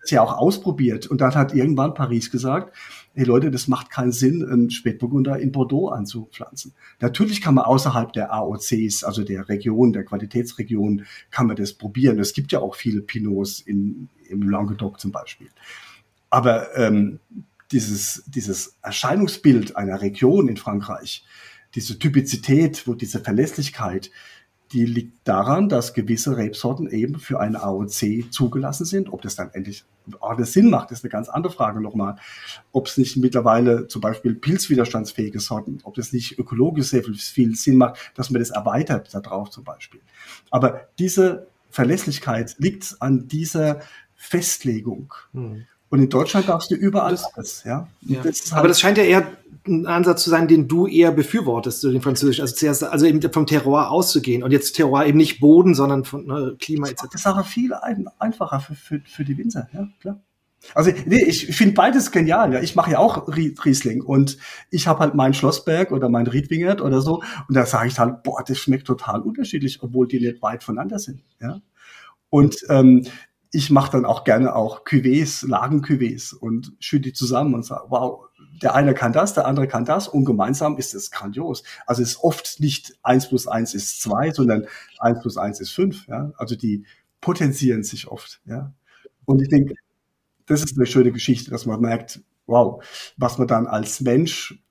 Das 0.00 0.10
ja 0.10 0.22
auch 0.22 0.36
ausprobiert. 0.36 1.06
Und 1.06 1.20
dann 1.20 1.34
hat 1.34 1.54
irgendwann 1.54 1.94
Paris 1.94 2.30
gesagt, 2.30 2.74
hey 3.14 3.24
Leute, 3.24 3.50
das 3.50 3.68
macht 3.68 3.90
keinen 3.90 4.12
Sinn, 4.12 4.44
einen 4.44 4.70
Spätburgunder 4.70 5.38
in 5.38 5.52
Bordeaux 5.52 5.88
anzupflanzen. 5.88 6.74
Natürlich 7.00 7.40
kann 7.40 7.54
man 7.54 7.64
außerhalb 7.64 8.12
der 8.12 8.32
AOCs, 8.32 9.04
also 9.04 9.22
der 9.22 9.48
Region, 9.48 9.92
der 9.92 10.04
Qualitätsregion, 10.04 11.04
kann 11.30 11.46
man 11.46 11.56
das 11.56 11.74
probieren. 11.74 12.18
Es 12.18 12.32
gibt 12.32 12.52
ja 12.52 12.60
auch 12.60 12.74
viele 12.74 13.00
Pinots 13.00 13.60
in, 13.60 14.08
im 14.28 14.48
Languedoc 14.48 15.00
zum 15.00 15.12
Beispiel. 15.12 15.48
Aber 16.30 16.76
ähm, 16.76 17.20
dieses, 17.70 18.24
dieses 18.26 18.76
Erscheinungsbild 18.82 19.76
einer 19.76 20.00
Region 20.00 20.48
in 20.48 20.56
Frankreich, 20.56 21.24
diese 21.74 21.98
Typizität, 21.98 22.86
wo 22.86 22.94
diese 22.94 23.20
Verlässlichkeit, 23.20 24.10
die 24.74 24.84
liegt 24.84 25.26
daran, 25.26 25.68
dass 25.68 25.94
gewisse 25.94 26.36
Rebsorten 26.36 26.90
eben 26.90 27.20
für 27.20 27.38
eine 27.38 27.62
AOC 27.62 28.32
zugelassen 28.32 28.84
sind. 28.84 29.12
Ob 29.12 29.22
das 29.22 29.36
dann 29.36 29.50
endlich 29.52 29.84
alles 30.20 30.52
Sinn 30.52 30.68
macht, 30.68 30.90
ist 30.90 31.04
eine 31.04 31.10
ganz 31.10 31.28
andere 31.28 31.52
Frage 31.52 31.80
nochmal. 31.80 32.16
Ob 32.72 32.88
es 32.88 32.98
nicht 32.98 33.16
mittlerweile 33.16 33.86
zum 33.86 34.00
Beispiel 34.00 34.34
pilzwiderstandsfähige 34.34 35.38
Sorten, 35.38 35.78
ob 35.84 35.94
das 35.94 36.12
nicht 36.12 36.40
ökologisch 36.40 36.88
sehr 36.88 37.04
viel, 37.04 37.14
viel 37.14 37.54
Sinn 37.54 37.76
macht, 37.76 38.12
dass 38.16 38.30
man 38.30 38.40
das 38.40 38.50
erweitert 38.50 39.14
da 39.14 39.20
drauf 39.20 39.50
zum 39.50 39.62
Beispiel. 39.62 40.00
Aber 40.50 40.88
diese 40.98 41.46
Verlässlichkeit 41.70 42.56
liegt 42.58 42.96
an 42.98 43.28
dieser 43.28 43.80
Festlegung. 44.16 45.14
Hm. 45.32 45.66
Und 45.94 46.00
in 46.00 46.08
Deutschland 46.08 46.48
darfst 46.48 46.72
du 46.72 46.74
überall 46.74 47.12
das, 47.12 47.32
alles, 47.36 47.62
ja. 47.62 47.86
ja. 48.00 48.20
Das 48.20 48.50
halt 48.50 48.58
Aber 48.58 48.66
das 48.66 48.80
scheint 48.80 48.98
ja 48.98 49.04
eher 49.04 49.28
ein 49.64 49.86
Ansatz 49.86 50.24
zu 50.24 50.30
sein, 50.30 50.48
den 50.48 50.66
du 50.66 50.88
eher 50.88 51.12
befürwortest, 51.12 51.84
den 51.84 52.02
französischen. 52.02 52.42
Also 52.42 52.56
zuerst, 52.56 52.82
also 52.82 53.06
eben 53.06 53.22
vom 53.32 53.46
Terror 53.46 53.92
auszugehen. 53.92 54.42
Und 54.42 54.50
jetzt 54.50 54.72
Terror 54.72 55.06
eben 55.06 55.18
nicht 55.18 55.38
Boden, 55.38 55.72
sondern 55.76 56.04
von 56.04 56.26
ne, 56.26 56.56
Klima 56.58 56.88
etc. 56.88 57.02
Das 57.12 57.20
ist 57.20 57.26
aber 57.28 57.44
viel 57.44 57.72
ein, 57.74 58.08
einfacher 58.18 58.58
für, 58.58 58.74
für, 58.74 59.00
für 59.06 59.24
die 59.24 59.38
Winzer, 59.38 59.68
ja, 59.72 59.86
klar. 60.00 60.20
Also 60.74 60.90
nee, 61.06 61.22
ich 61.22 61.46
finde 61.54 61.74
beides 61.74 62.10
genial. 62.10 62.52
Ja. 62.52 62.60
Ich 62.60 62.74
mache 62.74 62.90
ja 62.90 62.98
auch 62.98 63.28
Riesling 63.28 64.02
und 64.02 64.36
ich 64.70 64.88
habe 64.88 64.98
halt 64.98 65.14
meinen 65.14 65.34
Schlossberg 65.34 65.92
oder 65.92 66.08
mein 66.08 66.26
Riedwingert 66.26 66.80
oder 66.80 67.00
so 67.02 67.22
und 67.48 67.54
da 67.54 67.66
sage 67.66 67.86
ich 67.86 68.00
halt, 68.00 68.24
boah, 68.24 68.42
das 68.44 68.58
schmeckt 68.58 68.88
total 68.88 69.20
unterschiedlich, 69.20 69.80
obwohl 69.80 70.08
die 70.08 70.18
nicht 70.18 70.42
weit 70.42 70.64
voneinander 70.64 70.98
sind. 70.98 71.22
Ja. 71.40 71.60
Und 72.30 72.56
ähm, 72.68 73.06
ich 73.54 73.70
mache 73.70 73.92
dann 73.92 74.04
auch 74.04 74.24
gerne 74.24 74.56
auch 74.56 74.84
Cuvées, 74.84 75.46
Lagen-Cuvées 75.46 76.34
und 76.34 76.72
schütte 76.80 77.04
die 77.04 77.12
zusammen 77.12 77.54
und 77.54 77.64
sage, 77.64 77.84
wow, 77.88 78.24
der 78.60 78.74
eine 78.74 78.94
kann 78.94 79.12
das, 79.12 79.32
der 79.32 79.46
andere 79.46 79.68
kann 79.68 79.84
das 79.84 80.08
und 80.08 80.24
gemeinsam 80.24 80.76
ist 80.76 80.92
es 80.94 81.12
grandios. 81.12 81.62
Also 81.86 82.02
es 82.02 82.10
ist 82.10 82.24
oft 82.24 82.58
nicht 82.58 82.98
eins 83.02 83.28
plus 83.28 83.46
eins 83.46 83.74
ist 83.74 84.02
zwei, 84.02 84.32
sondern 84.32 84.66
eins 84.98 85.20
plus 85.20 85.36
eins 85.36 85.60
ist 85.60 85.70
fünf. 85.70 86.06
Ja? 86.08 86.32
Also 86.36 86.56
die 86.56 86.84
potenzieren 87.20 87.84
sich 87.84 88.08
oft. 88.08 88.40
Ja? 88.44 88.72
Und 89.24 89.40
ich 89.40 89.48
denke, 89.48 89.74
das 90.46 90.64
ist 90.64 90.76
eine 90.76 90.86
schöne 90.86 91.12
Geschichte, 91.12 91.50
dass 91.50 91.64
man 91.64 91.80
merkt, 91.80 92.22
wow, 92.46 92.82
was 93.16 93.38
man 93.38 93.46
dann 93.46 93.68
als 93.68 94.00
Mensch 94.00 94.62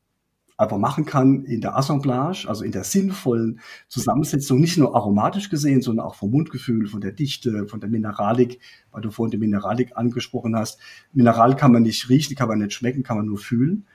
einfach 0.58 0.78
machen 0.78 1.06
kann 1.06 1.46
in 1.46 1.62
der 1.62 1.76
Assemblage, 1.76 2.46
also 2.48 2.64
in 2.64 2.72
der 2.72 2.84
sinnvollen 2.84 3.60
Zusammensetzung, 3.88 4.60
nicht 4.60 4.78
nur 4.78 4.96
aromatisch 4.96 5.50
gesehen, 5.50 5.82
sondern 5.82 6.06
auch 6.06 6.16
vom 6.16 6.32
Mundgefühl, 6.32 6.88
von 6.88 7.02
der 7.02 7.12
Dichte, 7.12 7.68
von 7.68 7.80
der 7.80 7.90
Mineralik, 7.90 8.60
weil 8.92 9.02
du 9.02 9.12
vorhin 9.12 9.32
die 9.32 9.38
Mineralik 9.38 9.98
angesprochen 9.98 10.56
hast. 10.56 10.80
Mineral 11.12 11.56
kann 11.56 11.72
man 11.72 11.84
nicht 11.84 12.10
riechen, 12.10 12.36
kann 12.36 12.48
man 12.48 12.60
nicht 12.60 12.74
schmecken, 12.74 13.04
kann 13.04 13.18
man 13.18 13.26
nur 13.26 13.38
fühlen. 13.38 13.86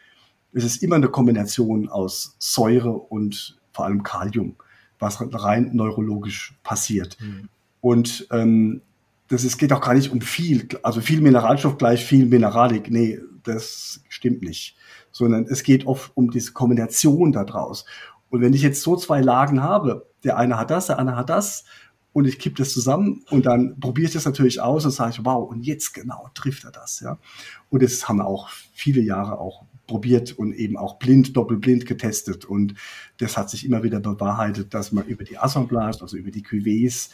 Es 0.53 0.65
ist 0.65 0.83
immer 0.83 0.97
eine 0.97 1.09
Kombination 1.09 1.89
aus 1.89 2.37
Säure 2.39 2.93
und 2.93 3.59
vor 3.73 3.85
allem 3.85 4.03
Kalium, 4.03 4.57
was 4.99 5.21
rein 5.21 5.71
neurologisch 5.75 6.59
passiert. 6.65 7.17
Mhm. 7.21 7.49
Und 7.81 8.27
ähm, 8.33 8.83
das 9.29 9.45
ist, 9.45 9.59
geht 9.59 9.73
auch 9.73 9.81
gar 9.81 9.95
nicht 9.95 10.11
um 10.11 10.21
viel, 10.21 10.67
also 10.83 11.01
viel 11.01 11.21
Mineralstoff 11.21 11.79
gleich 11.79 12.05
viel 12.05 12.27
Mineralik. 12.27 12.91
Nee, 12.91 13.21
das 13.45 14.03
stimmt 14.09 14.43
nicht. 14.43 14.77
Sondern 15.19 15.47
es 15.47 15.65
geht 15.65 15.85
oft 15.85 16.13
um 16.15 16.31
diese 16.31 16.53
Kombination 16.53 17.33
daraus. 17.33 17.85
Und 18.31 18.41
wenn 18.41 18.55
ich 18.55 18.63
jetzt 18.63 18.83
so 18.83 18.97
zwei 18.97 19.21
Lagen 19.21 19.63
habe, 19.63 20.07
der 20.23 20.37
eine 20.37 20.57
hat 20.57 20.71
das, 20.71 20.87
der 20.87 21.01
andere 21.01 21.17
hat 21.17 21.29
das, 21.29 21.65
und 22.13 22.25
ich 22.25 22.39
kippe 22.39 22.57
das 22.57 22.73
zusammen 22.73 23.25
und 23.31 23.47
dann 23.47 23.79
probiere 23.81 24.07
ich 24.07 24.15
das 24.15 24.25
natürlich 24.25 24.61
aus 24.61 24.85
und 24.85 24.93
sage 24.93 25.19
wow, 25.23 25.49
und 25.51 25.67
jetzt 25.67 25.93
genau 25.93 26.29
trifft 26.35 26.65
er 26.65 26.71
das, 26.71 27.01
ja. 27.01 27.19
Und 27.69 27.83
das 27.83 28.09
haben 28.09 28.19
wir 28.19 28.27
auch 28.27 28.49
viele 28.73 29.01
Jahre 29.01 29.39
auch 29.39 29.65
probiert 29.87 30.33
und 30.39 30.53
eben 30.53 30.77
auch 30.77 31.01
blind, 31.01 31.37
doppelblind 31.37 31.85
getestet. 31.85 32.45
Und 32.45 32.75
das 33.17 33.37
hat 33.37 33.51
sich 33.51 33.65
immer 33.65 33.83
wieder 33.83 33.99
bewahrheitet, 33.99 34.73
dass 34.75 34.93
man 34.93 35.07
über 35.07 35.25
die 35.25 35.39
Assemblage, 35.39 35.99
also 36.01 36.17
über 36.17 36.31
die 36.31 36.45
Cuvées, 36.45 37.11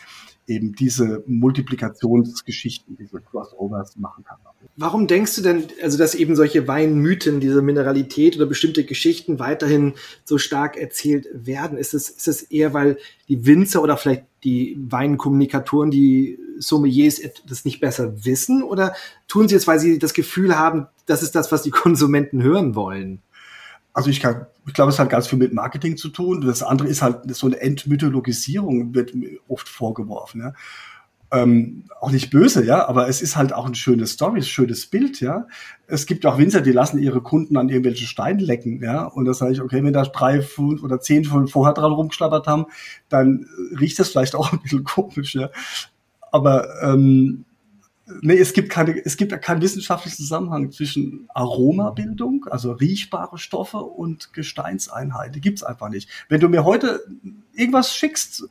eben 0.46 0.74
diese 0.74 1.22
Multiplikationsgeschichten, 1.26 2.96
diese 2.96 3.20
Crossovers 3.20 3.96
machen 3.96 4.24
kann. 4.24 4.36
Warum 4.76 5.06
denkst 5.06 5.36
du 5.36 5.42
denn, 5.42 5.64
also 5.82 5.96
dass 5.96 6.14
eben 6.14 6.34
solche 6.34 6.66
Weinmythen, 6.66 7.38
diese 7.38 7.62
Mineralität 7.62 8.36
oder 8.36 8.46
bestimmte 8.46 8.84
Geschichten 8.84 9.38
weiterhin 9.38 9.94
so 10.24 10.36
stark 10.36 10.76
erzählt 10.76 11.28
werden? 11.32 11.78
Ist 11.78 11.94
es, 11.94 12.10
ist 12.10 12.26
es 12.26 12.42
eher, 12.42 12.74
weil 12.74 12.98
die 13.28 13.46
Winzer 13.46 13.82
oder 13.82 13.96
vielleicht 13.96 14.24
die 14.42 14.76
Weinkommunikatoren, 14.80 15.90
die 15.90 16.38
Sommeliers 16.58 17.20
das 17.48 17.64
nicht 17.64 17.80
besser 17.80 18.24
wissen? 18.24 18.62
Oder 18.64 18.94
tun 19.28 19.48
sie 19.48 19.54
es, 19.54 19.66
weil 19.68 19.78
sie 19.78 19.98
das 19.98 20.12
Gefühl 20.12 20.58
haben, 20.58 20.88
das 21.06 21.22
ist 21.22 21.36
das, 21.36 21.52
was 21.52 21.62
die 21.62 21.70
Konsumenten 21.70 22.42
hören 22.42 22.74
wollen? 22.74 23.22
Also 23.92 24.10
ich, 24.10 24.20
kann, 24.20 24.46
ich 24.66 24.74
glaube, 24.74 24.90
es 24.90 24.98
hat 24.98 25.10
ganz 25.10 25.26
viel 25.26 25.38
mit 25.38 25.52
Marketing 25.52 25.96
zu 25.96 26.08
tun. 26.08 26.40
Das 26.40 26.62
andere 26.62 26.88
ist 26.88 27.02
halt 27.02 27.34
so 27.34 27.46
eine 27.46 27.60
Entmythologisierung, 27.60 28.94
wird 28.94 29.12
oft 29.48 29.68
vorgeworfen. 29.68 30.40
Ja. 30.40 30.52
Ähm, 31.32 31.84
auch 32.00 32.12
nicht 32.12 32.30
böse, 32.30 32.64
ja, 32.64 32.86
aber 32.86 33.08
es 33.08 33.20
ist 33.20 33.36
halt 33.36 33.52
auch 33.52 33.66
ein 33.66 33.74
schönes 33.74 34.12
Story, 34.12 34.38
ein 34.38 34.44
schönes 34.44 34.86
Bild, 34.86 35.20
ja. 35.20 35.48
Es 35.88 36.06
gibt 36.06 36.24
auch 36.26 36.38
Winzer, 36.38 36.60
die 36.60 36.70
lassen 36.70 36.98
ihre 36.98 37.22
Kunden 37.22 37.56
an 37.56 37.68
irgendwelchen 37.68 38.06
Steinen 38.06 38.38
lecken, 38.38 38.80
ja. 38.82 39.04
Und 39.04 39.24
da 39.24 39.34
sage 39.34 39.52
ich, 39.52 39.60
okay, 39.60 39.82
wenn 39.82 39.92
da 39.92 40.02
drei, 40.02 40.42
fünf 40.42 40.82
oder 40.82 41.00
zehn 41.00 41.24
von 41.24 41.48
vorher 41.48 41.74
dran 41.74 41.92
rumgeschlappert 41.92 42.46
haben, 42.46 42.66
dann 43.08 43.46
riecht 43.78 43.98
das 43.98 44.10
vielleicht 44.10 44.36
auch 44.36 44.52
ein 44.52 44.60
bisschen 44.60 44.84
komisch, 44.84 45.34
ja. 45.34 45.50
Aber 46.30 46.68
ähm, 46.82 47.44
Nee, 48.20 48.36
es 48.36 48.52
gibt 48.52 48.68
keine, 48.68 49.02
es 49.04 49.16
gibt 49.16 49.40
keinen 49.40 49.62
wissenschaftlichen 49.62 50.16
Zusammenhang 50.16 50.70
zwischen 50.70 51.26
Aromabildung, 51.32 52.46
also 52.50 52.72
riechbare 52.72 53.38
Stoffe 53.38 53.78
und 53.78 54.34
Gesteinseinheiten. 54.34 55.32
Die 55.32 55.40
gibt's 55.40 55.62
einfach 55.62 55.88
nicht. 55.88 56.10
Wenn 56.28 56.40
du 56.40 56.50
mir 56.50 56.64
heute 56.64 57.02
irgendwas 57.54 57.94
schickst, 57.94 58.46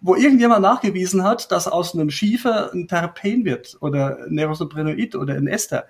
wo 0.00 0.16
irgendjemand 0.16 0.62
nachgewiesen 0.62 1.22
hat, 1.22 1.52
dass 1.52 1.68
aus 1.68 1.94
einem 1.94 2.10
Schiefer 2.10 2.72
ein 2.72 2.88
Terpen 2.88 3.44
wird 3.44 3.76
oder 3.80 4.24
ein 4.24 4.34
Nerosoprenoid 4.34 5.14
oder 5.14 5.34
ein 5.34 5.46
Ester, 5.46 5.86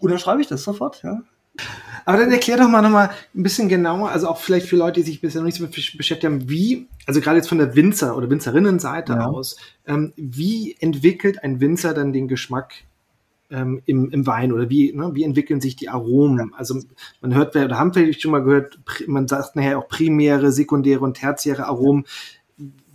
unterschreibe 0.00 0.40
ich 0.40 0.48
das 0.48 0.64
sofort, 0.64 1.02
ja. 1.02 1.22
Aber 2.04 2.18
dann 2.18 2.32
erklär 2.32 2.56
doch 2.56 2.68
mal 2.68 2.82
nochmal 2.82 3.10
ein 3.34 3.42
bisschen 3.42 3.68
genauer, 3.68 4.10
also 4.10 4.28
auch 4.28 4.38
vielleicht 4.38 4.66
für 4.66 4.76
Leute, 4.76 5.00
die 5.00 5.06
sich 5.06 5.20
bisher 5.20 5.40
noch 5.40 5.46
nicht 5.46 5.58
so 5.58 5.66
beschäftigt 5.66 6.24
haben, 6.24 6.48
wie, 6.48 6.88
also 7.06 7.20
gerade 7.20 7.36
jetzt 7.36 7.48
von 7.48 7.58
der 7.58 7.76
Winzer- 7.76 8.16
oder 8.16 8.28
Winzerinnenseite 8.30 9.12
ja. 9.12 9.26
aus, 9.26 9.56
ähm, 9.86 10.12
wie 10.16 10.76
entwickelt 10.80 11.44
ein 11.44 11.60
Winzer 11.60 11.94
dann 11.94 12.12
den 12.12 12.26
Geschmack 12.26 12.74
ähm, 13.50 13.82
im, 13.86 14.10
im 14.10 14.26
Wein 14.26 14.52
oder 14.52 14.70
wie, 14.70 14.92
ne, 14.92 15.10
wie 15.14 15.24
entwickeln 15.24 15.60
sich 15.60 15.76
die 15.76 15.88
Aromen? 15.88 16.52
Also 16.54 16.80
man 17.20 17.34
hört, 17.34 17.54
oder 17.54 17.78
haben 17.78 17.92
vielleicht 17.92 18.22
schon 18.22 18.30
mal 18.30 18.42
gehört, 18.42 18.78
man 19.06 19.28
sagt 19.28 19.56
nachher 19.56 19.78
auch 19.78 19.88
primäre, 19.88 20.52
sekundäre 20.52 21.00
und 21.00 21.14
tertiäre 21.14 21.66
Aromen. 21.66 22.04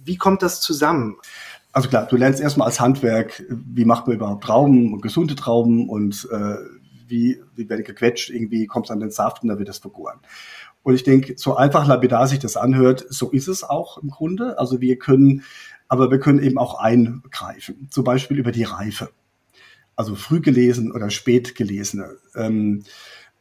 Wie 0.04 0.18
kommt 0.18 0.42
das 0.42 0.62
zusammen? 0.62 1.18
Also 1.72 1.90
klar, 1.90 2.08
du 2.08 2.16
lernst 2.16 2.40
erstmal 2.40 2.68
als 2.68 2.80
Handwerk, 2.80 3.44
wie 3.50 3.84
macht 3.84 4.08
man 4.08 4.16
überhaupt 4.16 4.46
Trauben 4.46 4.94
und 4.94 5.02
gesunde 5.02 5.36
Trauben 5.36 5.90
und 5.90 6.28
äh, 6.32 6.56
wie, 7.08 7.42
wie 7.56 7.70
werden 7.70 7.84
gequetscht, 7.84 8.30
irgendwie 8.30 8.68
kommt 8.68 8.88
es 8.88 8.92
an 8.92 9.00
den 9.00 9.12
Saft 9.12 9.44
und 9.44 9.50
dann 9.50 9.60
wird 9.60 9.70
es 9.70 9.80
vergoren. 9.80 10.20
Und 10.84 10.94
ich 10.94 11.04
denke, 11.04 11.34
so 11.38 11.56
einfach 11.56 11.88
lapidar 11.88 12.28
sich 12.28 12.40
das 12.40 12.58
anhört, 12.58 13.06
so 13.10 13.32
ist 13.32 13.48
es 13.48 13.64
auch 13.64 13.98
im 13.98 14.10
Grunde. 14.10 14.60
Also 14.60 14.82
wir 14.82 15.00
können, 15.00 15.44
aber 15.88 16.12
wir 16.12 16.20
können 16.20 16.40
eben 16.40 16.58
auch 16.58 16.80
eingreifen, 16.80 17.88
zum 17.90 18.04
Beispiel 18.04 18.38
über 18.38 18.52
die 18.52 18.64
Reife. 18.64 19.10
Also 19.96 20.16
früh 20.16 20.42
gelesen 20.42 20.92
oder 20.92 21.10
spät 21.10 21.56
gelesene. 21.56 22.18
Ähm, 22.36 22.84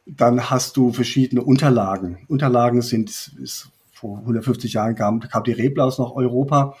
dann 0.05 0.49
hast 0.49 0.77
du 0.77 0.93
verschiedene 0.93 1.43
Unterlagen. 1.43 2.25
Unterlagen 2.27 2.81
sind, 2.81 3.35
ist, 3.41 3.69
vor 3.91 4.19
150 4.19 4.73
Jahren 4.73 4.95
kam, 4.95 5.19
kam 5.19 5.43
die 5.43 5.51
Reblaus 5.51 5.99
nach 5.99 6.11
Europa 6.11 6.75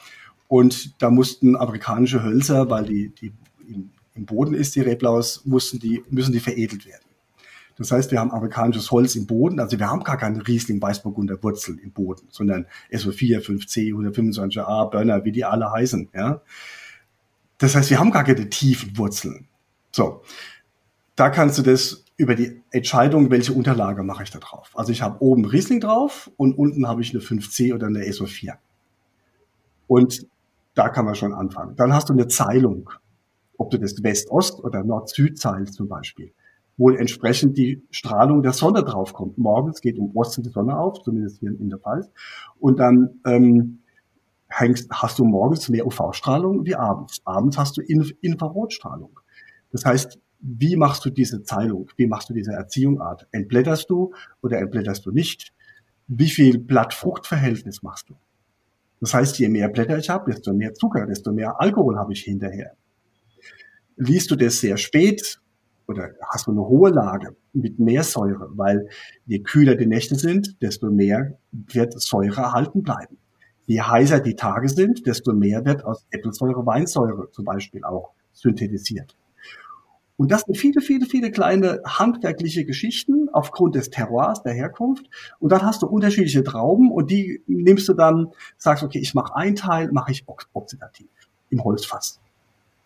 und 0.47 1.01
da 1.01 1.09
mussten 1.09 1.55
amerikanische 1.55 2.23
Hölzer, 2.23 2.69
weil 2.69 2.85
die, 2.85 3.09
die 3.09 3.33
im 4.15 4.25
Boden 4.25 4.53
ist, 4.53 4.75
die 4.75 4.81
Reblaus, 4.81 5.45
mussten 5.45 5.79
die, 5.79 6.03
müssen 6.09 6.31
die 6.31 6.39
veredelt 6.39 6.85
werden. 6.85 7.03
Das 7.77 7.91
heißt, 7.91 8.11
wir 8.11 8.19
haben 8.19 8.31
amerikanisches 8.31 8.89
Holz 8.89 9.15
im 9.15 9.27
Boden, 9.27 9.59
also 9.59 9.77
wir 9.77 9.89
haben 9.89 10.03
gar 10.03 10.17
keine 10.17 10.47
Riesling 10.47 10.81
Weißburgunder 10.81 11.43
Wurzel 11.43 11.77
im 11.79 11.91
Boden, 11.91 12.27
sondern 12.29 12.67
SO4, 12.91 13.41
5C, 13.41 13.93
125a, 13.93 14.89
Burner, 14.89 15.25
wie 15.25 15.33
die 15.33 15.43
alle 15.43 15.71
heißen, 15.71 16.09
ja. 16.13 16.41
Das 17.57 17.75
heißt, 17.75 17.89
wir 17.89 17.99
haben 17.99 18.11
gar 18.11 18.23
keine 18.23 18.49
tiefen 18.49 18.97
Wurzeln. 18.97 19.47
So. 19.91 20.21
Da 21.15 21.29
kannst 21.29 21.57
du 21.57 21.61
das 21.61 22.05
über 22.17 22.35
die 22.35 22.61
Entscheidung, 22.71 23.29
welche 23.29 23.53
Unterlage 23.53 24.03
mache 24.03 24.23
ich 24.23 24.31
da 24.31 24.39
drauf. 24.39 24.71
Also 24.73 24.91
ich 24.91 25.01
habe 25.01 25.21
oben 25.21 25.45
Riesling 25.45 25.79
drauf 25.79 26.31
und 26.37 26.57
unten 26.57 26.87
habe 26.87 27.01
ich 27.01 27.13
eine 27.13 27.21
5C 27.23 27.73
oder 27.73 27.87
eine 27.87 27.99
SO4. 27.99 28.55
Und 29.87 30.27
da 30.73 30.89
kann 30.89 31.05
man 31.05 31.15
schon 31.15 31.33
anfangen. 31.33 31.75
Dann 31.75 31.93
hast 31.93 32.09
du 32.09 32.13
eine 32.13 32.27
Zeilung 32.27 32.89
ob 33.57 33.69
du 33.71 33.79
das 33.79 34.03
West-Ost- 34.03 34.63
oder 34.63 34.83
Nord-Süd 34.83 35.37
zahlst 35.37 35.73
zum 35.75 35.87
Beispiel, 35.87 36.31
wo 36.77 36.89
entsprechend 36.89 37.57
die 37.57 37.83
Strahlung 37.89 38.43
der 38.43 38.53
Sonne 38.53 38.83
draufkommt. 38.83 39.37
Morgens 39.37 39.81
geht 39.81 39.97
um 39.97 40.15
Osten 40.15 40.43
die 40.43 40.49
Sonne 40.49 40.77
auf, 40.77 41.01
zumindest 41.01 41.39
hier 41.39 41.49
in 41.49 41.69
der 41.69 41.79
Pfalz, 41.79 42.09
und 42.59 42.79
dann 42.79 43.21
ähm, 43.25 43.79
hängst, 44.47 44.89
hast 44.91 45.19
du 45.19 45.25
morgens 45.25 45.69
mehr 45.69 45.85
UV-Strahlung 45.85 46.65
wie 46.65 46.75
abends. 46.75 47.21
Abends 47.25 47.57
hast 47.57 47.77
du 47.77 47.81
Infrarotstrahlung. 47.81 49.19
Das 49.71 49.85
heißt, 49.85 50.19
wie 50.39 50.75
machst 50.75 51.03
du 51.05 51.09
diese 51.09 51.43
Zeilung? 51.43 51.89
Wie 51.97 52.07
machst 52.07 52.29
du 52.29 52.33
diese 52.33 52.51
Erziehungart? 52.51 53.27
Entblätterst 53.31 53.89
du 53.89 54.13
oder 54.41 54.59
entblätterst 54.59 55.05
du 55.05 55.11
nicht? 55.11 55.53
Wie 56.07 56.29
viel 56.29 56.59
Blatt-Frucht-Verhältnis 56.59 57.81
machst 57.81 58.09
du? 58.09 58.15
Das 58.99 59.13
heißt, 59.13 59.39
je 59.39 59.49
mehr 59.49 59.69
Blätter 59.69 59.97
ich 59.97 60.09
habe, 60.09 60.31
desto 60.31 60.53
mehr 60.53 60.73
Zucker, 60.73 61.05
desto 61.05 61.31
mehr 61.31 61.59
Alkohol 61.59 61.97
habe 61.97 62.13
ich 62.13 62.21
hinterher 62.21 62.75
liest 63.97 64.31
du 64.31 64.35
das 64.35 64.59
sehr 64.59 64.77
spät 64.77 65.39
oder 65.87 66.09
hast 66.29 66.47
du 66.47 66.51
eine 66.51 66.67
hohe 66.67 66.89
Lage 66.89 67.35
mit 67.53 67.79
mehr 67.79 68.03
Säure, 68.03 68.49
weil 68.55 68.89
je 69.25 69.39
kühler 69.39 69.75
die 69.75 69.85
Nächte 69.85 70.15
sind, 70.15 70.61
desto 70.61 70.89
mehr 70.89 71.37
wird 71.51 71.99
Säure 71.99 72.41
erhalten 72.41 72.83
bleiben. 72.83 73.17
Je 73.67 73.81
heißer 73.81 74.19
die 74.19 74.35
Tage 74.35 74.69
sind, 74.69 75.05
desto 75.05 75.33
mehr 75.33 75.65
wird 75.65 75.83
aus 75.85 76.05
Äpfelsäure 76.11 76.65
Weinsäure 76.65 77.29
zum 77.31 77.45
Beispiel 77.45 77.83
auch 77.83 78.11
synthetisiert. 78.33 79.15
Und 80.17 80.31
das 80.31 80.41
sind 80.41 80.57
viele, 80.57 80.81
viele, 80.81 81.05
viele 81.05 81.29
kleine 81.29 81.81
handwerkliche 81.85 82.63
Geschichten 82.63 83.27
aufgrund 83.33 83.75
des 83.75 83.89
Terroirs, 83.89 84.43
der 84.43 84.53
Herkunft. 84.53 85.05
Und 85.39 85.51
dann 85.51 85.61
hast 85.63 85.81
du 85.81 85.87
unterschiedliche 85.87 86.43
Trauben 86.43 86.89
und 86.89 87.11
die 87.11 87.41
nimmst 87.47 87.89
du 87.89 87.93
dann, 87.93 88.27
sagst, 88.57 88.83
okay, 88.83 88.99
ich 88.99 89.13
mache 89.13 89.35
ein 89.35 89.55
Teil, 89.55 89.91
mache 89.91 90.11
ich 90.11 90.23
oxidativ 90.53 91.07
im 91.49 91.63
Holzfass. 91.63 92.21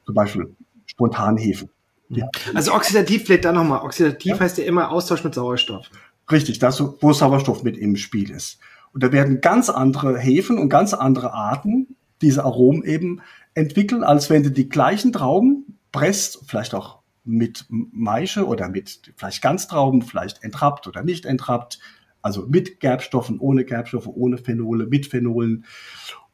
Zum 0.06 0.16
Beispiel 0.16 0.56
Spontanhefen. 1.00 1.70
Ja. 2.10 2.28
Also 2.54 2.74
oxidativ 2.74 3.24
vielleicht 3.26 3.46
da 3.46 3.54
nochmal. 3.54 3.82
Oxidativ 3.84 4.34
ja. 4.34 4.40
heißt 4.40 4.58
ja 4.58 4.66
immer 4.66 4.92
Austausch 4.92 5.24
mit 5.24 5.34
Sauerstoff. 5.34 5.90
Richtig, 6.30 6.60
das, 6.60 6.84
wo 7.02 7.14
Sauerstoff 7.14 7.64
mit 7.64 7.78
im 7.78 7.96
Spiel 7.96 8.30
ist. 8.30 8.60
Und 8.92 9.04
da 9.04 9.14
werden 9.14 9.40
ganz 9.40 9.70
andere 9.70 10.20
Hefen 10.20 10.58
und 10.58 10.68
ganz 10.68 10.94
andere 10.94 11.34
Arten 11.34 11.96
diese 12.22 12.44
Aromen 12.44 12.84
eben 12.84 13.22
entwickeln, 13.54 14.04
als 14.04 14.30
wenn 14.30 14.44
du 14.44 14.52
die 14.52 14.68
gleichen 14.68 15.14
Trauben 15.14 15.78
presst, 15.94 16.40
vielleicht 16.46 16.74
auch 16.74 17.00
mit 17.24 17.66
Maische 17.70 18.46
oder 18.46 18.68
mit 18.68 19.14
vielleicht 19.16 19.42
Ganztrauben, 19.42 20.02
vielleicht 20.02 20.44
entrappt 20.44 20.86
oder 20.88 21.04
nicht 21.04 21.26
entrappt, 21.26 21.80
also 22.22 22.46
mit 22.46 22.82
Gerbstoffen, 22.82 23.40
ohne 23.40 23.64
Gerbstoffe, 23.64 24.08
ohne 24.08 24.38
Phenole, 24.38 24.88
mit 24.88 25.08
Phenolen. 25.08 25.64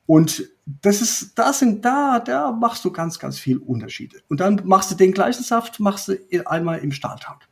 Und 0.05 0.49
das 0.65 1.01
ist, 1.01 1.37
da 1.37 1.53
sind 1.53 1.83
da, 1.85 2.19
da 2.19 2.51
machst 2.51 2.85
du 2.85 2.91
ganz, 2.91 3.19
ganz 3.19 3.37
viel 3.37 3.57
Unterschiede. 3.57 4.17
Und 4.29 4.39
dann 4.39 4.61
machst 4.65 4.91
du 4.91 4.95
den 4.95 5.11
gleichen 5.11 5.43
Saft, 5.43 5.79
machst 5.79 6.07
du 6.07 6.17
einmal 6.45 6.79
im 6.79 6.91
Stahltank. 6.91 7.47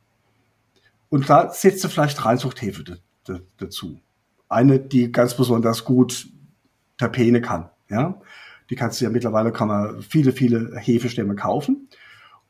Und 1.10 1.30
da 1.30 1.52
setzt 1.52 1.84
du 1.84 1.90
vielleicht 1.90 2.24
Reinzuchthefe 2.26 3.00
dazu. 3.58 4.00
Eine, 4.50 4.80
die 4.80 5.12
ganz 5.12 5.36
besonders 5.38 5.84
gut 5.86 6.28
Terpene 6.98 7.42
kann, 7.42 7.70
ja. 7.90 8.20
Die 8.70 8.76
kannst 8.76 9.00
du 9.00 9.06
ja 9.06 9.12
mittlerweile, 9.12 9.52
kann 9.52 9.68
man 9.68 10.02
viele, 10.02 10.32
viele 10.32 10.76
Hefestämme 10.78 11.36
kaufen. 11.36 11.90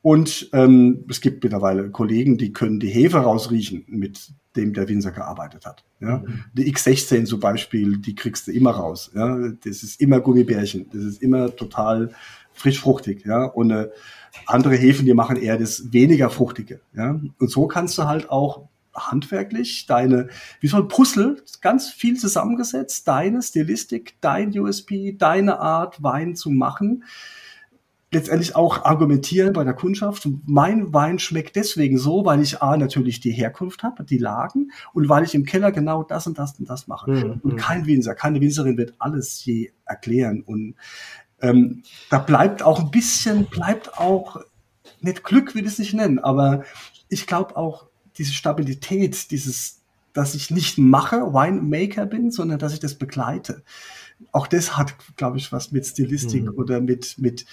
Und 0.03 0.49
ähm, 0.51 1.05
es 1.09 1.21
gibt 1.21 1.41
mittlerweile 1.41 1.89
Kollegen, 1.89 2.37
die 2.37 2.51
können 2.51 2.81
die 2.81 2.89
Hefe 2.89 3.19
rausriechen, 3.19 3.85
mit 3.87 4.33
dem 4.57 4.73
der 4.73 4.89
Winzer 4.89 5.11
gearbeitet 5.11 5.65
hat. 5.65 5.85
Ja? 6.01 6.17
Mhm. 6.17 6.43
Die 6.53 6.71
X16 6.75 7.23
zum 7.23 7.39
Beispiel, 7.39 7.97
die 7.97 8.13
kriegst 8.13 8.47
du 8.47 8.51
immer 8.51 8.71
raus. 8.71 9.11
Ja? 9.15 9.37
Das 9.63 9.81
ist 9.81 10.01
immer 10.01 10.19
Gummibärchen. 10.19 10.87
Das 10.91 11.03
ist 11.03 11.21
immer 11.21 11.55
total 11.55 12.11
frisch 12.51 12.81
fruchtig. 12.81 13.23
Ja? 13.25 13.45
Und 13.45 13.71
äh, 13.71 13.89
andere 14.45 14.75
Hefen, 14.75 15.05
die 15.05 15.13
machen 15.13 15.37
eher 15.37 15.57
das 15.57 15.93
weniger 15.93 16.29
fruchtige. 16.29 16.81
Ja? 16.93 17.17
Und 17.39 17.49
so 17.49 17.67
kannst 17.67 17.97
du 17.97 18.03
halt 18.03 18.29
auch 18.29 18.67
handwerklich 18.93 19.85
deine, 19.85 20.27
wie 20.59 20.67
so 20.67 20.75
ein 20.75 20.89
Puzzle, 20.89 21.41
ganz 21.61 21.89
viel 21.89 22.17
zusammengesetzt, 22.17 23.07
deine 23.07 23.41
Stilistik, 23.41 24.15
dein 24.19 24.49
USP, 24.59 25.15
deine 25.17 25.61
Art, 25.61 26.03
Wein 26.03 26.35
zu 26.35 26.49
machen 26.49 27.05
letztendlich 28.13 28.55
auch 28.55 28.85
argumentieren 28.85 29.53
bei 29.53 29.63
der 29.63 29.73
Kundschaft. 29.73 30.27
Mein 30.45 30.93
Wein 30.93 31.19
schmeckt 31.19 31.55
deswegen 31.55 31.97
so, 31.97 32.25
weil 32.25 32.41
ich 32.41 32.61
A, 32.61 32.77
natürlich 32.77 33.19
die 33.19 33.31
Herkunft 33.31 33.83
habe, 33.83 34.03
die 34.03 34.17
Lagen 34.17 34.71
und 34.93 35.09
weil 35.09 35.23
ich 35.23 35.35
im 35.35 35.45
Keller 35.45 35.71
genau 35.71 36.03
das 36.03 36.27
und 36.27 36.37
das 36.37 36.57
und 36.59 36.69
das 36.69 36.87
mache. 36.87 37.11
Mhm. 37.11 37.41
Und 37.43 37.55
kein 37.57 37.85
Winzer, 37.85 38.15
keine 38.15 38.39
Winzerin 38.39 38.77
wird 38.77 38.93
alles 38.99 39.43
je 39.43 39.71
erklären. 39.85 40.41
Und 40.41 40.75
ähm, 41.41 41.83
da 42.09 42.19
bleibt 42.19 42.63
auch 42.63 42.79
ein 42.79 42.91
bisschen, 42.91 43.45
bleibt 43.45 43.97
auch, 43.97 44.39
nicht 45.01 45.23
Glück 45.23 45.55
will 45.55 45.65
ich 45.65 45.73
es 45.73 45.79
nicht 45.79 45.93
nennen, 45.93 46.19
aber 46.19 46.63
ich 47.09 47.27
glaube 47.27 47.57
auch 47.57 47.87
diese 48.17 48.33
Stabilität, 48.33 49.31
dieses, 49.31 49.81
dass 50.13 50.35
ich 50.35 50.51
nicht 50.51 50.77
mache, 50.77 51.33
Winemaker 51.33 52.05
bin, 52.05 52.31
sondern 52.31 52.59
dass 52.59 52.73
ich 52.73 52.79
das 52.79 52.95
begleite 52.95 53.63
auch 54.31 54.47
das 54.47 54.77
hat, 54.77 54.95
glaube 55.17 55.37
ich, 55.37 55.51
was 55.51 55.71
mit 55.71 55.85
Stilistik 55.85 56.43
mhm. 56.43 56.55
oder 56.55 56.81
mit, 56.81 57.17
mit, 57.17 57.45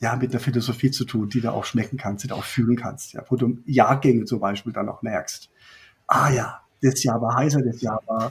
ja, 0.00 0.16
mit 0.16 0.32
der 0.32 0.40
Philosophie 0.40 0.90
zu 0.90 1.04
tun, 1.04 1.28
die 1.28 1.40
du 1.40 1.52
auch 1.52 1.64
schmecken 1.64 1.98
kannst, 1.98 2.24
die 2.24 2.28
du 2.28 2.34
auch 2.34 2.44
fühlen 2.44 2.76
kannst, 2.76 3.12
ja, 3.12 3.22
wo 3.28 3.36
du 3.36 3.58
Jahrgänge 3.66 4.24
zum 4.24 4.40
Beispiel 4.40 4.72
dann 4.72 4.88
auch 4.88 5.02
merkst. 5.02 5.50
Ah 6.06 6.30
ja, 6.30 6.60
das 6.82 7.02
Jahr 7.02 7.20
war 7.20 7.36
heißer, 7.36 7.62
das 7.62 7.82
Jahr 7.82 8.02
war 8.06 8.30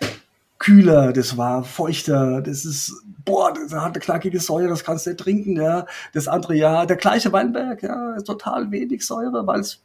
kühler, 0.58 1.14
das 1.14 1.38
war 1.38 1.64
feuchter, 1.64 2.42
das 2.42 2.66
ist, 2.66 2.94
boah, 3.24 3.54
das 3.54 3.72
hat 3.72 3.94
eine 3.94 4.00
knackige 4.00 4.40
Säure, 4.40 4.68
das 4.68 4.84
kannst 4.84 5.06
du 5.06 5.12
nicht 5.12 5.22
trinken, 5.22 5.56
ja. 5.56 5.86
Das 6.14 6.28
andere 6.28 6.56
Jahr, 6.56 6.88
der 6.88 6.98
gleiche 6.98 7.32
Weinberg, 7.32 7.84
ja, 7.84 8.20
total 8.22 8.72
wenig 8.72 9.06
Säure, 9.06 9.46
weil 9.46 9.62
es 9.62 9.82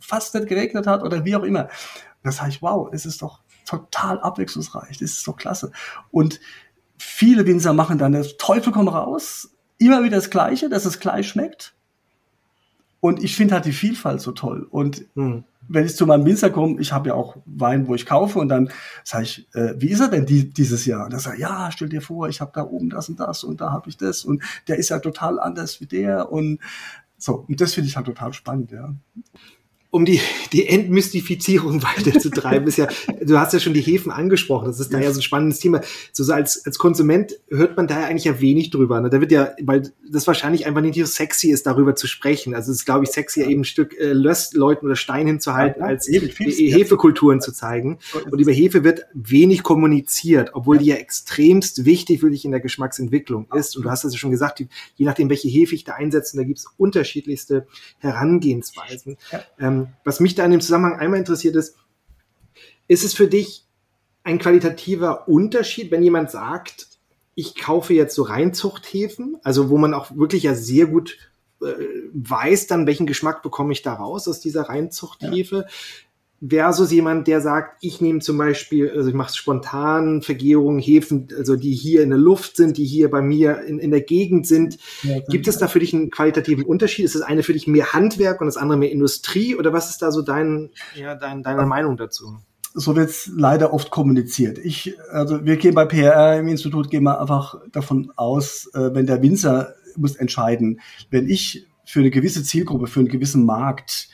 fast 0.00 0.34
nicht 0.34 0.48
geregnet 0.48 0.86
hat 0.86 1.02
oder 1.02 1.24
wie 1.24 1.36
auch 1.36 1.44
immer. 1.44 1.68
Das 2.22 2.36
sage 2.36 2.50
ich, 2.50 2.62
wow, 2.62 2.90
es 2.92 3.06
ist 3.06 3.22
doch 3.22 3.40
total 3.64 4.20
abwechslungsreich, 4.20 4.98
das 4.98 5.12
ist 5.12 5.24
so 5.24 5.32
klasse. 5.32 5.70
Und 6.10 6.40
viele 6.98 7.46
Winzer 7.46 7.72
machen 7.72 7.96
dann 7.96 8.12
das 8.12 8.36
Teufel 8.36 8.72
komm 8.72 8.88
raus, 8.88 9.50
immer 9.80 10.04
wieder 10.04 10.16
das 10.16 10.30
Gleiche, 10.30 10.68
dass 10.68 10.84
es 10.84 11.00
gleich 11.00 11.28
schmeckt. 11.28 11.74
Und 13.00 13.24
ich 13.24 13.34
finde 13.34 13.54
halt 13.54 13.64
die 13.64 13.72
Vielfalt 13.72 14.20
so 14.20 14.32
toll. 14.32 14.66
Und 14.70 15.06
hm. 15.14 15.44
wenn 15.68 15.86
ich 15.86 15.96
zu 15.96 16.06
meinem 16.06 16.26
Winzer 16.26 16.50
komme, 16.50 16.80
ich 16.80 16.92
habe 16.92 17.08
ja 17.08 17.14
auch 17.14 17.36
Wein, 17.46 17.88
wo 17.88 17.94
ich 17.94 18.04
kaufe 18.04 18.38
und 18.38 18.48
dann 18.48 18.70
sage 19.04 19.24
ich, 19.24 19.48
äh, 19.54 19.74
wie 19.78 19.88
ist 19.88 20.00
er 20.00 20.08
denn 20.08 20.26
die, 20.26 20.50
dieses 20.50 20.84
Jahr? 20.84 21.04
Und 21.04 21.14
dann 21.14 21.20
sage 21.20 21.36
ich, 21.36 21.42
ja, 21.42 21.70
stell 21.72 21.88
dir 21.88 22.02
vor, 22.02 22.28
ich 22.28 22.40
habe 22.42 22.52
da 22.54 22.62
oben 22.62 22.90
das 22.90 23.08
und 23.08 23.18
das 23.18 23.42
und 23.42 23.60
da 23.60 23.72
habe 23.72 23.88
ich 23.88 23.96
das 23.96 24.24
und 24.24 24.42
der 24.68 24.76
ist 24.76 24.90
ja 24.90 24.98
total 24.98 25.40
anders 25.40 25.80
wie 25.80 25.86
der 25.86 26.30
und 26.30 26.58
so. 27.16 27.46
Und 27.48 27.60
das 27.60 27.72
finde 27.72 27.88
ich 27.88 27.96
halt 27.96 28.06
total 28.06 28.34
spannend, 28.34 28.70
ja 28.70 28.94
um 29.90 30.04
die, 30.04 30.20
die 30.52 30.68
Entmystifizierung 30.68 31.82
weiterzutreiben, 31.96 32.66
ist 32.68 32.78
ja, 32.78 32.88
du 33.20 33.38
hast 33.38 33.52
ja 33.52 33.60
schon 33.60 33.74
die 33.74 33.80
Hefen 33.80 34.12
angesprochen, 34.12 34.66
das 34.66 34.78
ist 34.78 34.92
da 34.92 35.00
ja 35.00 35.12
so 35.12 35.18
ein 35.18 35.22
spannendes 35.22 35.58
Thema. 35.58 35.80
So, 36.12 36.22
so 36.22 36.32
als, 36.32 36.64
als 36.64 36.78
Konsument 36.78 37.34
hört 37.48 37.76
man 37.76 37.86
da 37.86 38.00
ja 38.00 38.06
eigentlich 38.06 38.24
ja 38.24 38.40
wenig 38.40 38.70
drüber. 38.70 39.00
Ne? 39.00 39.10
Da 39.10 39.20
wird 39.20 39.32
ja, 39.32 39.50
weil 39.62 39.90
das 40.08 40.26
wahrscheinlich 40.26 40.66
einfach 40.66 40.80
nicht 40.80 40.98
so 40.98 41.04
sexy 41.04 41.50
ist, 41.50 41.66
darüber 41.66 41.96
zu 41.96 42.06
sprechen. 42.06 42.54
Also 42.54 42.70
es 42.70 42.78
ist, 42.78 42.84
glaube 42.84 43.04
ich, 43.04 43.10
sexy, 43.10 43.42
eben 43.42 43.62
ein 43.62 43.64
Stück 43.64 43.98
äh, 43.98 44.12
Löstleuten 44.12 44.86
oder 44.86 44.96
Stein 44.96 45.26
hinzuhalten, 45.26 45.82
ja, 45.82 45.88
als 45.88 46.06
Hefekulturen 46.08 47.40
zu 47.40 47.52
zeigen. 47.52 47.98
Und 48.30 48.38
über 48.38 48.52
Hefe 48.52 48.84
wird 48.84 49.06
wenig 49.12 49.62
kommuniziert, 49.62 50.50
obwohl 50.54 50.78
die 50.78 50.86
ja 50.86 50.96
extremst 50.96 51.84
wichtig 51.84 52.22
wirklich 52.22 52.44
in 52.44 52.52
der 52.52 52.60
Geschmacksentwicklung 52.60 53.48
ist. 53.54 53.76
Und 53.76 53.84
du 53.84 53.90
hast 53.90 54.04
das 54.04 54.12
ja 54.12 54.18
schon 54.18 54.30
gesagt, 54.30 54.60
je 54.60 55.04
nachdem, 55.04 55.28
welche 55.30 55.48
Hefe 55.48 55.74
ich 55.74 55.84
da 55.84 55.94
einsetze, 55.94 56.36
da 56.36 56.44
gibt 56.44 56.60
es 56.60 56.66
unterschiedlichste 56.76 57.66
Herangehensweisen. 57.98 59.16
Ja. 59.58 59.79
Ähm, 59.80 59.88
was 60.04 60.20
mich 60.20 60.34
da 60.34 60.44
in 60.44 60.50
dem 60.50 60.60
Zusammenhang 60.60 60.98
einmal 60.98 61.18
interessiert 61.18 61.56
ist, 61.56 61.76
ist 62.88 63.04
es 63.04 63.14
für 63.14 63.28
dich 63.28 63.66
ein 64.22 64.38
qualitativer 64.38 65.28
Unterschied, 65.28 65.90
wenn 65.90 66.02
jemand 66.02 66.30
sagt, 66.30 66.88
ich 67.34 67.54
kaufe 67.54 67.94
jetzt 67.94 68.14
so 68.14 68.22
Reinzuchthäfen, 68.22 69.36
also 69.42 69.70
wo 69.70 69.78
man 69.78 69.94
auch 69.94 70.14
wirklich 70.16 70.42
ja 70.42 70.54
sehr 70.54 70.86
gut 70.86 71.16
äh, 71.62 71.72
weiß 72.12 72.66
dann, 72.66 72.86
welchen 72.86 73.06
Geschmack 73.06 73.42
bekomme 73.42 73.72
ich 73.72 73.82
da 73.82 73.94
raus 73.94 74.28
aus 74.28 74.40
dieser 74.40 74.62
Reinzuchthefe. 74.62 75.66
Ja 75.66 75.74
versus 76.46 76.90
jemand, 76.90 77.26
der 77.26 77.40
sagt, 77.40 77.76
ich 77.82 78.00
nehme 78.00 78.20
zum 78.20 78.38
Beispiel, 78.38 78.90
also 78.90 79.08
ich 79.08 79.14
mache 79.14 79.36
spontan 79.36 80.22
Vergärungen, 80.22 80.78
Hefen, 80.78 81.28
also 81.36 81.56
die 81.56 81.74
hier 81.74 82.02
in 82.02 82.10
der 82.10 82.18
Luft 82.18 82.56
sind, 82.56 82.78
die 82.78 82.86
hier 82.86 83.10
bei 83.10 83.20
mir 83.20 83.60
in, 83.62 83.78
in 83.78 83.90
der 83.90 84.00
Gegend 84.00 84.46
sind. 84.46 84.78
Ja, 85.02 85.20
Gibt 85.28 85.48
es 85.48 85.58
da 85.58 85.68
für 85.68 85.80
dich 85.80 85.92
einen 85.92 86.10
qualitativen 86.10 86.64
Unterschied? 86.64 87.04
Ist 87.04 87.14
das 87.14 87.22
eine 87.22 87.42
für 87.42 87.52
dich 87.52 87.66
mehr 87.66 87.92
Handwerk 87.92 88.40
und 88.40 88.46
das 88.46 88.56
andere 88.56 88.78
mehr 88.78 88.90
Industrie? 88.90 89.54
Oder 89.54 89.72
was 89.72 89.90
ist 89.90 90.00
da 90.00 90.10
so 90.10 90.22
dein, 90.22 90.70
ja, 90.94 91.14
dein, 91.14 91.42
deine 91.42 91.66
Meinung 91.66 91.96
dazu? 91.98 92.38
So 92.72 92.96
wird 92.96 93.10
es 93.10 93.30
leider 93.34 93.74
oft 93.74 93.90
kommuniziert. 93.90 94.58
Ich, 94.58 94.94
also 95.10 95.44
wir 95.44 95.56
gehen 95.56 95.74
bei 95.74 95.84
PR 95.84 96.38
im 96.38 96.48
Institut, 96.48 96.88
gehen 96.88 97.02
wir 97.02 97.20
einfach 97.20 97.56
davon 97.72 98.12
aus, 98.16 98.70
äh, 98.74 98.94
wenn 98.94 99.06
der 99.06 99.22
Winzer 99.22 99.74
muss 99.96 100.14
entscheiden, 100.16 100.80
wenn 101.10 101.28
ich 101.28 101.66
für 101.84 101.98
eine 101.98 102.10
gewisse 102.10 102.44
Zielgruppe, 102.44 102.86
für 102.86 103.00
einen 103.00 103.08
gewissen 103.08 103.44
Markt 103.44 104.08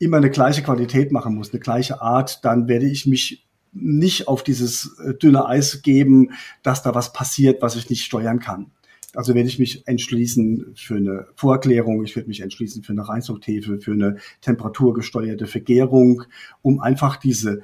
immer 0.00 0.16
eine 0.16 0.30
gleiche 0.30 0.62
Qualität 0.62 1.12
machen 1.12 1.36
muss, 1.36 1.52
eine 1.52 1.60
gleiche 1.60 2.02
Art, 2.02 2.44
dann 2.44 2.66
werde 2.66 2.86
ich 2.86 3.06
mich 3.06 3.46
nicht 3.72 4.26
auf 4.26 4.42
dieses 4.42 4.98
äh, 4.98 5.14
dünne 5.14 5.46
Eis 5.46 5.82
geben, 5.82 6.32
dass 6.64 6.82
da 6.82 6.94
was 6.94 7.12
passiert, 7.12 7.62
was 7.62 7.76
ich 7.76 7.88
nicht 7.88 8.04
steuern 8.04 8.40
kann. 8.40 8.72
Also 9.14 9.34
werde 9.34 9.48
ich 9.48 9.58
mich 9.58 9.86
entschließen 9.86 10.72
für 10.74 10.96
eine 10.96 11.26
Vorerklärung, 11.34 12.04
ich 12.04 12.16
werde 12.16 12.28
mich 12.28 12.40
entschließen 12.40 12.82
für 12.82 12.92
eine 12.92 13.08
Reinzuchthefe, 13.08 13.80
für 13.80 13.92
eine 13.92 14.16
temperaturgesteuerte 14.40 15.46
Vergärung, 15.46 16.24
um 16.62 16.80
einfach 16.80 17.16
diese 17.16 17.62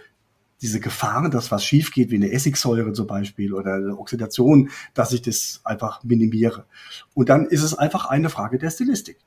diese 0.62 0.80
Gefahren, 0.80 1.30
dass 1.30 1.50
was 1.50 1.64
schief 1.64 1.92
geht, 1.92 2.10
wie 2.10 2.16
eine 2.16 2.32
Essigsäure 2.32 2.92
zum 2.94 3.06
Beispiel 3.06 3.52
oder 3.52 3.74
eine 3.74 3.98
Oxidation, 3.98 4.70
dass 4.94 5.12
ich 5.12 5.20
das 5.20 5.60
einfach 5.64 6.02
minimiere. 6.02 6.64
Und 7.14 7.28
dann 7.28 7.46
ist 7.46 7.62
es 7.62 7.74
einfach 7.74 8.06
eine 8.06 8.30
Frage 8.30 8.58
der 8.58 8.70
Stilistik. 8.70 9.18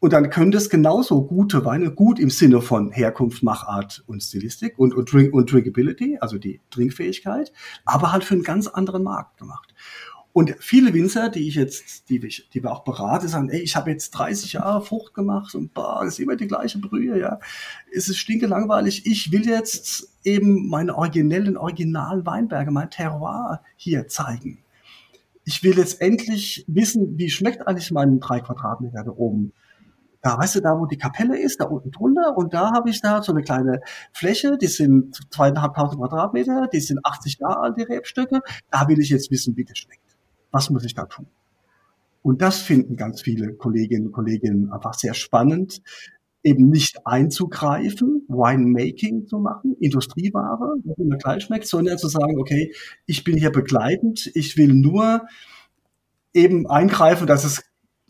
Und 0.00 0.12
dann 0.12 0.28
können 0.28 0.50
das 0.50 0.68
genauso 0.68 1.26
gute 1.26 1.64
Weine, 1.64 1.90
gut 1.90 2.18
im 2.18 2.28
Sinne 2.28 2.60
von 2.60 2.90
Herkunft, 2.90 3.42
Machart 3.42 4.04
und 4.06 4.22
Stilistik 4.22 4.78
und, 4.78 4.94
und, 4.94 5.10
Drink, 5.10 5.32
und 5.32 5.50
Drinkability, 5.50 6.18
also 6.20 6.36
die 6.36 6.60
Trinkfähigkeit, 6.70 7.52
aber 7.86 8.12
halt 8.12 8.22
für 8.22 8.34
einen 8.34 8.42
ganz 8.42 8.66
anderen 8.66 9.02
Markt 9.02 9.38
gemacht. 9.38 9.74
Und 10.34 10.56
viele 10.58 10.92
Winzer, 10.92 11.28
die 11.28 11.46
ich 11.46 11.54
jetzt, 11.54 12.08
die, 12.08 12.18
die 12.18 12.62
wir 12.62 12.72
auch 12.72 12.82
berate, 12.82 13.28
sagen, 13.28 13.50
ey, 13.50 13.60
ich 13.60 13.76
habe 13.76 13.92
jetzt 13.92 14.10
30 14.10 14.54
Jahre 14.54 14.84
Frucht 14.84 15.14
gemacht 15.14 15.54
und 15.54 15.72
boah, 15.72 16.00
das 16.02 16.14
ist 16.14 16.18
immer 16.18 16.34
die 16.34 16.48
gleiche 16.48 16.80
Brühe, 16.80 17.20
ja. 17.20 17.38
Es 17.92 18.08
ist 18.08 18.18
stinke 18.18 18.46
langweilig. 18.46 19.06
Ich 19.06 19.30
will 19.30 19.46
jetzt 19.46 20.12
eben 20.24 20.68
meine 20.68 20.96
originellen, 20.96 21.56
originalen 21.56 22.26
Weinberge, 22.26 22.72
mein 22.72 22.90
Terroir 22.90 23.62
hier 23.76 24.08
zeigen. 24.08 24.58
Ich 25.44 25.62
will 25.62 25.78
jetzt 25.78 26.00
endlich 26.00 26.64
wissen, 26.66 27.16
wie 27.16 27.30
schmeckt 27.30 27.68
eigentlich 27.68 27.92
mein 27.92 28.18
drei 28.18 28.40
Quadratmeter 28.40 29.04
da 29.04 29.12
oben 29.12 29.52
da 30.24 30.38
weißt 30.38 30.56
du, 30.56 30.60
da 30.60 30.78
wo 30.78 30.86
die 30.86 30.96
Kapelle 30.96 31.38
ist, 31.38 31.60
da 31.60 31.66
unten 31.66 31.90
drunter 31.90 32.36
und 32.36 32.54
da 32.54 32.72
habe 32.72 32.88
ich 32.88 33.02
da 33.02 33.22
so 33.22 33.32
eine 33.32 33.42
kleine 33.42 33.82
Fläche, 34.12 34.56
die 34.56 34.68
sind 34.68 35.20
zweieinhalbtausend 35.30 36.00
Quadratmeter, 36.00 36.66
die 36.72 36.80
sind 36.80 37.00
80 37.04 37.40
Jahre 37.40 37.60
alt, 37.60 37.76
die 37.76 37.82
Rebstöcke, 37.82 38.40
da 38.70 38.88
will 38.88 38.98
ich 38.98 39.10
jetzt 39.10 39.30
wissen, 39.30 39.54
wie 39.56 39.64
das 39.64 39.76
schmeckt. 39.76 40.16
Was 40.50 40.70
muss 40.70 40.84
ich 40.84 40.94
da 40.94 41.04
tun? 41.04 41.26
Und 42.22 42.40
das 42.40 42.62
finden 42.62 42.96
ganz 42.96 43.20
viele 43.20 43.52
Kolleginnen 43.52 44.06
und 44.06 44.12
Kollegen 44.12 44.72
einfach 44.72 44.94
sehr 44.94 45.12
spannend, 45.12 45.82
eben 46.42 46.70
nicht 46.70 47.06
einzugreifen, 47.06 48.24
Winemaking 48.28 49.26
zu 49.26 49.38
machen, 49.38 49.76
Industrieware, 49.78 50.76
was 50.84 50.98
immer 50.98 51.18
gleich 51.18 51.44
schmeckt, 51.44 51.66
sondern 51.66 51.98
zu 51.98 52.08
sagen, 52.08 52.38
okay, 52.38 52.72
ich 53.04 53.24
bin 53.24 53.36
hier 53.36 53.52
begleitend, 53.52 54.30
ich 54.34 54.56
will 54.56 54.72
nur 54.72 55.26
eben 56.32 56.66
eingreifen, 56.66 57.26
dass 57.26 57.44
es 57.44 57.62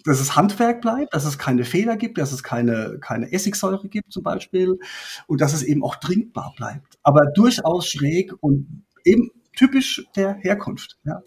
dass 0.05 0.21
es 0.21 0.37
Handwerk 0.37 0.83
bleibt, 0.83 1.15
dass 1.15 1.25
es 1.25 1.39
keine 1.39 1.65
Fehler 1.65 1.97
gibt, 1.97 2.19
dass 2.19 2.33
es 2.33 2.43
keine, 2.43 2.99
keine 3.01 3.33
Essigsäure 3.33 3.89
gibt 3.89 4.13
zum 4.13 4.23
Beispiel 4.23 4.79
und 5.27 5.41
dass 5.41 5.55
es 5.55 5.63
eben 5.63 5.83
auch 5.83 5.97
trinkbar 5.97 6.53
bleibt. 6.57 6.99
Aber 7.03 7.27
durchaus 7.35 7.89
schräg 7.89 8.33
und 8.41 8.85
eben 9.05 9.31
typisch 9.57 10.07
der 10.15 10.35
Herkunft. 10.35 10.99
Ja, 11.05 11.23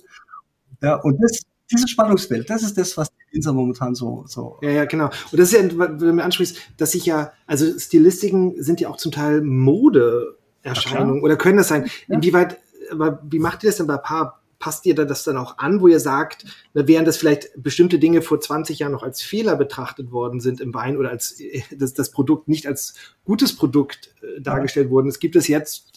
ja 0.81 0.95
und 0.95 1.17
das, 1.21 1.41
dieses 1.71 1.89
Spannungsfeld, 1.89 2.49
das 2.49 2.63
ist 2.63 2.77
das, 2.77 2.95
was 2.97 3.09
die 3.09 3.35
Winzer 3.35 3.53
momentan 3.53 3.95
so, 3.95 4.23
so. 4.27 4.59
Ja, 4.61 4.69
ja, 4.69 4.85
genau. 4.85 5.09
Und 5.31 5.39
das 5.39 5.51
ist 5.51 5.53
ja, 5.53 5.77
wenn 5.77 5.97
du 5.97 6.13
mir 6.13 6.23
ansprichst, 6.23 6.57
dass 6.77 6.91
sich 6.91 7.05
ja, 7.05 7.33
also 7.47 7.77
Stilistiken 7.79 8.61
sind 8.61 8.79
ja 8.79 8.89
auch 8.89 8.97
zum 8.97 9.11
Teil 9.11 9.41
Modeerscheinungen 9.41 11.23
oder 11.23 11.35
können 11.35 11.57
das 11.57 11.67
sein. 11.67 11.89
Ja. 12.07 12.15
Inwieweit, 12.15 12.59
aber 12.91 13.21
wie 13.23 13.39
macht 13.39 13.63
ihr 13.63 13.69
das 13.69 13.77
denn 13.77 13.87
bei 13.87 13.97
Paar? 13.97 14.41
Passt 14.59 14.85
ihr 14.85 14.95
da 14.95 15.05
das 15.05 15.23
dann 15.23 15.37
auch 15.37 15.57
an, 15.59 15.81
wo 15.81 15.87
ihr 15.87 15.99
sagt, 15.99 16.45
während 16.73 17.07
das 17.07 17.17
vielleicht 17.17 17.51
bestimmte 17.55 17.99
Dinge 17.99 18.21
vor 18.21 18.39
20 18.39 18.79
Jahren 18.79 18.91
noch 18.91 19.03
als 19.03 19.21
Fehler 19.21 19.55
betrachtet 19.55 20.11
worden 20.11 20.39
sind 20.39 20.61
im 20.61 20.73
Wein 20.73 20.97
oder 20.97 21.09
als 21.09 21.41
dass 21.71 21.93
das 21.93 22.11
Produkt 22.11 22.47
nicht 22.47 22.65
als 22.65 22.95
gutes 23.23 23.55
Produkt 23.55 24.13
äh, 24.21 24.41
dargestellt 24.41 24.89
worden? 24.89 25.07
Ist, 25.07 25.19
gibt 25.19 25.35
es 25.35 25.47
jetzt 25.47 25.96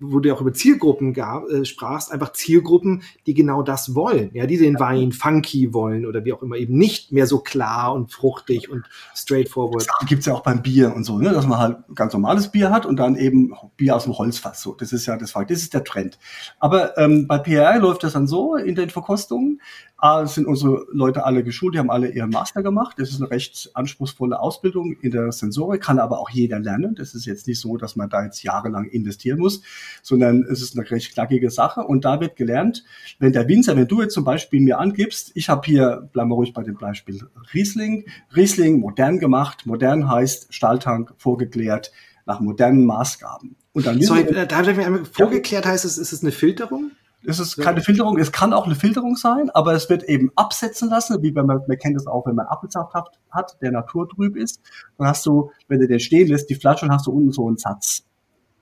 wo 0.00 0.20
du 0.20 0.32
auch 0.34 0.40
über 0.40 0.52
Zielgruppen 0.52 1.12
gab, 1.12 1.48
äh, 1.48 1.64
sprachst, 1.64 2.12
einfach 2.12 2.32
Zielgruppen, 2.32 3.02
die 3.26 3.34
genau 3.34 3.62
das 3.62 3.94
wollen, 3.94 4.30
ja, 4.34 4.46
die 4.46 4.58
den 4.58 4.78
Wein 4.78 5.12
funky 5.12 5.72
wollen 5.72 6.06
oder 6.06 6.24
wie 6.24 6.32
auch 6.32 6.42
immer, 6.42 6.56
eben 6.56 6.76
nicht 6.76 7.12
mehr 7.12 7.26
so 7.26 7.38
klar 7.38 7.94
und 7.94 8.12
fruchtig 8.12 8.70
und 8.70 8.84
straightforward. 9.14 9.86
Das 9.86 10.08
gibt's 10.08 10.26
ja 10.26 10.34
auch 10.34 10.42
beim 10.42 10.62
Bier 10.62 10.94
und 10.94 11.04
so, 11.04 11.18
ne, 11.18 11.30
dass 11.30 11.46
man 11.46 11.58
halt 11.58 11.78
ganz 11.94 12.12
normales 12.12 12.48
Bier 12.48 12.70
hat 12.70 12.86
und 12.86 12.96
dann 12.96 13.16
eben 13.16 13.54
Bier 13.76 13.96
aus 13.96 14.04
dem 14.04 14.16
Holzfass. 14.16 14.62
So, 14.62 14.74
das 14.74 14.92
ist 14.92 15.06
ja 15.06 15.16
das, 15.16 15.32
das 15.32 15.50
ist 15.50 15.74
der 15.74 15.84
Trend. 15.84 16.18
Aber 16.58 16.96
ähm, 16.98 17.26
bei 17.26 17.38
PR 17.38 17.78
läuft 17.78 18.04
das 18.04 18.14
dann 18.14 18.26
so 18.26 18.56
in 18.56 18.74
den 18.74 18.90
Verkostungen, 18.90 19.60
A, 19.96 20.26
sind 20.26 20.46
unsere 20.46 20.86
Leute 20.92 21.24
alle 21.24 21.44
geschult, 21.44 21.74
die 21.74 21.78
haben 21.78 21.90
alle 21.90 22.10
ihren 22.10 22.30
Master 22.30 22.62
gemacht. 22.62 22.98
Das 22.98 23.10
ist 23.10 23.20
eine 23.20 23.30
recht 23.30 23.70
anspruchsvolle 23.74 24.38
Ausbildung 24.38 24.96
in 25.00 25.12
der 25.12 25.32
Sensorik, 25.32 25.82
kann 25.82 25.98
aber 25.98 26.18
auch 26.18 26.30
jeder 26.30 26.58
lernen. 26.58 26.94
Das 26.94 27.14
ist 27.14 27.26
jetzt 27.26 27.46
nicht 27.46 27.60
so, 27.60 27.76
dass 27.76 27.96
man 27.96 28.10
da 28.10 28.24
jetzt 28.24 28.42
jahrelang 28.42 28.86
investieren 28.86 29.38
muss, 29.38 29.62
sondern 30.02 30.42
es 30.42 30.60
ist 30.60 30.76
eine 30.76 30.90
recht 30.90 31.14
knackige 31.14 31.50
Sache. 31.50 31.80
Und 31.82 32.04
da 32.04 32.20
wird 32.20 32.36
gelernt, 32.36 32.84
wenn 33.18 33.32
der 33.32 33.48
Winzer, 33.48 33.76
wenn 33.76 33.88
du 33.88 34.02
jetzt 34.02 34.14
zum 34.14 34.24
Beispiel 34.24 34.60
mir 34.60 34.78
angibst, 34.78 35.30
ich 35.34 35.48
habe 35.48 35.62
hier, 35.64 36.08
bleiben 36.12 36.30
wir 36.30 36.34
ruhig 36.34 36.52
bei 36.52 36.62
dem 36.62 36.76
Beispiel 36.76 37.22
Riesling, 37.54 38.04
Riesling 38.34 38.80
modern 38.80 39.18
gemacht, 39.18 39.64
modern 39.64 40.10
heißt 40.10 40.52
Stahltank 40.52 41.14
vorgeklärt, 41.16 41.92
nach 42.26 42.40
modernen 42.40 42.84
Maßgaben. 42.84 43.56
Und 43.72 43.86
dann 43.86 44.00
Sorry, 44.00 44.24
da 44.24 44.56
habe 44.56 44.70
ich 44.70 44.76
mir 44.76 44.86
einmal 44.86 45.04
vorgeklärt 45.04 45.66
heißt 45.66 45.84
es, 45.84 45.98
ist 45.98 46.12
es 46.12 46.22
eine 46.22 46.32
Filterung? 46.32 46.92
Es 47.26 47.38
ist 47.38 47.56
keine 47.56 47.80
Filterung, 47.80 48.18
es 48.18 48.32
kann 48.32 48.52
auch 48.52 48.66
eine 48.66 48.74
Filterung 48.74 49.16
sein, 49.16 49.50
aber 49.50 49.72
es 49.72 49.88
wird 49.88 50.02
eben 50.04 50.30
absetzen 50.36 50.90
lassen, 50.90 51.22
wie 51.22 51.34
wenn 51.34 51.46
man, 51.46 51.60
man 51.66 51.78
kennt 51.78 51.96
es 51.96 52.06
auch, 52.06 52.26
wenn 52.26 52.34
man 52.34 52.46
Apfelsaft 52.46 52.92
hat, 52.94 53.08
hat, 53.30 53.56
der 53.62 53.72
naturtrüb 53.72 54.36
ist, 54.36 54.60
dann 54.98 55.08
hast 55.08 55.24
du, 55.26 55.50
wenn 55.68 55.80
du 55.80 55.88
den 55.88 56.00
stehen 56.00 56.28
lässt, 56.28 56.50
die 56.50 56.54
Flasche, 56.54 56.86
dann 56.86 56.94
hast 56.94 57.06
du 57.06 57.12
unten 57.12 57.32
so 57.32 57.46
einen 57.46 57.56
Satz. 57.56 58.04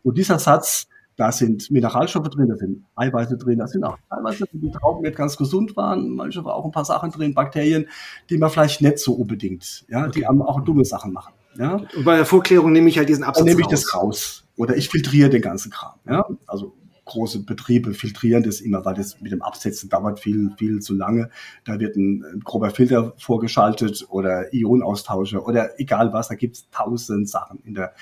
Und 0.02 0.18
dieser 0.18 0.38
Satz, 0.38 0.86
da 1.16 1.30
sind 1.30 1.70
Mineralstoffe 1.70 2.28
drin, 2.28 2.48
da 2.48 2.56
sind 2.56 2.84
Eiweiße 2.96 3.36
drin, 3.36 3.58
da 3.58 3.66
sind 3.66 3.84
auch 3.84 3.98
teilweise 4.08 4.44
die 4.52 4.70
Trauben 4.70 5.02
nicht 5.02 5.16
ganz 5.16 5.36
gesund 5.36 5.76
waren, 5.76 6.10
manche 6.10 6.44
war 6.44 6.54
auch 6.54 6.64
ein 6.64 6.72
paar 6.72 6.84
Sachen 6.84 7.10
drin, 7.10 7.34
Bakterien, 7.34 7.86
die 8.30 8.38
man 8.38 8.50
vielleicht 8.50 8.80
nicht 8.80 8.98
so 8.98 9.14
unbedingt, 9.14 9.84
ja, 9.88 10.06
okay. 10.06 10.20
die 10.20 10.26
auch 10.26 10.60
dumme 10.62 10.84
Sachen 10.84 11.12
machen. 11.12 11.34
Ja. 11.58 11.80
Und 11.94 12.04
bei 12.04 12.16
der 12.16 12.24
Vorklärung 12.24 12.72
nehme 12.72 12.88
ich 12.88 12.98
halt 12.98 13.08
diesen 13.08 13.24
Absatz 13.24 13.44
Dann 13.44 13.46
nehme 13.46 13.60
ich 13.60 13.66
raus. 13.66 13.84
das 13.84 13.94
raus. 13.94 14.44
Oder 14.56 14.76
ich 14.76 14.88
filtriere 14.88 15.30
den 15.30 15.42
ganzen 15.42 15.70
Kram. 15.70 15.94
Ja. 16.06 16.26
Also 16.46 16.74
große 17.12 17.44
Betriebe 17.44 17.94
filtrieren 17.94 18.42
das 18.42 18.60
immer, 18.60 18.84
weil 18.84 18.94
das 18.94 19.20
mit 19.20 19.32
dem 19.32 19.42
Absetzen 19.42 19.88
dauert 19.88 20.20
viel, 20.20 20.50
viel 20.56 20.80
zu 20.80 20.94
lange. 20.94 21.30
Da 21.64 21.78
wird 21.78 21.96
ein, 21.96 22.42
grober 22.44 22.70
Filter 22.70 23.14
vorgeschaltet 23.18 24.06
oder 24.08 24.52
Ionenaustauscher 24.52 25.46
oder 25.46 25.78
egal 25.78 26.12
was, 26.12 26.28
da 26.28 26.34
gibt 26.34 26.56
es 26.56 26.70
tausend 26.70 27.28
Sachen 27.28 27.60
in 27.64 27.74
der 27.74 27.94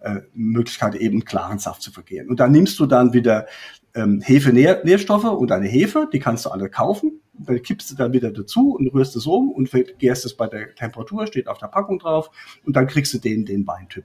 äh, 0.00 0.20
Möglichkeit, 0.34 0.94
eben 0.94 1.24
klaren 1.24 1.58
Saft 1.58 1.82
zu 1.82 1.90
vergehen. 1.90 2.28
Und 2.28 2.40
dann 2.40 2.52
nimmst 2.52 2.78
du 2.78 2.86
dann 2.86 3.12
wieder 3.12 3.46
ähm, 3.94 4.20
Hefe-Nährstoffe 4.20 5.24
und 5.24 5.52
eine 5.52 5.66
Hefe, 5.66 6.08
die 6.12 6.18
kannst 6.18 6.46
du 6.46 6.50
alle 6.50 6.68
kaufen. 6.68 7.20
Dann 7.34 7.62
kippst 7.62 7.90
du 7.90 7.96
dann 7.96 8.12
wieder 8.12 8.30
dazu 8.30 8.76
und 8.76 8.92
rührst 8.94 9.16
es 9.16 9.26
um 9.26 9.50
und 9.50 9.68
vergärst 9.68 10.24
es 10.24 10.36
bei 10.36 10.46
der 10.46 10.74
Temperatur, 10.74 11.26
steht 11.26 11.48
auf 11.48 11.58
der 11.58 11.66
Packung 11.66 11.98
drauf 11.98 12.30
und 12.64 12.76
dann 12.76 12.86
kriegst 12.86 13.12
du 13.14 13.18
den, 13.18 13.44
den 13.44 13.66
Weintyp. 13.66 14.04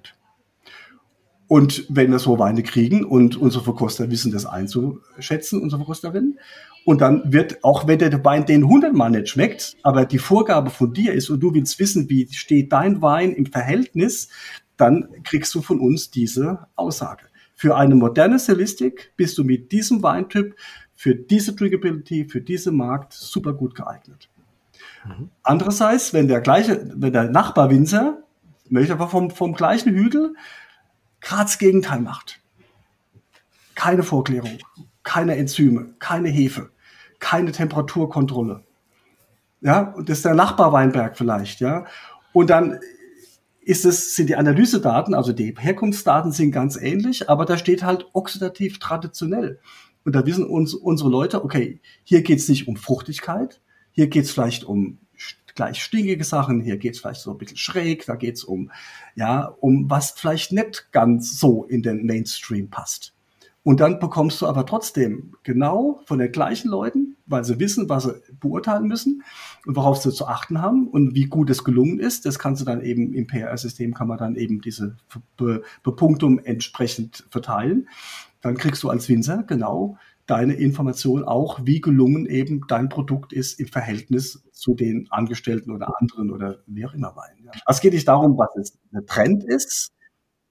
Und 1.47 1.85
wenn 1.89 2.11
wir 2.11 2.19
so 2.19 2.39
Weine 2.39 2.61
kriegen 2.61 3.05
und 3.05 3.37
unsere 3.37 3.63
Verkoster 3.63 4.11
wissen 4.11 4.31
das 4.31 4.45
einzuschätzen, 4.45 5.61
unsere 5.61 5.79
Verkosterinnen, 5.79 6.39
und 6.83 7.01
dann 7.01 7.33
wird, 7.33 7.63
auch 7.65 7.85
wenn 7.85 7.99
der 7.99 8.23
Wein 8.23 8.45
den 8.45 8.65
hundertmal 8.65 9.11
nicht 9.11 9.27
schmeckt, 9.27 9.75
aber 9.83 10.05
die 10.05 10.19
Vorgabe 10.19 10.69
von 10.69 10.93
dir 10.93 11.13
ist 11.13 11.29
und 11.29 11.41
du 11.41 11.53
willst 11.53 11.79
wissen, 11.79 12.09
wie 12.09 12.29
steht 12.31 12.71
dein 12.71 13.01
Wein 13.01 13.33
im 13.33 13.45
Verhältnis, 13.45 14.29
dann 14.77 15.09
kriegst 15.23 15.53
du 15.53 15.61
von 15.61 15.81
uns 15.81 16.11
diese 16.11 16.67
Aussage. 16.77 17.25
Für 17.55 17.75
eine 17.75 17.95
moderne 17.95 18.39
Stilistik 18.39 19.11
bist 19.17 19.37
du 19.37 19.43
mit 19.43 19.71
diesem 19.73 20.01
Weintyp 20.01 20.55
für 20.95 21.13
diese 21.13 21.53
Drinkability, 21.53 22.25
für 22.25 22.39
diesen 22.39 22.77
Markt 22.77 23.13
super 23.13 23.53
gut 23.53 23.75
geeignet. 23.75 24.29
Mhm. 25.05 25.29
Andererseits, 25.43 26.13
wenn 26.13 26.27
der 26.27 26.39
gleiche, 26.39 26.89
wenn 26.95 27.13
der 27.13 27.29
Nachbarwinzer 27.29 28.23
möchte 28.69 28.93
aber 28.93 29.09
vom, 29.09 29.29
vom 29.29 29.53
gleichen 29.53 29.93
Hügel 29.93 30.35
das 31.29 31.57
Gegenteil 31.57 31.99
macht. 31.99 32.39
Keine 33.75 34.03
Vorklärung, 34.03 34.57
keine 35.03 35.35
Enzyme, 35.35 35.93
keine 35.99 36.29
Hefe, 36.29 36.71
keine 37.19 37.51
Temperaturkontrolle. 37.51 38.63
Ja, 39.61 39.93
und 39.93 40.09
das 40.09 40.19
ist 40.19 40.25
der 40.25 40.35
Nachbarweinberg 40.35 41.17
vielleicht, 41.17 41.59
ja. 41.59 41.85
Und 42.33 42.49
dann 42.49 42.79
ist 43.61 43.85
es, 43.85 44.15
sind 44.15 44.29
die 44.29 44.35
Analysedaten, 44.35 45.13
also 45.13 45.33
die 45.33 45.53
Herkunftsdaten 45.57 46.31
sind 46.31 46.51
ganz 46.51 46.77
ähnlich, 46.77 47.29
aber 47.29 47.45
da 47.45 47.57
steht 47.57 47.83
halt 47.83 48.07
oxidativ 48.13 48.79
traditionell. 48.79 49.59
Und 50.05 50.15
da 50.15 50.25
wissen 50.25 50.45
uns 50.45 50.73
unsere 50.73 51.09
Leute, 51.09 51.43
okay, 51.43 51.81
hier 52.03 52.21
geht 52.21 52.39
es 52.39 52.47
nicht 52.47 52.67
um 52.67 52.77
Fruchtigkeit, 52.77 53.59
hier 53.91 54.07
geht 54.07 54.23
es 54.23 54.31
vielleicht 54.31 54.63
um 54.63 54.99
gleich 55.57 55.83
stinkige 55.83 56.23
Sachen, 56.23 56.61
hier 56.61 56.77
geht 56.77 56.93
es 56.93 57.01
vielleicht 57.01 57.19
so 57.19 57.31
ein 57.31 57.37
bisschen 57.37 57.57
schräg, 57.57 58.05
da 58.05 58.15
geht 58.15 58.35
es 58.35 58.45
um, 58.45 58.71
ja, 59.15 59.47
um 59.59 59.89
was 59.89 60.11
vielleicht 60.11 60.53
nicht 60.53 60.93
ganz 60.93 61.37
so 61.37 61.65
in 61.65 61.83
den 61.83 62.05
Mainstream 62.05 62.69
passt. 62.69 63.13
Und 63.63 63.81
dann 63.81 63.99
bekommst 63.99 64.41
du 64.41 64.47
aber 64.47 64.65
trotzdem 64.65 65.33
genau 65.43 65.99
von 66.05 66.19
den 66.19 66.31
gleichen 66.31 66.69
Leuten, 66.69 67.17
weil 67.25 67.43
sie 67.43 67.59
wissen, 67.59 67.89
was 67.89 68.03
sie 68.03 68.13
beurteilen 68.39 68.87
müssen 68.87 69.23
und 69.65 69.75
worauf 69.75 69.97
sie 69.97 70.13
zu 70.13 70.25
achten 70.25 70.61
haben 70.61 70.87
und 70.87 71.15
wie 71.15 71.25
gut 71.25 71.49
es 71.49 71.65
gelungen 71.65 71.99
ist. 71.99 72.25
Das 72.25 72.39
kannst 72.39 72.61
du 72.61 72.65
dann 72.65 72.81
eben 72.81 73.13
im 73.13 73.27
PR-System 73.27 73.93
kann 73.93 74.07
man 74.07 74.19
dann 74.19 74.35
eben 74.35 74.61
diese 74.61 74.95
Be 75.35 75.63
Bepunktung 75.83 76.39
entsprechend 76.39 77.25
verteilen. 77.29 77.89
Dann 78.39 78.55
kriegst 78.55 78.83
du 78.83 78.89
als 78.89 79.09
Winzer 79.09 79.43
genau 79.43 79.97
deine 80.27 80.53
Information 80.53 81.23
auch, 81.23 81.61
wie 81.63 81.81
gelungen 81.81 82.25
eben 82.25 82.61
dein 82.67 82.89
Produkt 82.89 83.33
ist 83.33 83.59
im 83.59 83.67
Verhältnis 83.67 84.43
zu 84.51 84.75
den 84.75 85.07
Angestellten 85.09 85.71
oder 85.71 85.99
anderen 85.99 86.31
oder 86.31 86.59
wie 86.67 86.85
auch 86.85 86.93
immer 86.93 87.15
Wein. 87.15 87.37
Ja. 87.43 87.51
Also 87.65 87.77
es 87.77 87.81
geht 87.81 87.93
nicht 87.93 88.07
darum, 88.07 88.37
was 88.37 88.55
es 88.57 88.77
der 88.91 89.05
Trend 89.05 89.43
ist. 89.43 89.91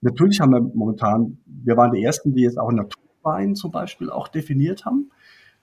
Natürlich 0.01 0.41
haben 0.41 0.53
wir 0.53 0.61
momentan, 0.61 1.39
wir 1.47 1.77
waren 1.77 1.93
die 1.93 2.03
Ersten, 2.03 2.35
die 2.35 2.43
jetzt 2.43 2.59
auch 2.59 2.73
Naturwein 2.73 3.55
zum 3.55 3.71
Beispiel 3.71 4.11
auch 4.11 4.29
definiert 4.29 4.85
haben. 4.85 5.11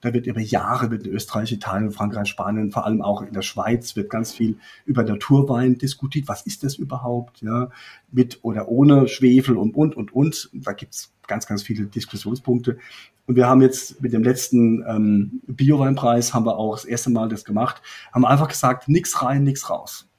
Da 0.03 0.13
wird 0.13 0.27
über 0.27 0.41
Jahre 0.41 0.93
in 0.93 1.07
Österreich, 1.07 1.53
Italien, 1.53 1.91
Frankreich, 1.91 2.27
Spanien, 2.27 2.71
vor 2.71 2.85
allem 2.85 3.01
auch 3.01 3.21
in 3.21 3.31
der 3.31 3.41
Schweiz 3.41 3.95
wird 3.95 4.09
ganz 4.09 4.33
viel 4.33 4.57
über 4.85 5.03
Naturwein 5.03 5.77
diskutiert. 5.77 6.27
Was 6.27 6.45
ist 6.45 6.65
das 6.65 6.75
überhaupt? 6.75 7.41
Ja, 7.41 7.69
mit 8.11 8.39
oder 8.41 8.67
ohne 8.67 9.07
Schwefel 9.07 9.55
und 9.55 9.75
und 9.75 9.95
und 9.95 10.13
und. 10.13 10.49
Da 10.51 10.73
gibt's 10.73 11.13
ganz, 11.25 11.47
ganz 11.47 11.63
viele 11.63 11.85
Diskussionspunkte. 11.85 12.79
Und 13.25 13.35
wir 13.35 13.47
haben 13.47 13.61
jetzt 13.61 14.01
mit 14.01 14.13
dem 14.13 14.23
letzten 14.23 14.83
ähm, 14.87 15.41
Bioweinpreis 15.47 16.33
haben 16.33 16.45
wir 16.45 16.57
auch 16.57 16.75
das 16.75 16.85
erste 16.85 17.09
Mal 17.09 17.29
das 17.29 17.45
gemacht, 17.45 17.81
haben 18.11 18.25
einfach 18.25 18.49
gesagt, 18.49 18.89
nix 18.89 19.21
rein, 19.21 19.43
nix 19.43 19.69
raus. 19.69 20.09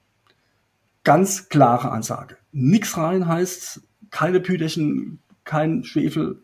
Ganz 1.03 1.51
klare 1.51 1.91
Ansage. 1.91 2.39
Nix 2.53 2.97
rein 2.97 3.29
heißt 3.29 3.83
keine 4.11 4.41
Püderchen, 4.41 5.21
kein 5.45 5.85
Schwefel, 5.85 6.43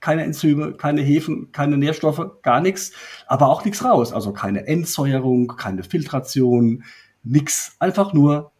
keine 0.00 0.24
Enzyme, 0.24 0.72
keine 0.72 1.02
Hefen, 1.02 1.52
keine 1.52 1.78
Nährstoffe, 1.78 2.42
gar 2.42 2.60
nichts, 2.60 2.92
aber 3.28 3.48
auch 3.48 3.64
nichts 3.64 3.84
raus. 3.84 4.12
Also 4.12 4.32
keine 4.32 4.66
Entsäuerung, 4.66 5.46
keine 5.56 5.84
Filtration, 5.84 6.82
nix. 7.22 7.76
Einfach 7.78 8.12
nur 8.12 8.50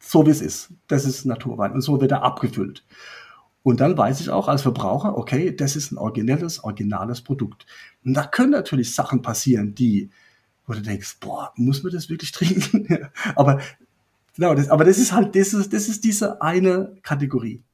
so 0.00 0.26
wie 0.26 0.30
es 0.30 0.40
ist. 0.40 0.72
Das 0.88 1.04
ist 1.04 1.26
Naturwein. 1.26 1.72
Und 1.72 1.82
so 1.82 2.00
wird 2.00 2.12
er 2.12 2.22
abgefüllt. 2.22 2.84
Und 3.66 3.80
dann 3.80 3.98
weiß 3.98 4.20
ich 4.20 4.30
auch 4.30 4.46
als 4.46 4.62
Verbraucher, 4.62 5.18
okay, 5.18 5.50
das 5.50 5.74
ist 5.74 5.90
ein 5.90 5.98
originelles, 5.98 6.62
originales 6.62 7.20
Produkt. 7.20 7.66
Und 8.04 8.14
da 8.14 8.24
können 8.24 8.52
natürlich 8.52 8.94
Sachen 8.94 9.22
passieren, 9.22 9.74
die, 9.74 10.10
wo 10.68 10.72
du 10.72 10.82
denkst, 10.82 11.16
boah, 11.18 11.52
muss 11.56 11.82
man 11.82 11.92
das 11.92 12.08
wirklich 12.08 12.30
trinken? 12.32 13.08
aber, 13.34 13.60
genau, 14.36 14.54
das, 14.54 14.68
aber 14.68 14.84
das 14.84 14.98
ist 14.98 15.10
halt, 15.10 15.34
das 15.34 15.52
ist, 15.52 15.72
das 15.72 15.88
ist 15.88 16.04
diese 16.04 16.40
eine 16.42 16.94
Kategorie. 17.02 17.64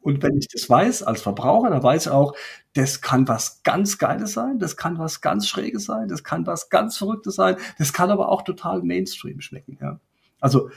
Und 0.00 0.20
wenn 0.24 0.36
ich 0.36 0.48
das 0.48 0.68
weiß 0.68 1.04
als 1.04 1.22
Verbraucher, 1.22 1.70
dann 1.70 1.84
weiß 1.84 2.06
ich 2.06 2.12
auch, 2.12 2.34
das 2.72 3.00
kann 3.00 3.28
was 3.28 3.62
ganz 3.62 3.98
Geiles 3.98 4.32
sein, 4.32 4.58
das 4.58 4.76
kann 4.76 4.98
was 4.98 5.20
ganz 5.20 5.46
Schräges 5.46 5.84
sein, 5.84 6.08
das 6.08 6.24
kann 6.24 6.44
was 6.48 6.70
ganz 6.70 6.96
Verrücktes 6.96 7.36
sein, 7.36 7.54
das 7.78 7.92
kann 7.92 8.10
aber 8.10 8.30
auch 8.30 8.42
total 8.42 8.82
Mainstream 8.82 9.40
schmecken. 9.40 9.78
Ja. 9.80 10.00
Also, 10.40 10.70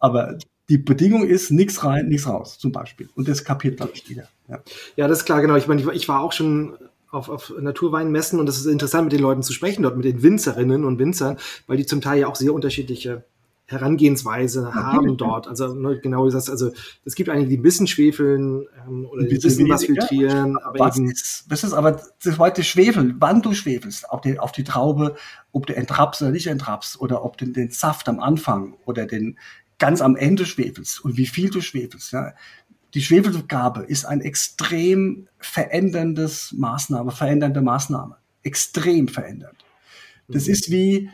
aber 0.00 0.38
die 0.68 0.78
Bedingung 0.78 1.26
ist, 1.26 1.50
nichts 1.50 1.84
rein, 1.84 2.08
nichts 2.08 2.26
raus, 2.26 2.58
zum 2.58 2.72
Beispiel. 2.72 3.08
Und 3.14 3.28
das 3.28 3.44
kapiert, 3.44 3.78
glaube 3.78 3.92
ich, 3.94 4.04
jeder. 4.08 4.28
Ja. 4.48 4.62
ja, 4.96 5.08
das 5.08 5.18
ist 5.18 5.24
klar, 5.24 5.40
genau. 5.42 5.56
Ich 5.56 5.66
meine, 5.66 5.92
ich 5.92 6.08
war 6.08 6.20
auch 6.20 6.32
schon 6.32 6.76
auf, 7.10 7.28
auf 7.28 7.52
Naturweinmessen 7.60 8.40
und 8.40 8.48
es 8.48 8.58
ist 8.58 8.66
interessant, 8.66 9.04
mit 9.04 9.12
den 9.12 9.20
Leuten 9.20 9.42
zu 9.42 9.52
sprechen, 9.52 9.82
dort 9.82 9.96
mit 9.96 10.04
den 10.04 10.22
Winzerinnen 10.22 10.84
und 10.84 10.98
Winzern, 10.98 11.36
weil 11.66 11.76
die 11.76 11.86
zum 11.86 12.00
Teil 12.00 12.20
ja 12.20 12.26
auch 12.26 12.36
sehr 12.36 12.54
unterschiedliche 12.54 13.24
Herangehensweise 13.66 14.74
haben 14.74 15.16
dort. 15.16 15.48
Also 15.48 15.74
ne, 15.74 15.98
genau 15.98 16.24
gesagt, 16.24 16.50
also 16.50 16.70
es 17.04 17.14
gibt 17.14 17.30
einige, 17.30 17.48
die 17.48 17.56
ein 17.56 17.62
bisschen 17.62 17.86
schwefeln 17.86 18.66
ähm, 18.86 19.06
oder 19.06 19.22
ein 19.22 19.28
bisschen 19.28 19.68
was 19.68 19.84
filtrieren. 19.84 20.58
Ja. 20.58 20.66
Aber 20.66 20.78
was 20.78 20.98
eben, 20.98 21.10
ist, 21.10 21.46
das 21.48 21.64
ist 21.64 21.72
aber 21.72 22.00
das 22.22 22.38
heute 22.38 22.64
Schwefel, 22.64 23.14
wann 23.18 23.40
du 23.40 23.54
schwefelst, 23.54 24.10
auf 24.10 24.20
die, 24.20 24.38
auf 24.38 24.52
die 24.52 24.64
Traube, 24.64 25.16
ob 25.52 25.66
du 25.66 25.74
entrappst 25.74 26.22
oder 26.22 26.30
nicht 26.30 26.46
entrappst 26.46 27.00
oder 27.00 27.24
ob 27.24 27.38
du 27.38 27.46
den 27.46 27.70
Saft 27.70 28.08
am 28.08 28.20
Anfang 28.20 28.74
oder 28.84 29.06
den 29.06 29.38
ganz 29.82 30.00
am 30.00 30.14
Ende 30.14 30.46
schwefelst 30.46 31.04
und 31.04 31.16
wie 31.16 31.26
viel 31.26 31.50
du 31.50 31.60
schwefelst. 31.60 32.12
Ja. 32.12 32.34
Die 32.94 33.02
Schwefelgabe 33.02 33.82
ist 33.82 34.04
ein 34.04 34.20
extrem 34.20 35.26
veränderndes 35.38 36.52
Maßnahme, 36.56 37.10
verändernde 37.10 37.62
Maßnahme. 37.62 38.16
Extrem 38.44 39.08
verändernd. 39.08 39.64
Das 40.28 40.46
mhm. 40.46 40.52
ist 40.52 40.70
wie, 40.70 41.10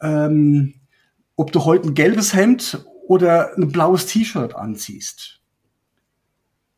ähm, 0.00 0.74
ob 1.36 1.52
du 1.52 1.64
heute 1.64 1.90
ein 1.90 1.94
gelbes 1.94 2.34
Hemd 2.34 2.84
oder 3.06 3.56
ein 3.56 3.70
blaues 3.70 4.06
T-Shirt 4.06 4.56
anziehst. 4.56 5.40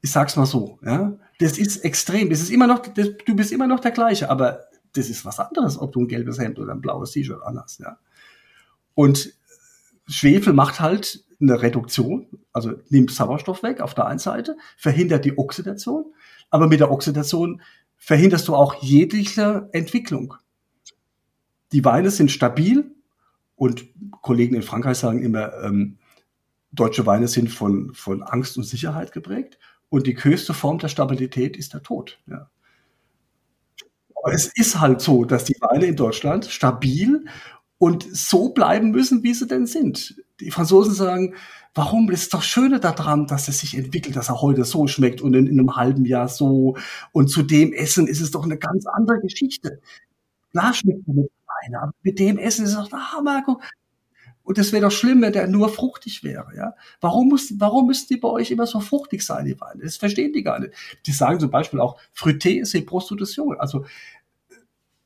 Ich 0.03 0.11
sag's 0.11 0.37
mal 0.37 0.45
so, 0.45 0.79
ja. 0.85 1.17
Das 1.39 1.57
ist 1.57 1.79
extrem. 1.87 2.29
Das 2.29 2.43
ist 2.43 2.51
immer 2.51 2.67
noch, 2.67 2.81
das, 2.81 3.13
du 3.25 3.35
bist 3.35 3.51
immer 3.51 3.67
noch 3.67 3.81
der 3.81 3.93
gleiche, 3.93 4.29
aber 4.29 4.67
das 4.93 5.09
ist 5.09 5.25
was 5.25 5.41
anderes, 5.41 5.79
ob 5.79 5.93
du 5.93 6.03
ein 6.03 6.09
gelbes 6.09 6.39
Hemd 6.39 6.59
oder 6.59 6.75
ein 6.75 6.83
blaues 6.83 7.13
T-Shirt 7.13 7.43
anhast, 7.43 7.81
ja. 7.81 7.97
Und 8.93 9.33
Schwefel 10.07 10.53
macht 10.53 10.81
halt 10.81 11.25
eine 11.41 11.61
Reduktion, 11.63 12.27
also 12.53 12.73
nimmt 12.89 13.11
Sauerstoff 13.11 13.63
weg 13.63 13.81
auf 13.81 13.95
der 13.95 14.07
einen 14.07 14.19
Seite, 14.19 14.57
verhindert 14.77 15.25
die 15.25 15.37
Oxidation, 15.39 16.13
aber 16.51 16.69
mit 16.69 16.81
der 16.81 16.91
Oxidation 16.91 17.63
verhinderst 17.97 18.49
du 18.49 18.55
auch 18.55 18.83
jegliche 18.83 19.69
Entwicklung. 19.73 20.35
Die 21.73 21.85
Weine 21.85 22.11
sind 22.11 22.31
stabil 22.31 22.95
und 23.57 23.87
Kollegen 24.23 24.55
in 24.55 24.63
Frankreich 24.63 24.99
sagen 24.99 25.23
immer, 25.23 25.53
ähm, 25.63 25.99
deutsche 26.73 27.07
Weine 27.07 27.29
sind 27.29 27.49
von, 27.49 27.95
von 27.95 28.23
Angst 28.23 28.57
und 28.57 28.65
Sicherheit 28.65 29.13
geprägt 29.13 29.59
und 29.89 30.07
die 30.07 30.17
höchste 30.17 30.55
Form 30.55 30.79
der 30.79 30.89
Stabilität 30.89 31.57
ist 31.57 31.73
der 31.73 31.83
Tod. 31.83 32.21
Ja. 32.27 32.51
Aber 34.17 34.33
es 34.33 34.47
ist 34.47 34.81
halt 34.81 35.01
so, 35.01 35.25
dass 35.25 35.45
die 35.45 35.57
Weine 35.61 35.87
in 35.87 35.97
Deutschland 35.97 36.47
stabil 36.47 37.27
und 37.79 38.07
so 38.11 38.51
bleiben 38.51 38.91
müssen, 38.91 39.23
wie 39.23 39.35
sie 39.35 39.47
denn 39.47 39.67
sind. 39.67 40.23
Die 40.41 40.51
Franzosen 40.51 40.95
sagen, 40.95 41.35
warum 41.75 42.09
das 42.09 42.23
ist 42.23 42.35
doch 42.35 42.43
Schöne 42.43 42.81
daran, 42.81 43.27
dass 43.27 43.49
es 43.49 43.61
sich 43.61 43.77
entwickelt, 43.77 44.17
dass 44.17 44.29
er 44.29 44.41
heute 44.41 44.65
so 44.65 44.87
schmeckt 44.87 45.21
und 45.21 45.35
in, 45.35 45.47
in 45.47 45.59
einem 45.59 45.77
halben 45.77 46.05
Jahr 46.05 46.29
so. 46.29 46.77
Und 47.13 47.29
zu 47.29 47.43
dem 47.43 47.73
Essen 47.73 48.07
ist 48.07 48.21
es 48.21 48.31
doch 48.31 48.45
eine 48.45 48.59
ganz 48.59 48.87
andere 48.87 49.21
Geschichte. 49.21 49.81
Klar 50.53 50.73
schmeckt 50.75 51.07
er 51.09 51.15
mit 51.15 51.31
Wein, 51.47 51.75
aber 51.75 51.93
mit 52.03 52.19
dem 52.19 52.39
Essen 52.39 52.65
ist 52.65 52.77
es 52.77 52.89
doch, 52.89 52.93
ah, 52.93 53.21
Marco, 53.23 53.61
und 54.45 54.59
es 54.59 54.73
wäre 54.73 54.83
doch 54.83 54.93
schlimm, 54.93 55.23
wenn 55.23 55.33
der 55.33 55.47
nur 55.49 55.71
fruchtig 55.71 56.23
wäre, 56.23 56.55
ja. 56.55 56.75
Warum 57.01 57.29
muss, 57.29 57.55
warum 57.59 57.87
müssen 57.87 58.09
die 58.11 58.19
bei 58.19 58.29
euch 58.29 58.51
immer 58.51 58.67
so 58.67 58.79
fruchtig 58.81 59.23
sein, 59.23 59.47
die 59.47 59.59
Weine? 59.59 59.83
Das 59.83 59.97
verstehen 59.97 60.35
die 60.35 60.43
gar 60.43 60.61
nicht. 60.61 60.75
Die 61.07 61.13
sagen 61.13 61.41
zum 61.41 61.51
Beispiel 61.51 61.81
auch, 61.81 61.99
Fruité 62.15 62.63
c'est 62.63 62.85
Prostitution. 62.85 63.57
Also, 63.59 63.87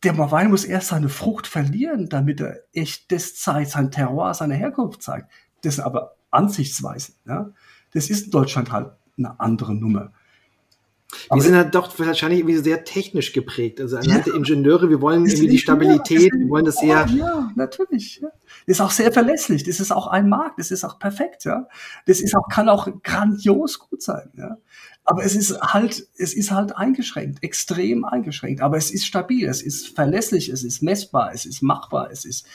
der 0.04 0.16
Wein 0.16 0.50
muss 0.50 0.64
erst 0.64 0.88
seine 0.88 1.08
Frucht 1.08 1.46
verlieren, 1.46 2.08
damit 2.08 2.40
er 2.40 2.60
echt 2.72 3.10
das 3.10 3.34
zeigt, 3.34 3.70
sein 3.70 3.90
Terroir, 3.90 4.34
seine 4.34 4.54
Herkunft 4.54 5.02
zeigt. 5.02 5.30
Das 5.62 5.76
sind 5.76 5.84
aber 5.84 6.16
Ansichtsweisen. 6.30 7.16
Ja? 7.26 7.50
Das 7.92 8.10
ist 8.10 8.26
in 8.26 8.30
Deutschland 8.30 8.70
halt 8.70 8.92
eine 9.16 9.40
andere 9.40 9.74
Nummer. 9.74 10.12
Wir 11.32 11.40
sind 11.40 11.56
halt 11.56 11.74
doch 11.74 11.98
wahrscheinlich 11.98 12.40
irgendwie 12.40 12.58
sehr 12.58 12.84
technisch 12.84 13.32
geprägt. 13.32 13.80
Also 13.80 13.96
anhand 13.96 14.26
ja, 14.26 14.32
der 14.32 14.34
Ingenieure, 14.34 14.90
wir 14.90 15.00
wollen 15.00 15.24
irgendwie 15.24 15.48
die 15.48 15.58
Stabilität, 15.58 16.30
wir 16.32 16.48
wollen 16.50 16.66
das 16.66 16.76
sehr. 16.76 17.06
Ja, 17.06 17.50
natürlich. 17.54 18.20
Ja. 18.22 18.28
Das 18.66 18.76
ist 18.76 18.80
auch 18.82 18.90
sehr 18.90 19.10
verlässlich. 19.10 19.64
Das 19.64 19.80
ist 19.80 19.90
auch 19.90 20.06
ein 20.06 20.28
Markt. 20.28 20.58
Das 20.58 20.70
ist 20.70 20.84
auch 20.84 20.98
perfekt. 20.98 21.44
Ja. 21.44 21.66
Das 22.04 22.20
ist 22.20 22.36
auch, 22.36 22.48
kann 22.50 22.68
auch 22.68 22.88
grandios 23.02 23.78
gut 23.78 24.02
sein. 24.02 24.30
Ja. 24.36 24.58
Aber 25.10 25.24
es 25.24 25.34
ist 25.34 25.58
halt, 25.62 26.06
es 26.18 26.34
ist 26.34 26.50
halt 26.50 26.76
eingeschränkt, 26.76 27.42
extrem 27.42 28.04
eingeschränkt. 28.04 28.60
Aber 28.60 28.76
es 28.76 28.90
ist 28.90 29.06
stabil, 29.06 29.48
es 29.48 29.62
ist 29.62 29.94
verlässlich, 29.96 30.50
es 30.50 30.62
ist 30.62 30.82
messbar, 30.82 31.32
es 31.32 31.46
ist 31.46 31.62
machbar, 31.62 32.10
es 32.10 32.26
ist 32.26 32.46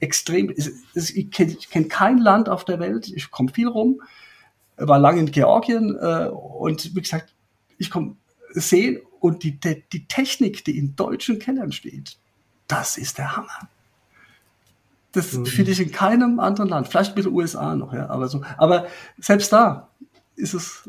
extrem. 0.00 0.48
Es, 0.48 0.72
es, 0.94 1.10
ich 1.10 1.30
kenne 1.30 1.54
kenn 1.70 1.88
kein 1.88 2.16
Land 2.16 2.48
auf 2.48 2.64
der 2.64 2.80
Welt. 2.80 3.12
Ich 3.14 3.30
komme 3.30 3.50
viel 3.52 3.68
rum, 3.68 4.00
war 4.78 4.98
lange 4.98 5.20
in 5.20 5.30
Georgien 5.30 5.98
äh, 6.00 6.30
und 6.30 6.96
wie 6.96 7.02
gesagt, 7.02 7.34
ich 7.76 7.90
komme 7.90 8.16
sehen 8.52 9.02
und 9.20 9.42
die, 9.42 9.60
die, 9.60 9.84
die 9.92 10.08
Technik, 10.08 10.64
die 10.64 10.78
in 10.78 10.96
deutschen 10.96 11.38
Kellern 11.38 11.72
steht, 11.72 12.16
das 12.68 12.96
ist 12.96 13.18
der 13.18 13.36
Hammer. 13.36 13.68
Das 15.12 15.34
mhm. 15.34 15.44
finde 15.44 15.72
ich 15.72 15.80
in 15.80 15.92
keinem 15.92 16.40
anderen 16.40 16.70
Land. 16.70 16.88
Vielleicht 16.88 17.16
mit 17.16 17.26
den 17.26 17.34
USA 17.34 17.76
noch, 17.76 17.92
ja, 17.92 18.08
aber 18.08 18.28
so. 18.28 18.42
Aber 18.56 18.86
selbst 19.18 19.52
da 19.52 19.90
ist 20.36 20.54
es 20.54 20.88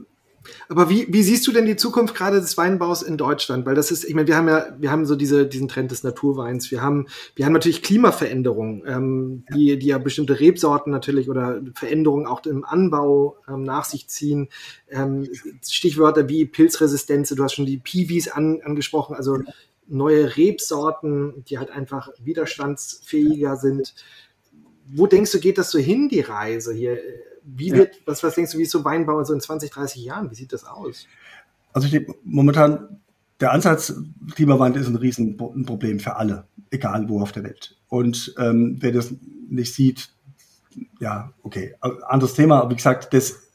aber 0.68 0.90
wie, 0.90 1.08
wie 1.10 1.24
siehst 1.24 1.46
du 1.48 1.52
denn 1.52 1.66
die 1.66 1.76
Zukunft 1.76 2.16
gerade 2.16 2.40
des 2.40 2.58
Weinbaus 2.58 3.02
in 3.02 3.18
Deutschland? 3.18 3.66
Weil 3.66 3.76
das 3.76 3.92
ist, 3.92 4.04
ich 4.04 4.16
meine, 4.16 4.28
wir 4.28 4.38
haben 4.38 4.48
ja, 4.48 4.68
wir 4.80 4.92
haben 4.92 5.06
so 5.06 5.16
diese, 5.16 5.46
diesen 5.46 5.68
Trend 5.68 5.92
des 5.92 6.04
Naturweins. 6.04 6.72
Wir 6.72 6.82
haben, 6.82 7.08
wir 7.36 7.46
haben 7.46 7.54
natürlich 7.54 7.82
Klimaveränderungen, 7.82 8.84
ähm. 8.86 9.44
Die, 9.54 9.78
die 9.78 9.88
ja 9.88 9.98
bestimmte 9.98 10.40
Rebsorten 10.40 10.92
natürlich 10.92 11.30
oder 11.30 11.62
Veränderungen 11.76 12.26
auch 12.26 12.46
im 12.46 12.66
Anbau 12.66 13.38
ähm, 13.48 13.64
nach 13.64 13.86
sich 13.86 14.08
ziehen. 14.08 14.50
Ähm, 14.90 15.28
Stichwörter 15.68 16.30
wie 16.30 16.46
Pilzresistenz, 16.46 17.30
du 17.30 17.44
hast 17.44 17.54
schon 17.54 17.66
die 17.66 17.78
Piwis 17.78 18.28
an, 18.28 18.62
angesprochen, 18.64 19.16
also 19.16 19.40
neue 19.88 20.38
Rebsorten, 20.38 21.44
die 21.46 21.58
halt 21.58 21.72
einfach 21.72 22.10
widerstandsfähiger 22.22 23.56
sind. 23.58 23.96
Wo 24.92 25.08
denkst 25.08 25.32
du, 25.32 25.40
geht 25.40 25.58
das 25.58 25.72
so 25.72 25.80
hin, 25.80 26.10
die 26.10 26.22
Reise 26.22 26.74
hier? 26.74 27.00
Wie 27.56 27.72
wird, 27.72 27.96
ja. 27.96 28.02
was, 28.06 28.24
was 28.24 28.36
denkst 28.36 28.52
du, 28.52 28.58
wie 28.58 28.64
ist 28.64 28.72
so 28.72 28.84
Weinbau 28.84 29.24
so 29.24 29.34
in 29.34 29.42
20, 29.42 29.72
30 29.72 30.04
Jahren? 30.04 30.32
Wie 30.32 30.36
sieht 30.36 30.54
das 30.54 30.66
aus? 30.66 31.08
Also 31.74 31.86
ich 31.86 31.92
denke, 31.92 32.16
momentan, 32.24 33.02
der 33.40 33.52
Ansatz 33.52 33.94
Klimawandel 34.36 34.82
ist 34.82 34.90
ein 34.90 34.96
Riesenproblem 34.96 36.00
für 36.00 36.16
alle, 36.16 36.46
egal 36.72 37.08
wo 37.10 37.22
auf 37.22 37.32
der 37.32 37.44
Welt. 37.44 37.78
Und 37.88 38.34
ähm, 38.38 38.78
wer 38.80 38.92
das 38.92 39.14
nicht 39.50 39.74
sieht, 39.74 40.10
ja, 41.00 41.34
okay, 41.44 41.76
anderes 41.80 42.34
Thema. 42.34 42.62
Aber 42.62 42.72
wie 42.72 42.76
gesagt, 42.76 43.14
das 43.14 43.50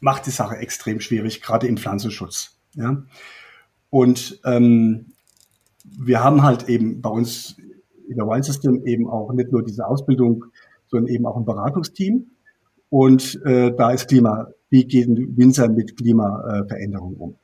macht 0.00 0.26
die 0.26 0.30
Sache 0.30 0.56
extrem 0.56 1.00
schwierig, 1.00 1.42
gerade 1.42 1.66
im 1.66 1.76
Pflanzenschutz. 1.76 2.56
Ja? 2.74 3.02
Und 3.90 4.40
ähm, 4.44 5.12
wir 5.84 6.22
haben 6.22 6.42
halt 6.42 6.68
eben 6.68 7.00
bei 7.00 7.10
uns 7.10 7.56
in 8.08 8.16
der 8.16 8.26
Wine 8.26 8.42
System 8.42 8.84
eben 8.84 9.08
auch 9.08 9.32
nicht 9.32 9.52
nur 9.52 9.64
diese 9.64 9.86
Ausbildung, 9.86 10.44
sondern 10.88 11.08
eben 11.08 11.26
auch 11.26 11.36
ein 11.36 11.44
Beratungsteam, 11.44 12.31
und 12.92 13.40
äh, 13.46 13.74
da 13.74 13.92
ist 13.92 14.08
Klima, 14.08 14.48
wie 14.68 14.84
gehen 14.84 15.34
Winzer 15.38 15.66
mit 15.70 15.96
Klimaveränderungen 15.96 17.16
um? 17.16 17.36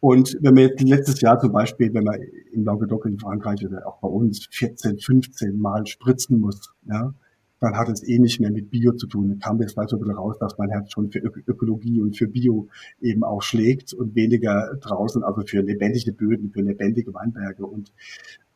Und 0.00 0.38
wenn 0.40 0.56
wir 0.56 0.68
jetzt 0.68 0.80
letztes 0.80 1.20
Jahr 1.20 1.38
zum 1.38 1.52
Beispiel, 1.52 1.92
wenn 1.92 2.04
man 2.04 2.18
in 2.50 2.64
Languedoc 2.64 3.04
in 3.04 3.18
Frankreich 3.18 3.62
oder 3.66 3.86
auch 3.86 3.98
bei 3.98 4.08
uns 4.08 4.48
14, 4.50 5.00
15 5.00 5.60
Mal 5.60 5.86
spritzen 5.86 6.40
muss, 6.40 6.72
ja, 6.86 7.12
dann 7.60 7.76
hat 7.76 7.90
es 7.90 8.08
eh 8.08 8.18
nicht 8.18 8.40
mehr 8.40 8.50
mit 8.50 8.70
Bio 8.70 8.92
zu 8.92 9.06
tun. 9.06 9.28
Dann 9.28 9.38
kam 9.38 9.60
jetzt 9.60 9.74
vielleicht 9.74 9.90
so 9.90 9.96
ein 9.96 10.00
bisschen 10.00 10.16
raus, 10.16 10.38
dass 10.40 10.56
mein 10.56 10.70
Herz 10.70 10.92
schon 10.92 11.10
für 11.10 11.18
Ökologie 11.18 12.00
und 12.00 12.16
für 12.16 12.26
Bio 12.26 12.68
eben 13.02 13.22
auch 13.22 13.42
schlägt 13.42 13.92
und 13.92 14.14
weniger 14.14 14.78
draußen, 14.80 15.22
also 15.22 15.42
für 15.42 15.60
lebendige 15.60 16.14
Böden, 16.14 16.50
für 16.52 16.62
lebendige 16.62 17.12
Weinberge. 17.12 17.66
Und 17.66 17.92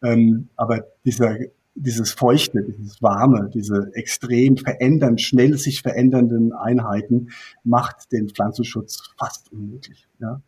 ähm, 0.02 0.48
aber 0.56 0.84
dieser 1.04 1.36
dieses 1.74 2.10
Feuchte, 2.12 2.62
dieses 2.62 3.00
Warme, 3.02 3.50
diese 3.54 3.90
extrem 3.94 4.56
verändern, 4.56 5.18
schnell 5.18 5.56
sich 5.58 5.82
verändernden 5.82 6.52
Einheiten 6.52 7.28
macht 7.62 8.10
den 8.12 8.28
Pflanzenschutz 8.28 9.14
fast 9.16 9.52
unmöglich. 9.52 10.08
Ja? 10.20 10.42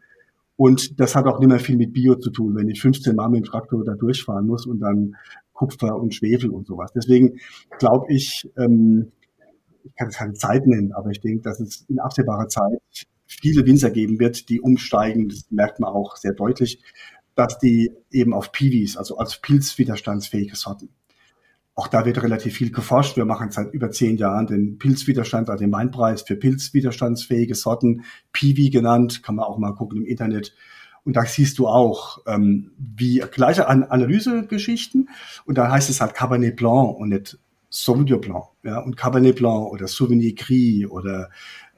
Und 0.56 1.00
das 1.00 1.14
hat 1.14 1.26
auch 1.26 1.38
nicht 1.38 1.48
mehr 1.48 1.60
viel 1.60 1.76
mit 1.76 1.92
Bio 1.92 2.16
zu 2.16 2.30
tun, 2.30 2.54
wenn 2.56 2.68
ich 2.68 2.82
15 2.82 3.16
Mal 3.16 3.28
mit 3.28 3.44
dem 3.44 3.44
Traktor 3.44 3.84
da 3.84 3.94
durchfahren 3.94 4.46
muss 4.46 4.66
und 4.66 4.80
dann 4.80 5.16
Kupfer 5.52 5.96
und 5.96 6.14
Schwefel 6.14 6.50
und 6.50 6.66
sowas. 6.66 6.92
Deswegen 6.94 7.38
glaube 7.78 8.12
ich, 8.12 8.50
ähm, 8.56 9.12
ich 9.84 9.94
kann 9.94 10.08
es 10.08 10.16
keine 10.16 10.34
Zeit 10.34 10.66
nennen, 10.66 10.92
aber 10.92 11.10
ich 11.10 11.20
denke, 11.20 11.42
dass 11.42 11.60
es 11.60 11.86
in 11.88 11.98
absehbarer 11.98 12.48
Zeit 12.48 12.80
viele 13.26 13.64
Winzer 13.64 13.90
geben 13.90 14.18
wird, 14.18 14.48
die 14.48 14.60
umsteigen. 14.60 15.28
Das 15.28 15.50
merkt 15.50 15.80
man 15.80 15.92
auch 15.92 16.16
sehr 16.16 16.32
deutlich, 16.32 16.82
dass 17.34 17.58
die 17.58 17.92
eben 18.10 18.34
auf 18.34 18.52
Piwis, 18.52 18.96
also 18.96 19.16
als 19.16 19.40
pilzwiderstandsfähige 19.40 20.56
Sorten. 20.56 20.90
Auch 21.74 21.88
da 21.88 22.04
wird 22.04 22.22
relativ 22.22 22.54
viel 22.54 22.72
geforscht. 22.72 23.16
Wir 23.16 23.24
machen 23.24 23.50
seit 23.50 23.72
über 23.72 23.90
zehn 23.90 24.16
Jahren 24.16 24.46
den 24.46 24.78
Pilzwiderstand, 24.78 25.48
also 25.48 25.64
den 25.64 25.72
Weinpreis 25.72 26.22
für 26.22 26.36
pilzwiderstandsfähige 26.36 27.54
Sorten, 27.54 28.04
Piwi 28.32 28.70
genannt, 28.70 29.22
kann 29.22 29.36
man 29.36 29.46
auch 29.46 29.58
mal 29.58 29.74
gucken 29.74 29.98
im 29.98 30.06
Internet. 30.06 30.54
Und 31.04 31.16
da 31.16 31.24
siehst 31.24 31.58
du 31.58 31.66
auch, 31.66 32.18
ähm, 32.26 32.72
wie 32.76 33.22
gleiche 33.30 33.68
An 33.68 33.84
Analysegeschichten. 33.84 35.08
Und 35.46 35.56
da 35.56 35.70
heißt 35.70 35.88
es 35.88 36.00
halt 36.00 36.14
Cabernet 36.14 36.56
Blanc 36.56 36.96
und 36.98 37.08
nicht 37.08 37.38
Sauvignon 37.70 38.20
Blanc. 38.20 38.44
Ja? 38.62 38.80
Und 38.80 38.96
Cabernet 38.96 39.36
Blanc 39.36 39.72
oder 39.72 39.88
Sauvignon 39.88 40.34
Gris 40.34 40.86
oder 40.86 41.30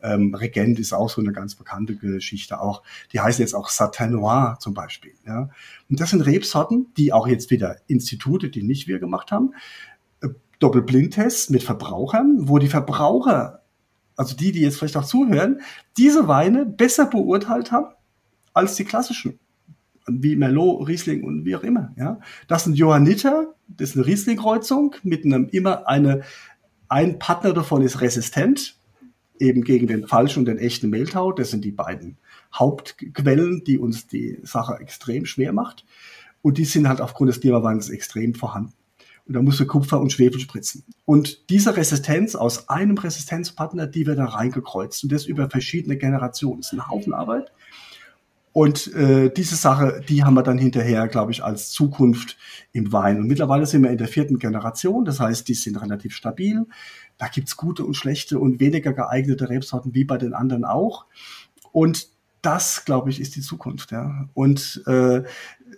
ähm, 0.02 0.34
Regent 0.34 0.78
ist 0.80 0.92
auch 0.92 1.08
so 1.08 1.20
eine 1.20 1.32
ganz 1.32 1.54
bekannte 1.54 1.96
Geschichte 1.96 2.60
auch. 2.60 2.82
Die 3.12 3.20
heißen 3.20 3.42
jetzt 3.42 3.54
auch 3.54 3.68
Satin 3.68 4.12
Noir 4.12 4.56
zum 4.58 4.74
Beispiel. 4.74 5.12
Ja? 5.26 5.50
Und 5.88 6.00
das 6.00 6.10
sind 6.10 6.22
Rebsorten, 6.22 6.92
die 6.96 7.12
auch 7.12 7.28
jetzt 7.28 7.50
wieder 7.50 7.76
Institute, 7.86 8.50
die 8.50 8.62
nicht 8.62 8.88
wir 8.88 8.98
gemacht 8.98 9.30
haben, 9.30 9.54
äh, 10.22 10.28
Doppelblindtests 10.58 11.50
mit 11.50 11.62
Verbrauchern, 11.62 12.48
wo 12.48 12.58
die 12.58 12.68
Verbraucher, 12.68 13.62
also 14.16 14.34
die, 14.34 14.52
die 14.52 14.62
jetzt 14.62 14.78
vielleicht 14.78 14.96
auch 14.96 15.04
zuhören, 15.04 15.60
diese 15.96 16.26
Weine 16.26 16.66
besser 16.66 17.06
beurteilt 17.06 17.70
haben 17.70 17.94
als 18.54 18.74
die 18.74 18.84
klassischen 18.84 19.38
wie 20.06 20.36
Merlot, 20.36 20.88
Riesling 20.88 21.22
und 21.22 21.44
wie 21.44 21.54
auch 21.56 21.62
immer. 21.62 21.92
Ja, 21.96 22.18
das 22.48 22.64
sind 22.64 22.74
Johanniter, 22.74 23.54
das 23.76 23.90
ist 23.90 23.96
eine 23.96 24.06
Riesling-Kreuzung 24.06 24.96
mit 25.02 25.24
einem 25.24 25.48
immer 25.50 25.88
eine 25.88 26.22
ein 26.88 27.18
Partner 27.18 27.54
davon 27.54 27.82
ist 27.82 28.02
resistent 28.02 28.76
eben 29.38 29.64
gegen 29.64 29.86
den 29.86 30.06
falschen 30.06 30.40
und 30.40 30.44
den 30.44 30.58
echten 30.58 30.90
Mehltau. 30.90 31.32
Das 31.32 31.50
sind 31.50 31.64
die 31.64 31.72
beiden 31.72 32.18
Hauptquellen, 32.54 33.64
die 33.64 33.78
uns 33.78 34.06
die 34.06 34.38
Sache 34.42 34.78
extrem 34.78 35.24
schwer 35.24 35.52
macht. 35.52 35.84
Und 36.42 36.58
die 36.58 36.64
sind 36.64 36.88
halt 36.88 37.00
aufgrund 37.00 37.30
des 37.30 37.40
Klimawandels 37.40 37.88
extrem 37.88 38.34
vorhanden. 38.34 38.74
Und 39.26 39.34
da 39.34 39.42
musst 39.42 39.60
du 39.60 39.66
Kupfer 39.66 40.00
und 40.00 40.12
Schwefel 40.12 40.40
spritzen. 40.40 40.84
Und 41.04 41.48
diese 41.48 41.76
Resistenz 41.76 42.34
aus 42.34 42.68
einem 42.68 42.98
Resistenzpartner, 42.98 43.86
die 43.86 44.06
wird 44.06 44.18
da 44.18 44.26
reingekreuzt. 44.26 45.04
Und 45.04 45.12
das 45.12 45.26
über 45.26 45.48
verschiedene 45.48 45.96
Generationen. 45.96 46.60
Das 46.60 46.72
ist 46.72 46.78
ein 46.78 46.88
Haufen 46.88 47.14
Arbeit. 47.14 47.52
Und 48.52 48.92
äh, 48.94 49.32
diese 49.32 49.56
Sache, 49.56 50.02
die 50.06 50.24
haben 50.24 50.34
wir 50.34 50.42
dann 50.42 50.58
hinterher, 50.58 51.08
glaube 51.08 51.32
ich, 51.32 51.42
als 51.42 51.70
Zukunft 51.70 52.36
im 52.72 52.92
Wein. 52.92 53.18
Und 53.18 53.26
mittlerweile 53.26 53.64
sind 53.64 53.82
wir 53.82 53.90
in 53.90 53.98
der 53.98 54.08
vierten 54.08 54.38
Generation, 54.38 55.04
das 55.04 55.20
heißt, 55.20 55.48
die 55.48 55.54
sind 55.54 55.80
relativ 55.80 56.14
stabil. 56.14 56.66
Da 57.16 57.28
gibt's 57.28 57.56
gute 57.56 57.84
und 57.84 57.94
schlechte 57.94 58.38
und 58.38 58.60
weniger 58.60 58.92
geeignete 58.92 59.48
Rebsorten 59.48 59.94
wie 59.94 60.04
bei 60.04 60.18
den 60.18 60.34
anderen 60.34 60.64
auch. 60.64 61.06
Und 61.72 62.08
das, 62.42 62.84
glaube 62.84 63.08
ich, 63.08 63.20
ist 63.20 63.36
die 63.36 63.40
Zukunft. 63.40 63.92
Ja. 63.92 64.28
Und 64.34 64.82
äh, 64.86 65.22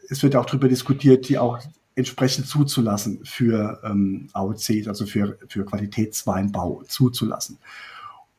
es 0.09 0.23
wird 0.23 0.35
auch 0.35 0.47
darüber 0.47 0.69
diskutiert, 0.69 1.29
die 1.29 1.39
auch 1.39 1.61
entsprechend 1.95 2.49
zuzulassen 2.49 3.21
für 3.25 3.81
ähm, 3.85 4.29
AOC, 4.33 4.89
also 4.89 5.07
für, 5.07 5.39
für 5.49 5.65
Qualitätsweinbau 5.65 6.83
zuzulassen. 6.89 7.59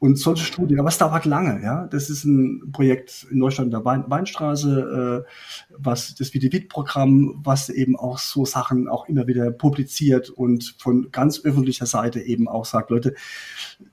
Und 0.05 0.19
solche 0.19 0.45
Studien, 0.45 0.79
aber 0.79 0.89
es 0.89 0.99
dauert 0.99 1.25
lange, 1.25 1.63
ja. 1.63 1.87
Das 1.87 2.11
ist 2.11 2.25
ein 2.25 2.71
Projekt 2.71 3.25
in 3.31 3.39
Deutschland 3.39 3.73
der 3.73 3.83
Wein, 3.85 4.03
Weinstraße, 4.07 5.25
äh, 5.25 5.31
was 5.75 6.13
das 6.13 6.31
Vitivid-Programm, 6.31 7.41
was 7.43 7.69
eben 7.69 7.95
auch 7.95 8.19
so 8.19 8.45
Sachen 8.45 8.87
auch 8.87 9.09
immer 9.09 9.25
wieder 9.25 9.49
publiziert 9.49 10.29
und 10.29 10.75
von 10.77 11.09
ganz 11.11 11.43
öffentlicher 11.43 11.87
Seite 11.87 12.19
eben 12.19 12.47
auch 12.47 12.65
sagt, 12.65 12.91
Leute, 12.91 13.15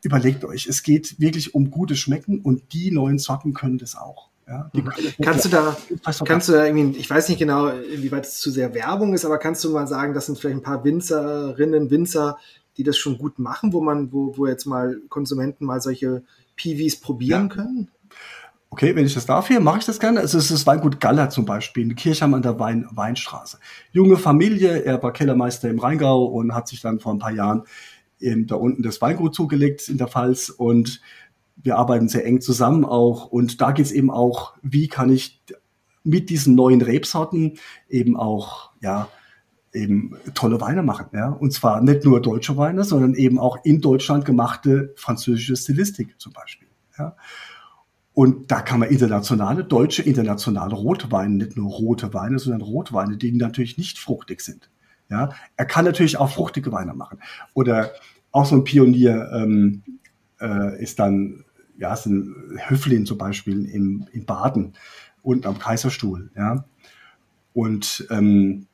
überlegt 0.02 0.44
euch, 0.44 0.66
es 0.66 0.82
geht 0.82 1.18
wirklich 1.18 1.54
um 1.54 1.70
gutes 1.70 1.98
Schmecken 1.98 2.42
und 2.42 2.74
die 2.74 2.90
neuen 2.90 3.18
Sorten 3.18 3.54
können 3.54 3.78
das 3.78 3.96
auch. 3.96 4.28
Ja, 4.46 4.70
mhm. 4.74 4.90
kannst 5.22 5.46
du 5.46 5.48
da, 5.48 5.74
kannst 6.26 6.48
du 6.50 6.52
da 6.52 6.66
irgendwie, 6.66 6.98
ich 6.98 7.08
weiß 7.08 7.30
nicht 7.30 7.38
genau, 7.38 7.68
inwieweit 7.68 8.26
es 8.26 8.38
zu 8.38 8.50
sehr 8.50 8.74
Werbung 8.74 9.14
ist, 9.14 9.24
aber 9.24 9.38
kannst 9.38 9.64
du 9.64 9.70
mal 9.70 9.86
sagen, 9.86 10.12
das 10.12 10.26
sind 10.26 10.38
vielleicht 10.38 10.58
ein 10.58 10.62
paar 10.62 10.84
Winzerinnen, 10.84 11.90
Winzer, 11.90 12.36
die 12.76 12.82
das 12.82 12.96
schon 12.96 13.18
gut 13.18 13.38
machen, 13.38 13.72
wo 13.72 13.80
man, 13.80 14.12
wo, 14.12 14.36
wo 14.36 14.46
jetzt 14.46 14.66
mal 14.66 15.00
Konsumenten 15.08 15.64
mal 15.64 15.80
solche 15.80 16.22
PVs 16.56 17.00
probieren 17.00 17.48
ja. 17.48 17.54
können? 17.54 17.90
Okay, 18.70 18.96
wenn 18.96 19.04
ich 19.04 19.12
das 19.12 19.26
darf 19.26 19.48
hier, 19.48 19.60
mache 19.60 19.80
ich 19.80 19.84
das 19.84 20.00
gerne. 20.00 20.20
Also 20.20 20.38
es 20.38 20.50
ist 20.50 20.66
Weingut 20.66 20.98
Galler 20.98 21.28
zum 21.28 21.44
Beispiel, 21.44 21.82
in 21.82 21.94
Kirchheim 21.94 22.32
an 22.32 22.40
der 22.40 22.58
Wein 22.58 22.86
Weinstraße. 22.90 23.58
Junge 23.90 24.16
Familie, 24.16 24.82
er 24.82 25.02
war 25.02 25.12
Kellermeister 25.12 25.68
im 25.68 25.78
Rheingau 25.78 26.24
und 26.24 26.54
hat 26.54 26.68
sich 26.68 26.80
dann 26.80 26.98
vor 26.98 27.12
ein 27.12 27.18
paar 27.18 27.32
Jahren 27.32 27.64
eben 28.18 28.46
da 28.46 28.54
unten 28.54 28.82
das 28.82 29.02
Weingut 29.02 29.34
zugelegt 29.34 29.88
in 29.90 29.98
der 29.98 30.08
Pfalz 30.08 30.48
und 30.48 31.02
wir 31.56 31.76
arbeiten 31.76 32.08
sehr 32.08 32.24
eng 32.24 32.40
zusammen 32.40 32.86
auch 32.86 33.26
und 33.26 33.60
da 33.60 33.72
geht 33.72 33.84
es 33.84 33.92
eben 33.92 34.10
auch, 34.10 34.54
wie 34.62 34.88
kann 34.88 35.10
ich 35.10 35.42
mit 36.02 36.30
diesen 36.30 36.54
neuen 36.54 36.80
Rebsorten 36.80 37.58
eben 37.90 38.16
auch, 38.16 38.70
ja, 38.80 39.08
eben 39.72 40.16
tolle 40.34 40.60
Weine 40.60 40.82
machen. 40.82 41.06
Ja? 41.12 41.28
Und 41.28 41.52
zwar 41.52 41.80
nicht 41.80 42.04
nur 42.04 42.20
deutsche 42.20 42.56
Weine, 42.56 42.84
sondern 42.84 43.14
eben 43.14 43.38
auch 43.38 43.64
in 43.64 43.80
Deutschland 43.80 44.24
gemachte 44.24 44.92
französische 44.96 45.56
Stilistik 45.56 46.20
zum 46.20 46.32
Beispiel. 46.32 46.68
Ja? 46.98 47.16
Und 48.14 48.50
da 48.50 48.60
kann 48.60 48.80
man 48.80 48.90
internationale, 48.90 49.64
deutsche, 49.64 50.02
internationale 50.02 50.74
Rotweine, 50.74 51.34
nicht 51.34 51.56
nur 51.56 51.70
rote 51.70 52.12
Weine, 52.12 52.38
sondern 52.38 52.60
Rotweine, 52.60 53.16
die 53.16 53.32
natürlich 53.32 53.78
nicht 53.78 53.98
fruchtig 53.98 54.42
sind. 54.42 54.70
Ja? 55.08 55.30
Er 55.56 55.64
kann 55.64 55.86
natürlich 55.86 56.18
auch 56.18 56.30
fruchtige 56.30 56.70
Weine 56.72 56.92
machen. 56.92 57.18
Oder 57.54 57.92
auch 58.30 58.44
so 58.44 58.56
ein 58.56 58.64
Pionier 58.64 59.30
ähm, 59.32 59.82
äh, 60.40 60.82
ist 60.82 60.98
dann, 60.98 61.44
ja, 61.78 61.94
ist 61.94 62.06
ein 62.06 62.34
Höflin 62.66 63.06
zum 63.06 63.16
Beispiel 63.16 63.64
im, 63.66 64.06
in 64.12 64.26
Baden, 64.26 64.74
unten 65.22 65.46
am 65.46 65.58
Kaiserstuhl. 65.58 66.30
Ja? 66.36 66.64
Und 67.54 68.06
ähm, 68.10 68.66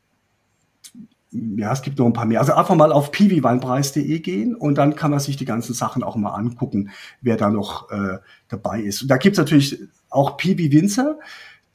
ja, 1.31 1.73
es 1.73 1.83
gibt 1.83 1.99
noch 1.99 2.07
ein 2.07 2.15
paar 2.15 2.25
mehr. 2.25 2.41
Also 2.41 2.55
einfach 2.55 2.75
mal 2.75 2.93
auf 2.93 3.13
piwiweinpreis.de 3.13 4.19
gehen 4.21 4.55
und 4.55 4.79
dann 4.79 4.95
kann 4.95 5.11
man 5.11 5.21
sich 5.21 5.37
die 5.37 5.45
ganzen 5.45 5.75
Sachen 5.75 6.03
auch 6.03 6.17
mal 6.17 6.31
angucken, 6.31 6.89
wer 7.21 7.37
da 7.37 7.51
noch 7.51 7.91
äh, 7.91 8.17
dabei 8.49 8.81
ist. 8.81 9.03
Und 9.03 9.09
da 9.09 9.19
gibt's 9.19 9.39
natürlich 9.39 9.79
auch 10.09 10.39
Piwi-Winzer, 10.39 11.19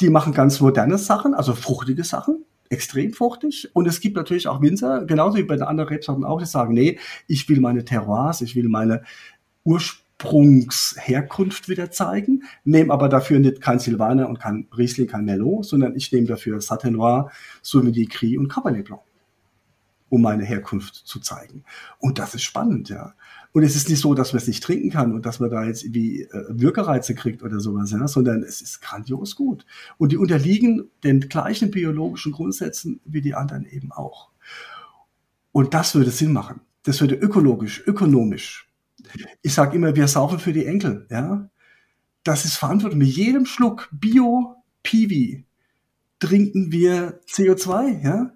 die 0.02 0.10
machen 0.10 0.34
ganz 0.34 0.60
moderne 0.60 0.98
Sachen, 0.98 1.36
also 1.36 1.54
fruchtige 1.54 2.04
Sachen, 2.04 2.44
extrem 2.70 3.14
fruchtig. 3.14 3.70
Und 3.74 3.88
es 3.88 4.00
gibt 4.00 4.18
natürlich 4.18 4.48
auch 4.48 4.62
Winzer, 4.62 5.06
genauso 5.06 5.38
wie 5.38 5.44
bei 5.44 5.56
den 5.56 5.64
anderen 5.64 5.90
Rebsorten 5.90 6.26
auch, 6.26 6.40
die 6.40 6.48
sagen, 6.48 6.74
nee, 6.74 6.98
ich 7.28 7.48
will 7.48 7.60
meine 7.60 7.86
Terroirs, 7.86 8.42
ich 8.42 8.56
will 8.56 8.70
meine 8.70 9.04
Ursprungsherkunft 9.66 11.70
wieder 11.70 11.92
zeigen, 11.92 12.42
nehme 12.64 12.92
aber 12.92 13.08
dafür 13.08 13.38
nicht 13.38 13.62
kein 13.62 13.78
Silvaner 13.78 14.30
und 14.30 14.40
kein 14.40 14.68
Riesling, 14.76 15.06
kein 15.06 15.26
Merlot, 15.26 15.66
sondern 15.66 15.96
ich 15.96 16.12
nehme 16.12 16.26
dafür 16.26 16.60
Satin 16.60 16.94
Noir, 16.94 17.30
Sauvignon 17.62 18.10
Gris 18.10 18.40
und 18.40 18.48
Cabernet 18.48 18.86
Blanc 18.86 19.04
um 20.14 20.22
meine 20.22 20.46
Herkunft 20.46 20.94
zu 20.94 21.20
zeigen. 21.20 21.64
Und 21.98 22.20
das 22.20 22.36
ist 22.36 22.44
spannend, 22.44 22.88
ja. 22.88 23.16
Und 23.52 23.64
es 23.64 23.76
ist 23.76 23.90
nicht 23.90 24.00
so, 24.00 24.14
dass 24.14 24.32
man 24.32 24.44
es 24.44 24.48
nicht 24.48 24.62
trinken 24.62 24.92
kann 24.92 25.12
und 25.12 25.26
dass 25.26 25.40
man 25.40 25.50
da 25.50 25.64
jetzt 25.64 25.84
irgendwie 25.84 26.22
äh, 26.22 26.46
Würgereize 26.50 27.16
kriegt 27.16 27.42
oder 27.42 27.60
sowas, 27.60 27.90
ja, 27.90 28.08
sondern 28.08 28.44
es 28.44 28.62
ist 28.62 28.80
grandios 28.80 29.36
gut. 29.36 29.66
Und 29.98 30.12
die 30.12 30.18
unterliegen 30.18 30.92
den 31.04 31.20
gleichen 31.22 31.72
biologischen 31.72 32.32
Grundsätzen 32.32 33.02
wie 33.06 33.22
die 33.22 33.34
anderen 33.34 33.66
eben 33.66 33.92
auch. 33.92 34.30
Und 35.52 35.74
das 35.74 35.96
würde 35.96 36.12
Sinn 36.12 36.32
machen. 36.32 36.62
Das 36.84 37.02
würde 37.02 37.16
ökologisch, 37.16 37.82
ökonomisch. 37.88 38.70
Ich 39.42 39.56
sage 39.56 39.78
immer, 39.78 39.96
wir 39.96 40.08
saufen 40.08 40.38
für 40.38 40.54
die 40.54 40.68
Enkel, 40.68 41.08
ja. 41.10 41.50
Das 42.24 42.46
ist 42.46 42.58
verantwortlich. 42.58 43.00
Mit 43.00 43.18
jedem 43.18 43.48
Schluck 43.48 43.90
Bio 43.92 44.58
Piwi 44.84 45.44
trinken 46.20 46.72
wir 46.72 47.20
CO2, 47.26 48.04
ja 48.04 48.32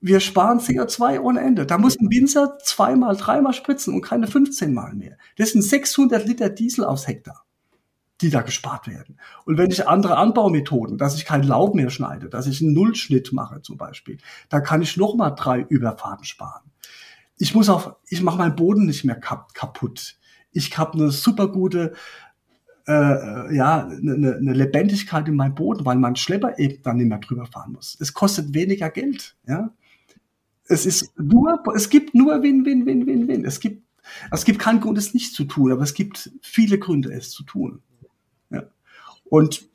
wir 0.00 0.20
sparen 0.20 0.60
CO2 0.60 1.20
ohne 1.20 1.40
Ende. 1.40 1.66
Da 1.66 1.78
muss 1.78 1.98
ein 1.98 2.10
Winzer 2.10 2.58
zweimal, 2.62 3.16
dreimal 3.16 3.52
spritzen 3.52 3.94
und 3.94 4.02
keine 4.02 4.26
15 4.26 4.72
Mal 4.72 4.94
mehr. 4.94 5.16
Das 5.36 5.52
sind 5.52 5.62
600 5.62 6.26
Liter 6.26 6.50
Diesel 6.50 6.84
aufs 6.84 7.06
Hektar, 7.06 7.44
die 8.20 8.30
da 8.30 8.42
gespart 8.42 8.86
werden. 8.86 9.18
Und 9.44 9.58
wenn 9.58 9.70
ich 9.70 9.88
andere 9.88 10.16
Anbaumethoden, 10.16 10.98
dass 10.98 11.16
ich 11.16 11.24
kein 11.24 11.42
Laub 11.42 11.74
mehr 11.74 11.90
schneide, 11.90 12.28
dass 12.28 12.46
ich 12.46 12.60
einen 12.62 12.72
Nullschnitt 12.72 13.32
mache 13.32 13.62
zum 13.62 13.76
Beispiel, 13.76 14.18
da 14.48 14.60
kann 14.60 14.82
ich 14.82 14.96
noch 14.96 15.14
mal 15.14 15.30
drei 15.30 15.60
Überfahrten 15.60 16.24
sparen. 16.24 16.70
Ich 17.38 17.54
muss 17.54 17.68
auch, 17.68 17.96
ich 18.08 18.22
mache 18.22 18.38
meinen 18.38 18.56
Boden 18.56 18.86
nicht 18.86 19.04
mehr 19.04 19.20
kaputt. 19.20 20.16
Ich 20.52 20.76
habe 20.78 20.94
eine 20.94 21.10
super 21.10 21.48
gute 21.48 21.92
äh, 22.86 22.92
äh 22.92 23.54
ja, 23.56 23.86
eine, 23.86 24.36
eine 24.36 24.52
Lebendigkeit 24.52 25.28
in 25.28 25.36
meinem 25.36 25.54
Boden, 25.54 25.84
weil 25.84 25.96
mein 25.96 26.16
Schlepper 26.16 26.58
eben 26.58 26.82
dann 26.82 26.96
nicht 26.96 27.08
mehr 27.08 27.18
drüber 27.18 27.46
fahren 27.46 27.72
muss. 27.72 27.96
Es 28.00 28.14
kostet 28.14 28.54
weniger 28.54 28.90
Geld, 28.90 29.36
ja. 29.46 29.70
Es 30.68 30.86
ist 30.86 31.12
nur, 31.18 31.62
es 31.74 31.88
gibt 31.88 32.14
nur 32.14 32.42
Win, 32.42 32.64
Win, 32.64 32.86
Win, 32.86 33.06
Win, 33.06 33.28
Win. 33.28 33.44
Es 33.44 33.60
gibt, 33.60 33.82
es 34.30 34.44
gibt 34.44 34.58
keinen 34.58 34.80
Grund, 34.80 34.98
es 34.98 35.14
nicht 35.14 35.34
zu 35.34 35.44
tun, 35.44 35.72
aber 35.72 35.82
es 35.82 35.94
gibt 35.94 36.30
viele 36.42 36.78
Gründe, 36.78 37.12
es 37.12 37.30
zu 37.30 37.44
tun. 37.44 37.82
Ja. 38.50 38.64
Und 39.24 39.68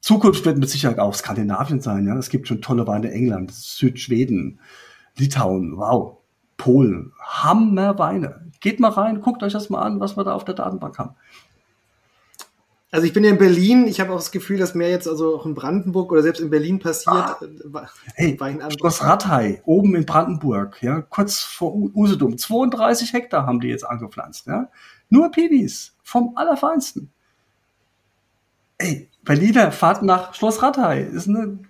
Zukunft 0.00 0.44
wird 0.44 0.58
mit 0.58 0.68
Sicherheit 0.68 0.98
auch 0.98 1.14
Skandinavien 1.14 1.80
sein. 1.80 2.06
Ja, 2.06 2.16
es 2.18 2.28
gibt 2.28 2.48
schon 2.48 2.60
tolle 2.60 2.86
Weine 2.88 3.12
England, 3.12 3.52
Südschweden, 3.52 4.58
Litauen. 5.16 5.76
Wow, 5.76 6.18
Polen. 6.56 7.12
Hammerweine. 7.20 8.50
Geht 8.60 8.80
mal 8.80 8.90
rein, 8.90 9.20
guckt 9.20 9.42
euch 9.42 9.52
das 9.52 9.70
mal 9.70 9.82
an, 9.82 10.00
was 10.00 10.16
wir 10.16 10.24
da 10.24 10.34
auf 10.34 10.44
der 10.44 10.54
Datenbank 10.54 10.98
haben. 10.98 11.14
Also 12.94 13.06
ich 13.06 13.14
bin 13.14 13.24
ja 13.24 13.30
in 13.30 13.38
Berlin, 13.38 13.86
ich 13.86 14.00
habe 14.00 14.12
auch 14.12 14.18
das 14.18 14.32
Gefühl, 14.32 14.58
dass 14.58 14.74
mehr 14.74 14.90
jetzt 14.90 15.08
also 15.08 15.34
auch 15.34 15.46
in 15.46 15.54
Brandenburg 15.54 16.12
oder 16.12 16.22
selbst 16.22 16.40
in 16.40 16.50
Berlin 16.50 16.78
passiert. 16.78 17.16
Ah, 17.16 17.38
äh, 18.16 18.36
hey, 18.36 18.38
Schloss 18.78 19.02
Rattay, 19.02 19.62
oben 19.64 19.94
in 19.96 20.04
Brandenburg, 20.04 20.82
ja, 20.82 21.00
kurz 21.00 21.40
vor 21.40 21.74
Usedom. 21.74 22.36
32 22.36 23.14
Hektar 23.14 23.46
haben 23.46 23.60
die 23.60 23.68
jetzt 23.68 23.84
angepflanzt, 23.84 24.46
ja. 24.46 24.68
Nur 25.08 25.30
Piwis, 25.30 25.96
vom 26.02 26.36
Allerfeinsten. 26.36 27.10
Ey, 28.76 29.08
Berliner, 29.24 29.72
fahrt 29.72 30.02
nach 30.02 30.34
Schloss 30.34 30.62
Rattay. 30.62 31.02
Ist 31.02 31.28
eine 31.28 31.60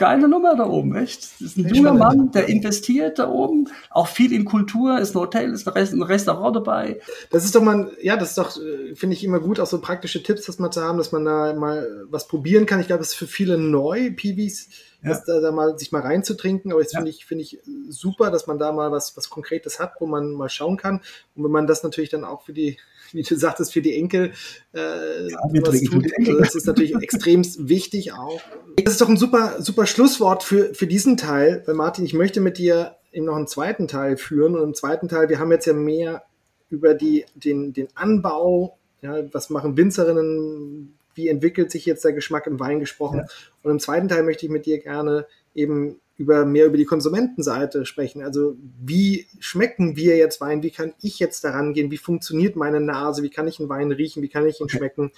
geile 0.00 0.28
Nummer 0.28 0.56
da 0.56 0.66
oben, 0.66 0.96
echt. 0.96 1.24
Das 1.34 1.40
ist 1.42 1.58
ein 1.58 1.64
Sehr 1.64 1.74
junger 1.74 1.92
Mann, 1.92 2.30
der 2.30 2.48
investiert 2.48 3.18
da 3.18 3.28
oben, 3.28 3.68
auch 3.90 4.08
viel 4.08 4.32
in 4.32 4.46
Kultur, 4.46 4.98
ist 4.98 5.14
ein 5.14 5.20
Hotel, 5.20 5.52
ist 5.52 5.66
ein 5.68 6.02
Restaurant 6.02 6.56
dabei. 6.56 7.00
Das 7.30 7.44
ist 7.44 7.54
doch 7.54 7.62
mal, 7.62 7.92
ja, 8.00 8.16
das 8.16 8.30
ist 8.30 8.38
doch, 8.38 8.56
äh, 8.56 8.94
finde 8.94 9.14
ich 9.14 9.22
immer 9.22 9.40
gut, 9.40 9.60
auch 9.60 9.66
so 9.66 9.78
praktische 9.78 10.22
Tipps, 10.22 10.46
das 10.46 10.58
mal 10.58 10.70
zu 10.70 10.82
haben, 10.82 10.96
dass 10.96 11.12
man 11.12 11.26
da 11.26 11.52
mal 11.52 11.86
was 12.08 12.28
probieren 12.28 12.64
kann. 12.64 12.80
Ich 12.80 12.86
glaube, 12.86 13.02
es 13.02 13.10
ist 13.10 13.16
für 13.16 13.26
viele 13.26 13.58
neu, 13.58 14.10
Piwis, 14.10 14.70
ja. 15.04 15.20
da, 15.26 15.40
da, 15.40 15.52
mal 15.52 15.78
sich 15.78 15.92
mal 15.92 16.00
reinzutrinken, 16.00 16.72
aber 16.72 16.80
jetzt 16.80 16.94
ja. 16.94 17.00
finde 17.00 17.10
ich, 17.10 17.26
finde 17.26 17.44
ich 17.44 17.60
super, 17.90 18.30
dass 18.30 18.46
man 18.46 18.58
da 18.58 18.72
mal 18.72 18.90
was, 18.90 19.18
was 19.18 19.28
Konkretes 19.28 19.78
hat, 19.78 19.92
wo 20.00 20.06
man 20.06 20.32
mal 20.32 20.48
schauen 20.48 20.78
kann. 20.78 21.02
Und 21.36 21.44
wenn 21.44 21.50
man 21.52 21.66
das 21.66 21.82
natürlich 21.82 22.10
dann 22.10 22.24
auch 22.24 22.40
für 22.42 22.54
die 22.54 22.78
wie 23.12 23.22
du 23.22 23.36
sagtest, 23.36 23.72
für 23.72 23.82
die 23.82 23.94
Enkel. 23.96 24.32
Äh, 24.74 25.28
ja, 25.28 25.38
was 25.62 25.82
tut. 25.82 26.12
Enkel. 26.12 26.38
Das 26.38 26.54
ist 26.54 26.66
natürlich 26.66 26.94
extrem 27.00 27.42
wichtig 27.58 28.12
auch. 28.12 28.40
Das 28.76 28.94
ist 28.94 29.00
doch 29.00 29.08
ein 29.08 29.16
super, 29.16 29.56
super 29.60 29.86
Schlusswort 29.86 30.42
für, 30.42 30.74
für 30.74 30.86
diesen 30.86 31.16
Teil, 31.16 31.62
weil 31.66 31.74
Martin, 31.74 32.04
ich 32.04 32.14
möchte 32.14 32.40
mit 32.40 32.58
dir 32.58 32.96
eben 33.12 33.26
noch 33.26 33.36
einen 33.36 33.46
zweiten 33.46 33.88
Teil 33.88 34.16
führen. 34.16 34.54
Und 34.54 34.62
im 34.62 34.74
zweiten 34.74 35.08
Teil, 35.08 35.28
wir 35.28 35.38
haben 35.38 35.50
jetzt 35.50 35.66
ja 35.66 35.72
mehr 35.72 36.22
über 36.68 36.94
die, 36.94 37.24
den, 37.34 37.72
den 37.72 37.88
Anbau, 37.94 38.78
ja, 39.02 39.22
was 39.32 39.50
machen 39.50 39.76
Winzerinnen, 39.76 40.94
wie 41.14 41.28
entwickelt 41.28 41.70
sich 41.70 41.86
jetzt 41.86 42.04
der 42.04 42.12
Geschmack 42.12 42.46
im 42.46 42.60
Wein 42.60 42.78
gesprochen. 42.78 43.18
Ja. 43.18 43.26
Und 43.62 43.72
im 43.72 43.80
zweiten 43.80 44.08
Teil 44.08 44.22
möchte 44.22 44.46
ich 44.46 44.52
mit 44.52 44.66
dir 44.66 44.78
gerne 44.78 45.26
eben 45.54 46.00
über 46.20 46.44
mehr 46.44 46.66
über 46.66 46.76
die 46.76 46.84
Konsumentenseite 46.84 47.86
sprechen. 47.86 48.22
Also 48.22 48.54
wie 48.78 49.26
schmecken 49.38 49.96
wir 49.96 50.18
jetzt 50.18 50.38
Wein? 50.42 50.62
Wie 50.62 50.70
kann 50.70 50.92
ich 51.00 51.18
jetzt 51.18 51.44
daran 51.44 51.72
gehen? 51.72 51.90
Wie 51.90 51.96
funktioniert 51.96 52.56
meine 52.56 52.78
Nase? 52.78 53.22
Wie 53.22 53.30
kann 53.30 53.48
ich 53.48 53.58
einen 53.58 53.70
Wein 53.70 53.90
riechen? 53.90 54.22
Wie 54.22 54.28
kann 54.28 54.46
ich 54.46 54.60
ihn 54.60 54.64
okay. 54.64 54.76
schmecken? 54.76 55.12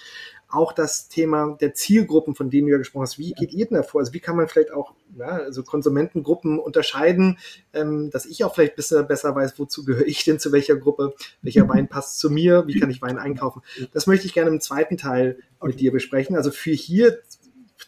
Auch 0.48 0.72
das 0.72 1.08
Thema 1.08 1.56
der 1.60 1.74
Zielgruppen, 1.74 2.36
von 2.36 2.50
denen 2.50 2.68
du 2.68 2.72
ja 2.74 2.78
gesprochen 2.78 3.02
hast. 3.02 3.18
Wie 3.18 3.32
geht 3.32 3.52
ihr 3.52 3.66
denn 3.66 3.78
davor? 3.78 4.00
Also 4.00 4.12
wie 4.12 4.20
kann 4.20 4.36
man 4.36 4.46
vielleicht 4.46 4.72
auch 4.72 4.94
ja, 5.18 5.26
also 5.26 5.64
Konsumentengruppen 5.64 6.60
unterscheiden, 6.60 7.38
ähm, 7.72 8.10
dass 8.10 8.24
ich 8.24 8.44
auch 8.44 8.54
vielleicht 8.54 8.74
ein 8.74 8.76
bisschen 8.76 9.08
besser 9.08 9.34
weiß, 9.34 9.58
wozu 9.58 9.84
gehöre 9.84 10.06
ich 10.06 10.22
denn 10.22 10.38
zu 10.38 10.52
welcher 10.52 10.76
Gruppe? 10.76 11.14
Welcher 11.42 11.68
Wein 11.68 11.88
passt 11.88 12.20
zu 12.20 12.30
mir? 12.30 12.68
Wie 12.68 12.78
kann 12.78 12.90
ich 12.90 13.02
Wein 13.02 13.18
einkaufen? 13.18 13.62
Das 13.92 14.06
möchte 14.06 14.26
ich 14.26 14.34
gerne 14.34 14.50
im 14.50 14.60
zweiten 14.60 14.96
Teil 14.96 15.38
mit 15.64 15.80
dir 15.80 15.90
besprechen. 15.90 16.36
Also 16.36 16.52
für 16.52 16.70
hier 16.70 17.18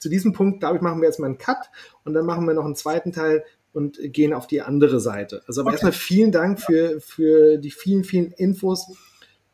zu 0.05 0.11
diesem 0.11 0.35
Punkt, 0.35 0.61
glaube 0.61 0.77
ich, 0.77 0.83
machen 0.83 1.01
wir 1.01 1.09
jetzt 1.09 1.19
mal 1.19 1.29
einen 1.29 1.39
Cut 1.39 1.71
und 2.05 2.13
dann 2.13 2.27
machen 2.27 2.47
wir 2.47 2.53
noch 2.53 2.67
einen 2.67 2.77
zweiten 2.77 3.11
Teil 3.11 3.43
und 3.73 3.99
gehen 4.03 4.35
auf 4.35 4.47
die 4.47 4.61
andere 4.61 5.01
Seite. 5.01 5.43
Also 5.47 5.63
aber 5.63 5.69
okay. 5.69 5.77
erstmal 5.77 5.93
vielen 5.93 6.31
Dank 6.31 6.61
für, 6.61 7.01
für 7.01 7.57
die 7.57 7.71
vielen, 7.71 8.05
vielen 8.05 8.31
Infos, 8.33 8.93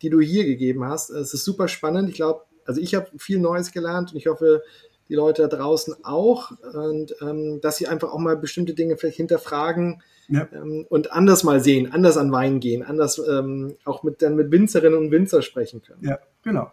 die 0.02 0.10
du 0.10 0.18
hier 0.18 0.44
gegeben 0.44 0.84
hast. 0.84 1.10
Es 1.10 1.34
ist 1.34 1.44
super 1.44 1.68
spannend. 1.68 2.08
Ich 2.08 2.16
glaube, 2.16 2.46
also 2.64 2.80
ich 2.80 2.96
habe 2.96 3.06
viel 3.16 3.38
Neues 3.38 3.70
gelernt 3.70 4.10
und 4.10 4.18
ich 4.18 4.26
hoffe, 4.26 4.64
die 5.08 5.14
Leute 5.14 5.42
da 5.42 5.56
draußen 5.56 6.04
auch. 6.04 6.50
Und 6.74 7.14
ähm, 7.22 7.60
dass 7.60 7.76
sie 7.76 7.86
einfach 7.86 8.12
auch 8.12 8.18
mal 8.18 8.36
bestimmte 8.36 8.74
Dinge 8.74 8.96
vielleicht 8.96 9.18
hinterfragen 9.18 10.02
ja. 10.26 10.48
ähm, 10.52 10.84
und 10.88 11.12
anders 11.12 11.44
mal 11.44 11.60
sehen, 11.60 11.92
anders 11.92 12.16
an 12.16 12.32
Wein 12.32 12.58
gehen, 12.58 12.82
anders 12.82 13.20
ähm, 13.24 13.76
auch 13.84 14.02
mit, 14.02 14.20
dann 14.20 14.34
mit 14.34 14.50
Winzerinnen 14.50 14.98
und 14.98 15.12
Winzer 15.12 15.42
sprechen 15.42 15.80
können. 15.80 16.04
Ja, 16.04 16.18
genau. 16.42 16.72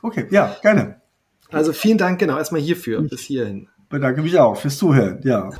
Okay, 0.00 0.26
ja, 0.30 0.56
gerne. 0.62 1.02
Also 1.52 1.72
vielen 1.72 1.98
Dank 1.98 2.18
genau 2.18 2.38
erstmal 2.38 2.60
hierfür, 2.60 3.02
bis 3.02 3.22
hierhin. 3.22 3.68
Bedanke 3.88 4.22
mich 4.22 4.38
auch 4.38 4.56
fürs 4.56 4.78
Zuhören, 4.78 5.20
ja. 5.24 5.50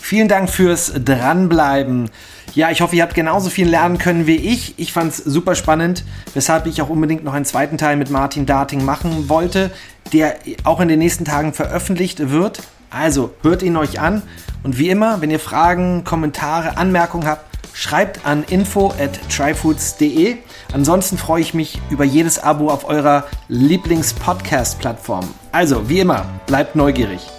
Vielen 0.00 0.28
Dank 0.28 0.50
fürs 0.50 0.92
Dranbleiben. 1.04 2.10
Ja, 2.54 2.70
ich 2.70 2.80
hoffe, 2.80 2.94
ihr 2.94 3.02
habt 3.02 3.14
genauso 3.14 3.50
viel 3.50 3.68
lernen 3.68 3.98
können 3.98 4.28
wie 4.28 4.36
ich. 4.36 4.74
Ich 4.78 4.92
fand 4.92 5.12
es 5.12 5.16
super 5.16 5.56
spannend, 5.56 6.04
weshalb 6.34 6.66
ich 6.66 6.80
auch 6.80 6.88
unbedingt 6.88 7.24
noch 7.24 7.34
einen 7.34 7.44
zweiten 7.44 7.78
Teil 7.78 7.96
mit 7.96 8.10
Martin 8.10 8.46
Darting 8.46 8.84
machen 8.84 9.28
wollte, 9.28 9.72
der 10.12 10.36
auch 10.62 10.78
in 10.80 10.86
den 10.86 11.00
nächsten 11.00 11.24
Tagen 11.24 11.52
veröffentlicht 11.52 12.30
wird. 12.30 12.62
Also 12.90 13.34
hört 13.42 13.64
ihn 13.64 13.76
euch 13.76 13.98
an 13.98 14.22
und 14.62 14.78
wie 14.78 14.90
immer, 14.90 15.20
wenn 15.20 15.32
ihr 15.32 15.40
Fragen, 15.40 16.04
Kommentare, 16.04 16.76
Anmerkungen 16.76 17.26
habt, 17.26 17.53
schreibt 17.72 18.24
an 18.26 18.44
info 18.44 18.92
at 18.98 19.18
tryfoods.de. 19.28 20.36
Ansonsten 20.72 21.18
freue 21.18 21.40
ich 21.40 21.54
mich 21.54 21.80
über 21.90 22.04
jedes 22.04 22.38
Abo 22.38 22.68
auf 22.70 22.88
eurer 22.88 23.24
Lieblings-Podcast-Plattform. 23.48 25.28
Also, 25.52 25.88
wie 25.88 26.00
immer, 26.00 26.26
bleibt 26.46 26.76
neugierig. 26.76 27.33